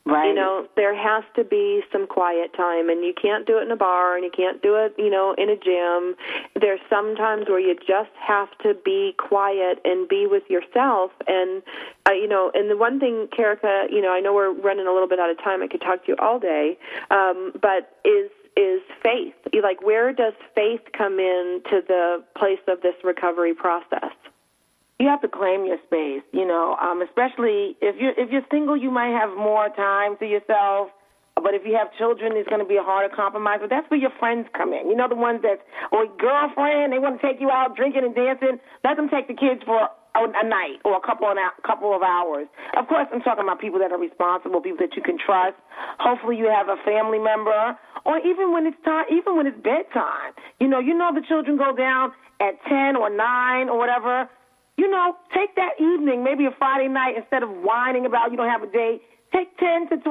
Right. 0.08 0.28
You 0.28 0.34
know, 0.34 0.66
there 0.74 0.96
has 0.96 1.22
to 1.36 1.44
be 1.44 1.82
some 1.92 2.06
quiet 2.06 2.54
time, 2.56 2.88
and 2.88 3.04
you 3.04 3.12
can't 3.12 3.46
do 3.46 3.58
it 3.58 3.64
in 3.64 3.70
a 3.70 3.76
bar, 3.76 4.16
and 4.16 4.24
you 4.24 4.30
can't 4.34 4.62
do 4.62 4.74
it, 4.74 4.94
you 4.96 5.10
know, 5.10 5.34
in 5.36 5.50
a 5.50 5.56
gym. 5.56 6.16
There's 6.58 6.80
some 6.88 7.14
times 7.14 7.44
where 7.46 7.60
you 7.60 7.74
just 7.74 8.10
have 8.18 8.48
to 8.62 8.72
be 8.72 9.14
quiet 9.18 9.80
and 9.84 10.08
be 10.08 10.26
with 10.26 10.44
yourself. 10.48 11.10
And, 11.26 11.62
uh, 12.08 12.12
you 12.12 12.26
know, 12.26 12.50
and 12.54 12.70
the 12.70 12.76
one 12.78 12.98
thing, 12.98 13.28
Kerika, 13.38 13.92
you 13.92 14.00
know, 14.00 14.10
I 14.10 14.20
know 14.20 14.32
we're 14.32 14.54
running 14.54 14.86
a 14.86 14.92
little 14.92 15.08
bit 15.08 15.20
out 15.20 15.28
of 15.28 15.36
time. 15.44 15.62
I 15.62 15.66
could 15.66 15.82
talk 15.82 16.06
to 16.06 16.12
you 16.12 16.16
all 16.18 16.38
day, 16.38 16.78
um, 17.10 17.52
but 17.60 17.98
is 18.06 18.30
is 18.56 18.80
faith. 19.02 19.34
Like, 19.62 19.82
where 19.82 20.12
does 20.14 20.32
faith 20.54 20.80
come 20.96 21.20
in 21.20 21.60
to 21.70 21.82
the 21.86 22.24
place 22.34 22.58
of 22.66 22.80
this 22.80 22.94
recovery 23.04 23.54
process? 23.54 24.10
You 24.98 25.06
have 25.06 25.20
to 25.22 25.28
claim 25.28 25.64
your 25.64 25.78
space, 25.86 26.26
you 26.32 26.46
know, 26.46 26.76
um, 26.82 27.02
especially 27.02 27.78
if 27.80 27.94
you're 28.00 28.18
if 28.18 28.30
you're 28.30 28.46
single, 28.50 28.76
you 28.76 28.90
might 28.90 29.14
have 29.14 29.30
more 29.36 29.68
time 29.70 30.16
to 30.18 30.26
yourself. 30.26 30.90
But 31.38 31.54
if 31.54 31.62
you 31.62 31.78
have 31.78 31.94
children, 31.94 32.34
it's 32.34 32.48
going 32.50 32.58
to 32.58 32.66
be 32.66 32.76
a 32.76 32.82
harder 32.82 33.14
compromise. 33.14 33.62
But 33.62 33.70
that's 33.70 33.86
where 33.90 34.00
your 34.00 34.10
friends 34.18 34.50
come 34.58 34.74
in. 34.74 34.90
You 34.90 34.96
know, 34.98 35.06
the 35.06 35.14
ones 35.14 35.38
that, 35.46 35.62
or 35.94 36.10
girlfriend, 36.18 36.90
they 36.92 36.98
want 36.98 37.14
to 37.14 37.22
take 37.22 37.38
you 37.38 37.46
out 37.46 37.76
drinking 37.78 38.02
and 38.02 38.10
dancing. 38.10 38.58
Let 38.82 38.98
them 38.98 39.06
take 39.06 39.30
the 39.30 39.38
kids 39.38 39.62
for 39.62 39.86
a, 40.18 40.22
a 40.34 40.42
night 40.42 40.82
or 40.84 40.98
a 40.98 41.00
couple 41.00 41.30
of 41.30 41.38
hou- 41.38 41.62
couple 41.62 41.94
of 41.94 42.02
hours. 42.02 42.50
Of 42.74 42.90
course, 42.90 43.06
I'm 43.14 43.22
talking 43.22 43.46
about 43.46 43.62
people 43.62 43.78
that 43.78 43.94
are 43.94 44.02
responsible, 44.02 44.58
people 44.60 44.82
that 44.82 44.98
you 44.98 45.02
can 45.02 45.14
trust. 45.14 45.54
Hopefully, 46.02 46.34
you 46.34 46.50
have 46.50 46.66
a 46.66 46.76
family 46.82 47.22
member, 47.22 47.78
or 48.02 48.18
even 48.18 48.50
when 48.50 48.66
it's 48.66 48.82
time, 48.82 49.06
even 49.06 49.38
when 49.38 49.46
it's 49.46 49.62
bedtime. 49.62 50.34
You 50.58 50.66
know, 50.66 50.82
you 50.82 50.90
know 50.90 51.14
the 51.14 51.22
children 51.22 51.54
go 51.54 51.70
down 51.70 52.10
at 52.42 52.58
ten 52.66 52.98
or 52.98 53.14
nine 53.14 53.70
or 53.70 53.78
whatever 53.78 54.26
you 54.78 54.88
know, 54.88 55.18
take 55.34 55.56
that 55.56 55.74
evening, 55.82 56.22
maybe 56.22 56.46
a 56.46 56.54
Friday 56.56 56.86
night, 56.86 57.18
instead 57.18 57.42
of 57.42 57.50
whining 57.50 58.06
about 58.06 58.30
you 58.30 58.38
don't 58.38 58.48
have 58.48 58.62
a 58.62 58.70
date, 58.70 59.02
take 59.34 59.50
10 59.58 59.90
to 59.90 59.96
12 59.98 60.06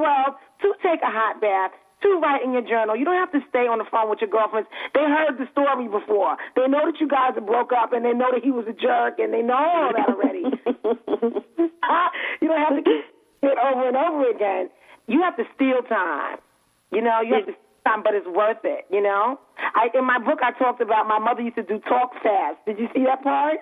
to 0.60 0.68
take 0.84 1.00
a 1.00 1.08
hot 1.08 1.40
bath, 1.40 1.72
to 2.02 2.20
write 2.20 2.44
in 2.44 2.52
your 2.52 2.62
journal. 2.62 2.94
You 2.94 3.04
don't 3.08 3.18
have 3.18 3.32
to 3.32 3.40
stay 3.48 3.66
on 3.66 3.78
the 3.78 3.88
phone 3.90 4.12
with 4.12 4.20
your 4.20 4.30
girlfriends. 4.30 4.68
They 4.94 5.02
heard 5.02 5.40
the 5.40 5.48
story 5.50 5.88
before. 5.88 6.36
They 6.54 6.68
know 6.68 6.84
that 6.84 7.00
you 7.00 7.08
guys 7.08 7.32
broke 7.40 7.72
up, 7.72 7.96
and 7.96 8.04
they 8.04 8.12
know 8.12 8.28
that 8.30 8.44
he 8.44 8.52
was 8.52 8.68
a 8.68 8.76
jerk, 8.76 9.18
and 9.18 9.32
they 9.32 9.42
know 9.42 9.56
all 9.56 9.90
that 9.96 10.06
already. 10.06 10.44
you 12.44 12.46
don't 12.46 12.60
have 12.60 12.76
to 12.76 12.84
keep 12.84 13.04
it 13.42 13.58
over 13.58 13.88
and 13.88 13.96
over 13.96 14.30
again. 14.30 14.68
You 15.08 15.22
have 15.22 15.36
to 15.40 15.44
steal 15.56 15.80
time. 15.88 16.38
You 16.92 17.00
know, 17.00 17.24
you 17.24 17.34
have 17.34 17.46
to 17.48 17.56
steal 17.56 17.82
time, 17.88 18.02
but 18.04 18.14
it's 18.14 18.28
worth 18.28 18.62
it, 18.64 18.84
you 18.92 19.02
know? 19.02 19.40
I, 19.58 19.88
in 19.96 20.04
my 20.04 20.18
book, 20.18 20.38
I 20.44 20.52
talked 20.52 20.80
about 20.80 21.08
my 21.08 21.18
mother 21.18 21.40
used 21.40 21.56
to 21.56 21.64
do 21.64 21.80
talk 21.80 22.12
fast. 22.22 22.60
Did 22.66 22.78
you 22.78 22.88
see 22.94 23.04
that 23.08 23.24
part? 23.24 23.58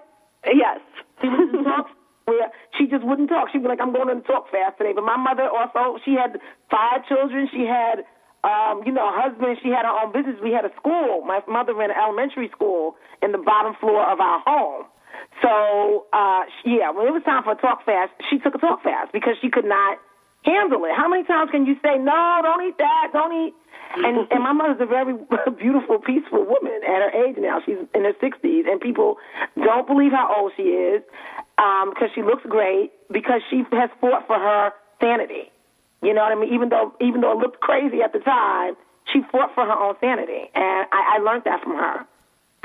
Yes. 0.47 0.81
She 1.23 1.29
would 1.29 1.53
just 1.53 1.65
talk 1.65 1.87
where 2.27 2.51
she 2.79 2.87
just 2.87 3.05
wouldn't 3.05 3.29
talk. 3.31 3.49
She'd 3.53 3.63
be 3.63 3.69
like, 3.69 3.81
I'm 3.81 3.93
going 3.93 4.09
to 4.13 4.21
talk 4.27 4.51
fast 4.51 4.77
today. 4.79 4.93
But 4.95 5.05
my 5.05 5.17
mother 5.17 5.49
also, 5.49 5.99
she 6.05 6.13
had 6.13 6.37
five 6.71 7.07
children. 7.09 7.49
She 7.53 7.65
had, 7.65 8.05
um, 8.45 8.83
you 8.85 8.93
know, 8.93 9.07
a 9.09 9.15
husband. 9.15 9.57
She 9.63 9.71
had 9.71 9.87
her 9.89 9.95
own 9.97 10.13
business. 10.13 10.37
We 10.43 10.53
had 10.53 10.65
a 10.67 10.73
school. 10.77 11.23
My 11.25 11.41
mother 11.49 11.75
ran 11.75 11.91
an 11.91 11.97
elementary 11.97 12.51
school 12.53 12.97
in 13.23 13.33
the 13.33 13.39
bottom 13.39 13.75
floor 13.81 14.05
of 14.05 14.21
our 14.21 14.43
home. 14.45 14.85
So, 15.43 16.07
uh, 16.13 16.45
she- 16.63 16.79
yeah, 16.79 16.91
when 16.91 17.07
it 17.09 17.13
was 17.15 17.23
time 17.25 17.43
for 17.45 17.53
a 17.53 17.61
talk 17.63 17.85
fast, 17.87 18.13
she 18.29 18.39
took 18.39 18.55
a 18.55 18.59
talk 18.59 18.83
fast 18.83 19.13
because 19.13 19.37
she 19.41 19.49
could 19.49 19.65
not 19.65 19.99
handle 20.45 20.85
it. 20.85 20.93
How 20.95 21.09
many 21.09 21.25
times 21.25 21.51
can 21.51 21.65
you 21.67 21.77
say, 21.83 21.97
no, 21.99 22.41
don't 22.43 22.63
eat 22.67 22.77
that, 22.79 23.09
don't 23.13 23.33
eat? 23.33 23.55
And, 23.95 24.27
and 24.31 24.43
my 24.43 24.53
mother's 24.53 24.81
a 24.81 24.87
very 24.87 25.15
beautiful, 25.59 25.99
peaceful 25.99 26.45
woman 26.45 26.81
at 26.87 27.01
her 27.03 27.25
age 27.25 27.37
now. 27.39 27.61
She's 27.65 27.79
in 27.95 28.05
her 28.05 28.13
60s, 28.15 28.69
and 28.71 28.81
people 28.81 29.17
don't 29.57 29.87
believe 29.87 30.13
how 30.13 30.35
old 30.37 30.53
she 30.57 30.65
is 30.65 31.03
um, 31.59 31.91
because 31.91 32.11
she 32.15 32.23
looks 32.23 32.43
great 32.47 32.93
because 33.11 33.41
she 33.51 33.65
has 33.73 33.91
fought 34.01 34.27
for 34.27 34.39
her 34.39 34.73
sanity. 35.01 35.51
You 36.03 36.13
know 36.15 36.23
what 36.23 36.33
I 36.33 36.35
mean? 36.35 36.53
Even 36.53 36.69
though 36.69 36.93
even 37.01 37.21
though 37.23 37.33
it 37.33 37.39
looked 37.39 37.61
crazy 37.61 38.03
at 38.03 38.13
the 38.13 38.19
time, 38.21 38.77
she 39.13 39.23
fought 39.33 39.55
for 39.55 39.65
her 39.65 39.73
own 39.73 39.95
sanity, 40.01 40.51
and 40.55 40.87
I, 40.93 41.17
I 41.17 41.19
learned 41.19 41.45
that 41.45 41.63
from 41.63 41.77
her. 41.77 42.05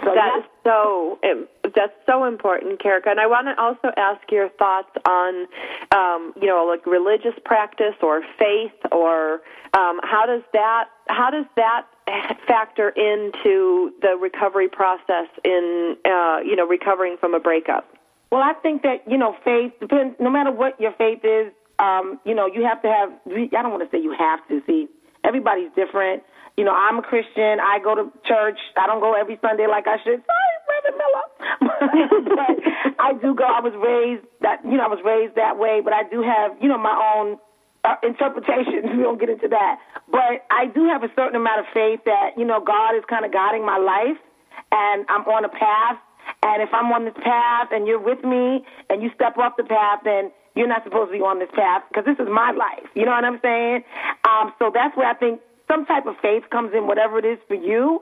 So 0.03 0.13
That 0.13 0.41
yeah. 0.41 0.45
so 0.63 1.19
um, 1.23 1.47
that's 1.75 1.93
so 2.05 2.25
important, 2.25 2.79
Kerika. 2.81 3.07
And 3.07 3.19
I 3.19 3.27
want 3.27 3.47
to 3.47 3.61
also 3.61 3.93
ask 3.97 4.19
your 4.31 4.49
thoughts 4.49 4.89
on, 5.07 5.47
um, 5.91 6.33
you 6.39 6.47
know, 6.47 6.65
like 6.65 6.85
religious 6.85 7.37
practice 7.45 7.95
or 8.01 8.21
faith, 8.37 8.71
or 8.91 9.41
um, 9.73 9.99
how 10.03 10.25
does 10.25 10.43
that 10.53 10.85
how 11.07 11.29
does 11.29 11.45
that 11.55 11.87
factor 12.47 12.89
into 12.89 13.93
the 14.01 14.17
recovery 14.19 14.69
process 14.69 15.27
in, 15.43 15.97
uh, 16.05 16.39
you 16.45 16.55
know, 16.55 16.67
recovering 16.67 17.17
from 17.19 17.33
a 17.33 17.39
breakup? 17.39 17.87
Well, 18.31 18.41
I 18.41 18.53
think 18.53 18.83
that 18.83 19.03
you 19.09 19.17
know, 19.17 19.35
faith 19.43 19.73
depends. 19.79 20.15
No 20.19 20.29
matter 20.29 20.51
what 20.51 20.79
your 20.79 20.93
faith 20.93 21.23
is, 21.23 21.51
um, 21.79 22.19
you 22.25 22.33
know, 22.33 22.47
you 22.47 22.63
have 22.63 22.81
to 22.81 22.87
have. 22.87 23.11
I 23.27 23.61
don't 23.61 23.71
want 23.71 23.83
to 23.83 23.95
say 23.95 24.01
you 24.01 24.15
have 24.17 24.47
to. 24.47 24.61
See, 24.65 24.87
everybody's 25.23 25.71
different. 25.75 26.23
You 26.61 26.69
know, 26.69 26.77
I'm 26.77 26.99
a 26.99 27.01
Christian. 27.01 27.57
I 27.57 27.81
go 27.81 27.97
to 27.97 28.13
church. 28.21 28.61
I 28.77 28.85
don't 28.85 29.01
go 29.01 29.17
every 29.17 29.33
Sunday 29.41 29.65
like 29.65 29.89
I 29.89 29.97
should. 30.05 30.21
Sorry, 30.21 30.55
Brother 30.69 30.93
Miller, 30.93 31.25
but 32.37 32.53
I 33.01 33.17
do 33.17 33.33
go. 33.33 33.49
I 33.49 33.65
was 33.65 33.73
raised 33.73 34.29
that. 34.45 34.61
You 34.61 34.77
know, 34.77 34.85
I 34.85 34.91
was 34.93 35.01
raised 35.01 35.33
that 35.41 35.57
way. 35.57 35.81
But 35.81 35.97
I 35.97 36.05
do 36.05 36.21
have, 36.21 36.53
you 36.61 36.69
know, 36.69 36.77
my 36.77 36.93
own 36.93 37.41
uh, 37.81 37.97
interpretations. 38.05 38.85
We 38.93 39.01
don't 39.01 39.17
get 39.17 39.33
into 39.33 39.49
that. 39.49 39.81
But 40.05 40.45
I 40.53 40.69
do 40.69 40.85
have 40.85 41.01
a 41.01 41.09
certain 41.17 41.33
amount 41.33 41.65
of 41.65 41.67
faith 41.73 42.05
that 42.05 42.37
you 42.37 42.45
know 42.45 42.61
God 42.61 42.93
is 42.93 43.01
kind 43.09 43.25
of 43.25 43.33
guiding 43.33 43.65
my 43.65 43.81
life, 43.81 44.21
and 44.69 45.01
I'm 45.09 45.25
on 45.25 45.41
a 45.41 45.49
path. 45.49 45.97
And 46.45 46.61
if 46.61 46.69
I'm 46.77 46.93
on 46.93 47.09
this 47.09 47.17
path 47.25 47.73
and 47.73 47.89
you're 47.89 47.97
with 47.97 48.21
me 48.21 48.61
and 48.93 49.01
you 49.01 49.09
step 49.17 49.33
off 49.41 49.57
the 49.57 49.65
path, 49.65 50.05
then 50.05 50.29
you're 50.53 50.69
not 50.69 50.83
supposed 50.83 51.09
to 51.09 51.17
be 51.17 51.25
on 51.25 51.41
this 51.41 51.49
path 51.57 51.81
because 51.89 52.05
this 52.05 52.21
is 52.21 52.29
my 52.29 52.53
life. 52.53 52.85
You 52.93 53.09
know 53.09 53.17
what 53.17 53.25
I'm 53.25 53.41
saying? 53.41 53.81
Um, 54.29 54.53
so 54.61 54.69
that's 54.69 54.95
where 54.95 55.09
I 55.09 55.17
think 55.17 55.41
some 55.71 55.85
type 55.85 56.05
of 56.05 56.15
faith 56.21 56.43
comes 56.51 56.71
in, 56.75 56.85
whatever 56.85 57.17
it 57.17 57.25
is 57.25 57.39
for 57.47 57.55
you. 57.55 58.01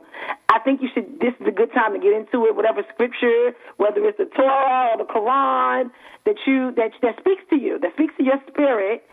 I 0.49 0.57
think 0.59 0.81
you 0.81 0.89
should. 0.93 1.19
This 1.19 1.33
is 1.39 1.45
a 1.47 1.51
good 1.51 1.71
time 1.73 1.93
to 1.93 1.99
get 1.99 2.13
into 2.13 2.45
it. 2.47 2.55
Whatever 2.55 2.81
scripture, 2.93 3.53
whether 3.77 4.01
it's 4.03 4.17
the 4.17 4.25
Torah 4.25 4.89
or 4.91 4.97
the 4.97 5.05
Quran, 5.05 5.91
that 6.25 6.37
you 6.47 6.71
that 6.79 6.91
that 7.03 7.15
speaks 7.19 7.43
to 7.51 7.57
you, 7.57 7.77
that 7.79 7.93
speaks 7.93 8.13
to 8.17 8.23
your 8.23 8.41
spirit. 8.49 9.05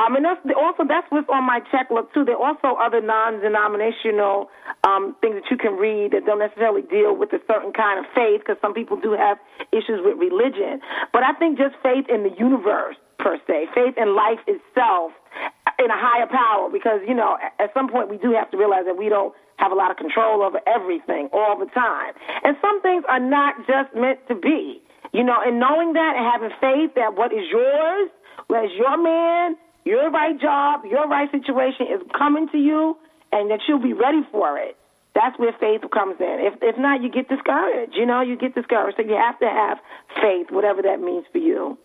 Um, 0.00 0.16
and 0.16 0.24
that's 0.24 0.40
also 0.56 0.84
that's 0.88 1.06
what's 1.10 1.28
on 1.28 1.44
my 1.44 1.60
checklist 1.70 2.08
too. 2.14 2.24
There 2.24 2.36
are 2.40 2.56
also 2.56 2.80
other 2.80 3.02
non-denominational 3.02 4.48
um, 4.88 5.14
things 5.20 5.34
that 5.36 5.50
you 5.50 5.58
can 5.58 5.76
read 5.76 6.12
that 6.12 6.24
don't 6.24 6.38
necessarily 6.38 6.80
deal 6.80 7.14
with 7.14 7.30
a 7.34 7.40
certain 7.46 7.74
kind 7.74 8.00
of 8.00 8.06
faith, 8.14 8.40
because 8.40 8.56
some 8.62 8.72
people 8.72 8.96
do 8.96 9.12
have 9.12 9.36
issues 9.70 10.00
with 10.00 10.16
religion. 10.16 10.80
But 11.12 11.22
I 11.22 11.32
think 11.34 11.58
just 11.58 11.76
faith 11.82 12.06
in 12.08 12.22
the 12.22 12.32
universe 12.38 12.96
per 13.18 13.36
se, 13.46 13.68
faith 13.74 13.94
in 13.98 14.16
life 14.16 14.40
itself, 14.46 15.12
in 15.78 15.90
a 15.90 15.96
higher 15.96 16.26
power, 16.26 16.68
because 16.70 17.00
you 17.06 17.14
know 17.14 17.38
at 17.58 17.72
some 17.74 17.88
point 17.88 18.08
we 18.08 18.18
do 18.18 18.32
have 18.32 18.50
to 18.50 18.56
realize 18.56 18.84
that 18.86 18.96
we 18.96 19.08
don't 19.08 19.34
have 19.56 19.72
a 19.72 19.74
lot 19.74 19.90
of 19.90 19.96
control 19.96 20.42
over 20.42 20.60
everything 20.66 21.28
all 21.32 21.58
the 21.58 21.66
time, 21.66 22.12
and 22.44 22.56
some 22.60 22.80
things 22.82 23.04
are 23.08 23.20
not 23.20 23.54
just 23.66 23.94
meant 23.94 24.20
to 24.28 24.34
be. 24.34 24.82
You 25.12 25.24
know, 25.24 25.36
and 25.40 25.58
knowing 25.58 25.94
that 25.94 26.14
and 26.16 26.24
having 26.26 26.50
faith 26.60 26.94
that 26.96 27.16
what 27.16 27.32
is 27.32 27.48
yours, 27.50 28.10
what 28.48 28.64
is 28.66 28.72
your 28.76 29.02
man, 29.02 29.56
your 29.84 30.10
right 30.10 30.38
job, 30.38 30.84
your 30.84 31.08
right 31.08 31.30
situation 31.30 31.86
is 31.86 32.02
coming 32.16 32.48
to 32.52 32.58
you, 32.58 32.96
and 33.32 33.50
that 33.50 33.60
you'll 33.66 33.82
be 33.82 33.94
ready 33.94 34.20
for 34.30 34.58
it. 34.58 34.76
That's 35.14 35.38
where 35.38 35.52
faith 35.58 35.80
comes 35.90 36.16
in. 36.20 36.36
If 36.40 36.54
if 36.62 36.78
not, 36.78 37.02
you 37.02 37.10
get 37.10 37.28
discouraged. 37.28 37.94
You 37.96 38.06
know, 38.06 38.20
you 38.20 38.36
get 38.36 38.54
discouraged. 38.54 38.98
So 38.98 39.02
you 39.02 39.16
have 39.16 39.38
to 39.40 39.48
have 39.48 39.78
faith, 40.20 40.50
whatever 40.50 40.82
that 40.82 41.00
means 41.00 41.24
for 41.32 41.38
you. 41.38 41.78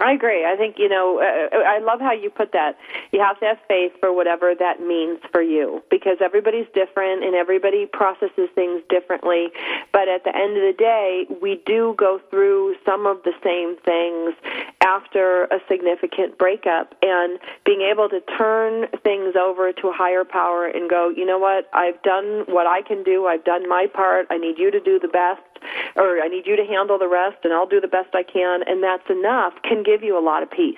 I 0.00 0.12
agree. 0.12 0.44
I 0.44 0.56
think 0.56 0.76
you 0.78 0.88
know. 0.88 1.18
Uh, 1.18 1.56
I 1.58 1.78
love 1.80 2.00
how 2.00 2.12
you 2.12 2.30
put 2.30 2.52
that. 2.52 2.78
You 3.10 3.20
have 3.20 3.38
to 3.40 3.46
have 3.46 3.58
faith 3.66 3.92
for 4.00 4.12
whatever 4.12 4.54
that 4.54 4.80
means 4.80 5.18
for 5.32 5.42
you, 5.42 5.82
because 5.90 6.18
everybody's 6.20 6.66
different 6.74 7.24
and 7.24 7.34
everybody 7.34 7.86
processes 7.86 8.48
things 8.54 8.82
differently. 8.88 9.48
But 9.92 10.08
at 10.08 10.24
the 10.24 10.34
end 10.34 10.56
of 10.56 10.62
the 10.62 10.74
day, 10.78 11.26
we 11.42 11.60
do 11.66 11.94
go 11.98 12.20
through 12.30 12.76
some 12.84 13.06
of 13.06 13.22
the 13.24 13.32
same 13.42 13.76
things 13.84 14.34
after 14.82 15.44
a 15.44 15.58
significant 15.68 16.38
breakup, 16.38 16.94
and 17.02 17.38
being 17.64 17.82
able 17.82 18.08
to 18.08 18.20
turn 18.38 18.86
things 19.02 19.34
over 19.36 19.72
to 19.72 19.88
a 19.88 19.92
higher 19.92 20.24
power 20.24 20.66
and 20.66 20.88
go, 20.88 21.10
you 21.10 21.26
know 21.26 21.38
what? 21.38 21.68
I've 21.72 22.00
done 22.02 22.44
what 22.46 22.66
I 22.66 22.82
can 22.82 23.02
do. 23.02 23.26
I've 23.26 23.44
done 23.44 23.68
my 23.68 23.86
part. 23.92 24.26
I 24.30 24.38
need 24.38 24.58
you 24.58 24.70
to 24.70 24.80
do 24.80 24.98
the 24.98 25.08
best 25.08 25.42
or 25.96 26.20
I 26.20 26.28
need 26.28 26.46
you 26.46 26.56
to 26.56 26.64
handle 26.64 26.98
the 26.98 27.08
rest 27.08 27.38
and 27.44 27.52
I'll 27.52 27.66
do 27.66 27.80
the 27.80 27.88
best 27.88 28.14
I 28.14 28.22
can 28.22 28.62
and 28.66 28.82
that's 28.82 29.08
enough 29.10 29.54
can 29.62 29.82
give 29.82 30.02
you 30.02 30.18
a 30.18 30.22
lot 30.22 30.42
of 30.42 30.50
peace. 30.50 30.76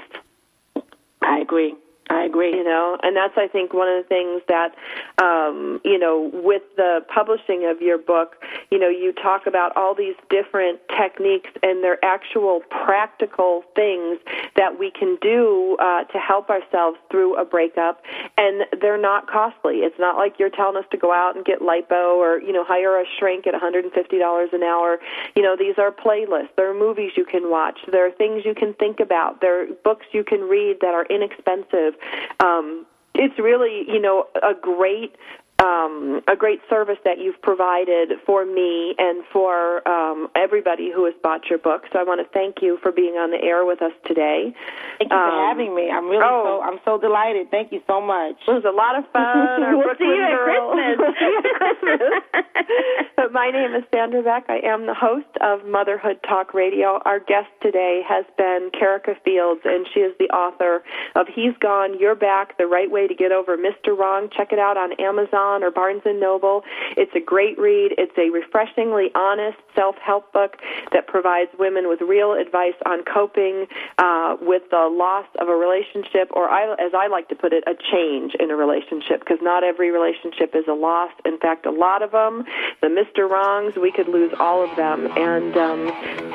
I 1.23 1.39
agree. 1.39 1.75
I 2.11 2.25
agree. 2.25 2.51
You 2.51 2.65
know, 2.65 2.99
and 3.03 3.17
that's 3.17 3.35
I 3.37 3.47
think 3.47 3.73
one 3.73 3.89
of 3.89 4.03
the 4.03 4.09
things 4.09 4.43
that 4.49 4.75
um, 5.23 5.81
you 5.85 5.99
know, 5.99 6.31
with 6.35 6.63
the 6.77 7.05
publishing 7.13 7.71
of 7.71 7.81
your 7.81 7.99
book, 7.99 8.37
you 8.71 8.79
know, 8.79 8.89
you 8.89 9.13
talk 9.13 9.47
about 9.47 9.77
all 9.77 9.95
these 9.95 10.17
different 10.29 10.81
techniques 10.89 11.51
and 11.63 11.85
they're 11.85 12.05
actual 12.05 12.63
practical 12.69 13.63
things 13.77 14.19
that 14.57 14.79
we 14.79 14.91
can 14.91 15.19
do 15.23 15.77
uh, 15.79 16.03
to 16.05 16.19
help 16.19 16.51
ourselves 16.51 16.99
through 17.11 17.37
a 17.41 17.45
breakup, 17.45 18.03
and 18.37 18.65
they're 18.81 19.01
not 19.01 19.31
costly. 19.31 19.87
It's 19.87 19.99
not 19.99 20.17
like 20.17 20.39
you're 20.39 20.51
telling 20.51 20.77
us 20.77 20.89
to 20.91 20.99
go 20.99 21.13
out 21.13 21.37
and 21.37 21.45
get 21.45 21.61
lipo 21.61 22.17
or 22.19 22.41
you 22.41 22.53
know 22.53 22.65
hire 22.65 22.99
a 22.99 23.05
shrink 23.19 23.47
at 23.47 23.55
$150 23.55 24.53
an 24.53 24.63
hour. 24.65 24.99
You 25.37 25.43
know, 25.43 25.55
these 25.57 25.79
are 25.79 25.93
playlists. 25.93 26.51
There 26.57 26.69
are 26.69 26.75
movies 26.75 27.13
you 27.17 27.25
can 27.25 27.51
watch. 27.51 27.79
There 27.91 28.05
are 28.05 28.11
things 28.11 28.43
you 28.45 28.55
can 28.55 28.75
think 28.75 28.99
about. 28.99 29.41
There 29.41 29.63
are 29.63 29.67
books 29.85 30.07
you 30.13 30.25
can 30.25 30.41
read 30.41 30.79
that 30.81 30.93
are 30.93 31.07
inexpensive. 31.07 32.00
Um, 32.41 32.87
it's 33.15 33.39
really, 33.39 33.85
you 33.89 34.01
know, 34.01 34.27
a 34.43 34.55
great 34.55 35.15
um, 35.63 36.21
a 36.29 36.37
great 36.37 36.61
service 36.71 36.99
that 37.05 37.19
you've 37.19 37.41
provided 37.43 38.13
for 38.25 38.45
me 38.47 38.95
and 38.99 39.23
for 39.33 39.87
um, 39.89 40.29
everybody 40.35 40.91
who 40.95 41.05
has 41.05 41.15
bought 41.23 41.49
your 41.51 41.59
book. 41.59 41.83
So 41.93 41.99
I 41.99 42.03
want 42.05 42.21
to 42.21 42.29
thank 42.33 42.63
you 42.63 42.79
for 42.83 42.93
being 42.93 43.15
on 43.15 43.31
the 43.31 43.41
air 43.43 43.65
with 43.65 43.83
us 43.83 43.93
today. 44.07 44.55
Thank 44.99 45.11
you 45.13 45.17
for 45.17 45.23
Um, 45.23 45.49
having 45.49 45.75
me. 45.75 45.91
I'm 45.91 46.07
really 46.09 46.25
oh. 46.25 46.61
so 46.61 46.63
I'm 46.63 46.81
so 46.85 46.99
delighted. 46.99 47.51
Thank 47.51 47.73
you 47.73 47.83
so 47.87 48.01
much. 48.01 48.37
It 48.49 48.53
was 48.53 48.65
a 48.65 48.73
lot 48.75 48.97
of 48.97 49.05
fun. 49.13 49.77
We'll 49.81 49.97
see 49.99 50.05
you 50.05 50.23
at 50.23 50.37
girl. 50.37 50.73
Christmas. 50.73 51.15
See 51.21 51.25
you 51.25 51.43
at 51.45 51.81
Christmas. 51.81 53.31
my 53.33 53.51
name 53.51 53.75
is 53.75 53.85
Sandra 53.93 54.23
Beck. 54.23 54.45
I 54.49 54.59
am 54.65 54.87
the 54.87 54.95
host 54.95 55.29
of 55.41 55.65
Motherhood 55.67 56.19
Talk 56.29 56.55
Radio. 56.55 57.01
Our 57.05 57.19
guest 57.21 57.49
today 57.63 58.03
has 58.09 58.25
been 58.37 58.71
Kerika 58.75 59.15
Fields, 59.25 59.61
and 59.65 59.87
she 59.93 60.01
is 60.01 60.15
the 60.19 60.29
author 60.35 60.83
of 61.17 61.27
He's 61.29 61.57
Gone, 61.61 61.99
You're 61.99 62.15
Back, 62.15 62.57
The 62.59 62.67
Right 62.67 62.91
Way 62.91 63.07
to 63.09 63.15
Get 63.15 63.33
Over 63.33 63.57
Mr. 63.57 63.97
Wrong. 63.97 64.29
Check 64.37 64.53
it 64.53 64.59
out 64.59 64.77
on 64.77 64.93
Amazon 65.01 65.50
or 65.63 65.71
Barnes 65.71 66.03
& 66.03 66.07
Noble. 66.07 66.63
It's 66.97 67.13
a 67.15 67.21
great 67.21 67.59
read. 67.59 67.93
It's 67.99 68.17
a 68.17 68.31
refreshingly 68.31 69.11
honest 69.15 69.59
self-help 69.75 70.33
book 70.33 70.57
that 70.93 71.07
provides 71.07 71.51
women 71.59 71.89
with 71.89 72.01
real 72.01 72.33
advice 72.33 72.79
on 72.87 73.05
coping 73.05 73.67
uh, 73.99 74.37
with 74.41 74.63
the 74.71 74.89
loss 74.91 75.27
of 75.39 75.49
a 75.49 75.55
relationship, 75.55 76.31
or 76.33 76.49
I, 76.49 76.73
as 76.75 76.93
I 76.95 77.09
like 77.09 77.29
to 77.29 77.35
put 77.35 77.53
it, 77.53 77.65
a 77.67 77.75
change 77.93 78.33
in 78.39 78.51
a 78.51 78.57
relationship, 78.57 79.21
because 79.21 79.39
not 79.43 79.65
every 79.65 79.91
relationship 79.91 80.55
is 80.55 80.65
a 80.69 80.75
loss. 80.75 81.11
In 81.25 81.39
fact, 81.39 81.67
a 81.67 81.71
lot 81.71 82.03
of 82.03 82.13
them, 82.13 82.45
the 82.81 82.89
Mr. 82.89 83.29
Wrongs, 83.29 83.75
we 83.81 83.93
could 83.93 84.09
lose 84.09 84.33
all 84.39 84.63
of 84.69 84.75
them 84.77 85.07
and 85.17 85.57
um, 85.57 85.89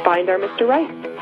find 0.04 0.30
our 0.30 0.38
Mr. 0.38 0.68
Right. 0.68 1.16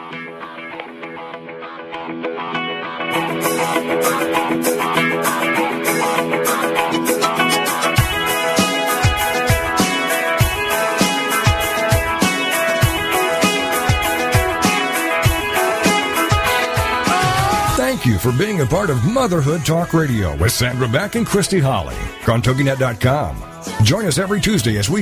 You 18.06 18.18
for 18.18 18.34
being 18.34 18.60
a 18.60 18.66
part 18.66 18.90
of 18.90 19.06
Motherhood 19.06 19.66
Talk 19.66 19.94
Radio 19.94 20.36
with 20.36 20.52
Sandra 20.52 20.90
Beck 20.90 21.16
and 21.16 21.26
Christy 21.26 21.62
Holly 21.62 21.96
on 22.28 22.42
TogiNet.com. 22.42 23.42
Join 23.86 24.06
us 24.06 24.18
every 24.18 24.42
Tuesday 24.42 24.78
as 24.78 24.90
we 24.90 24.92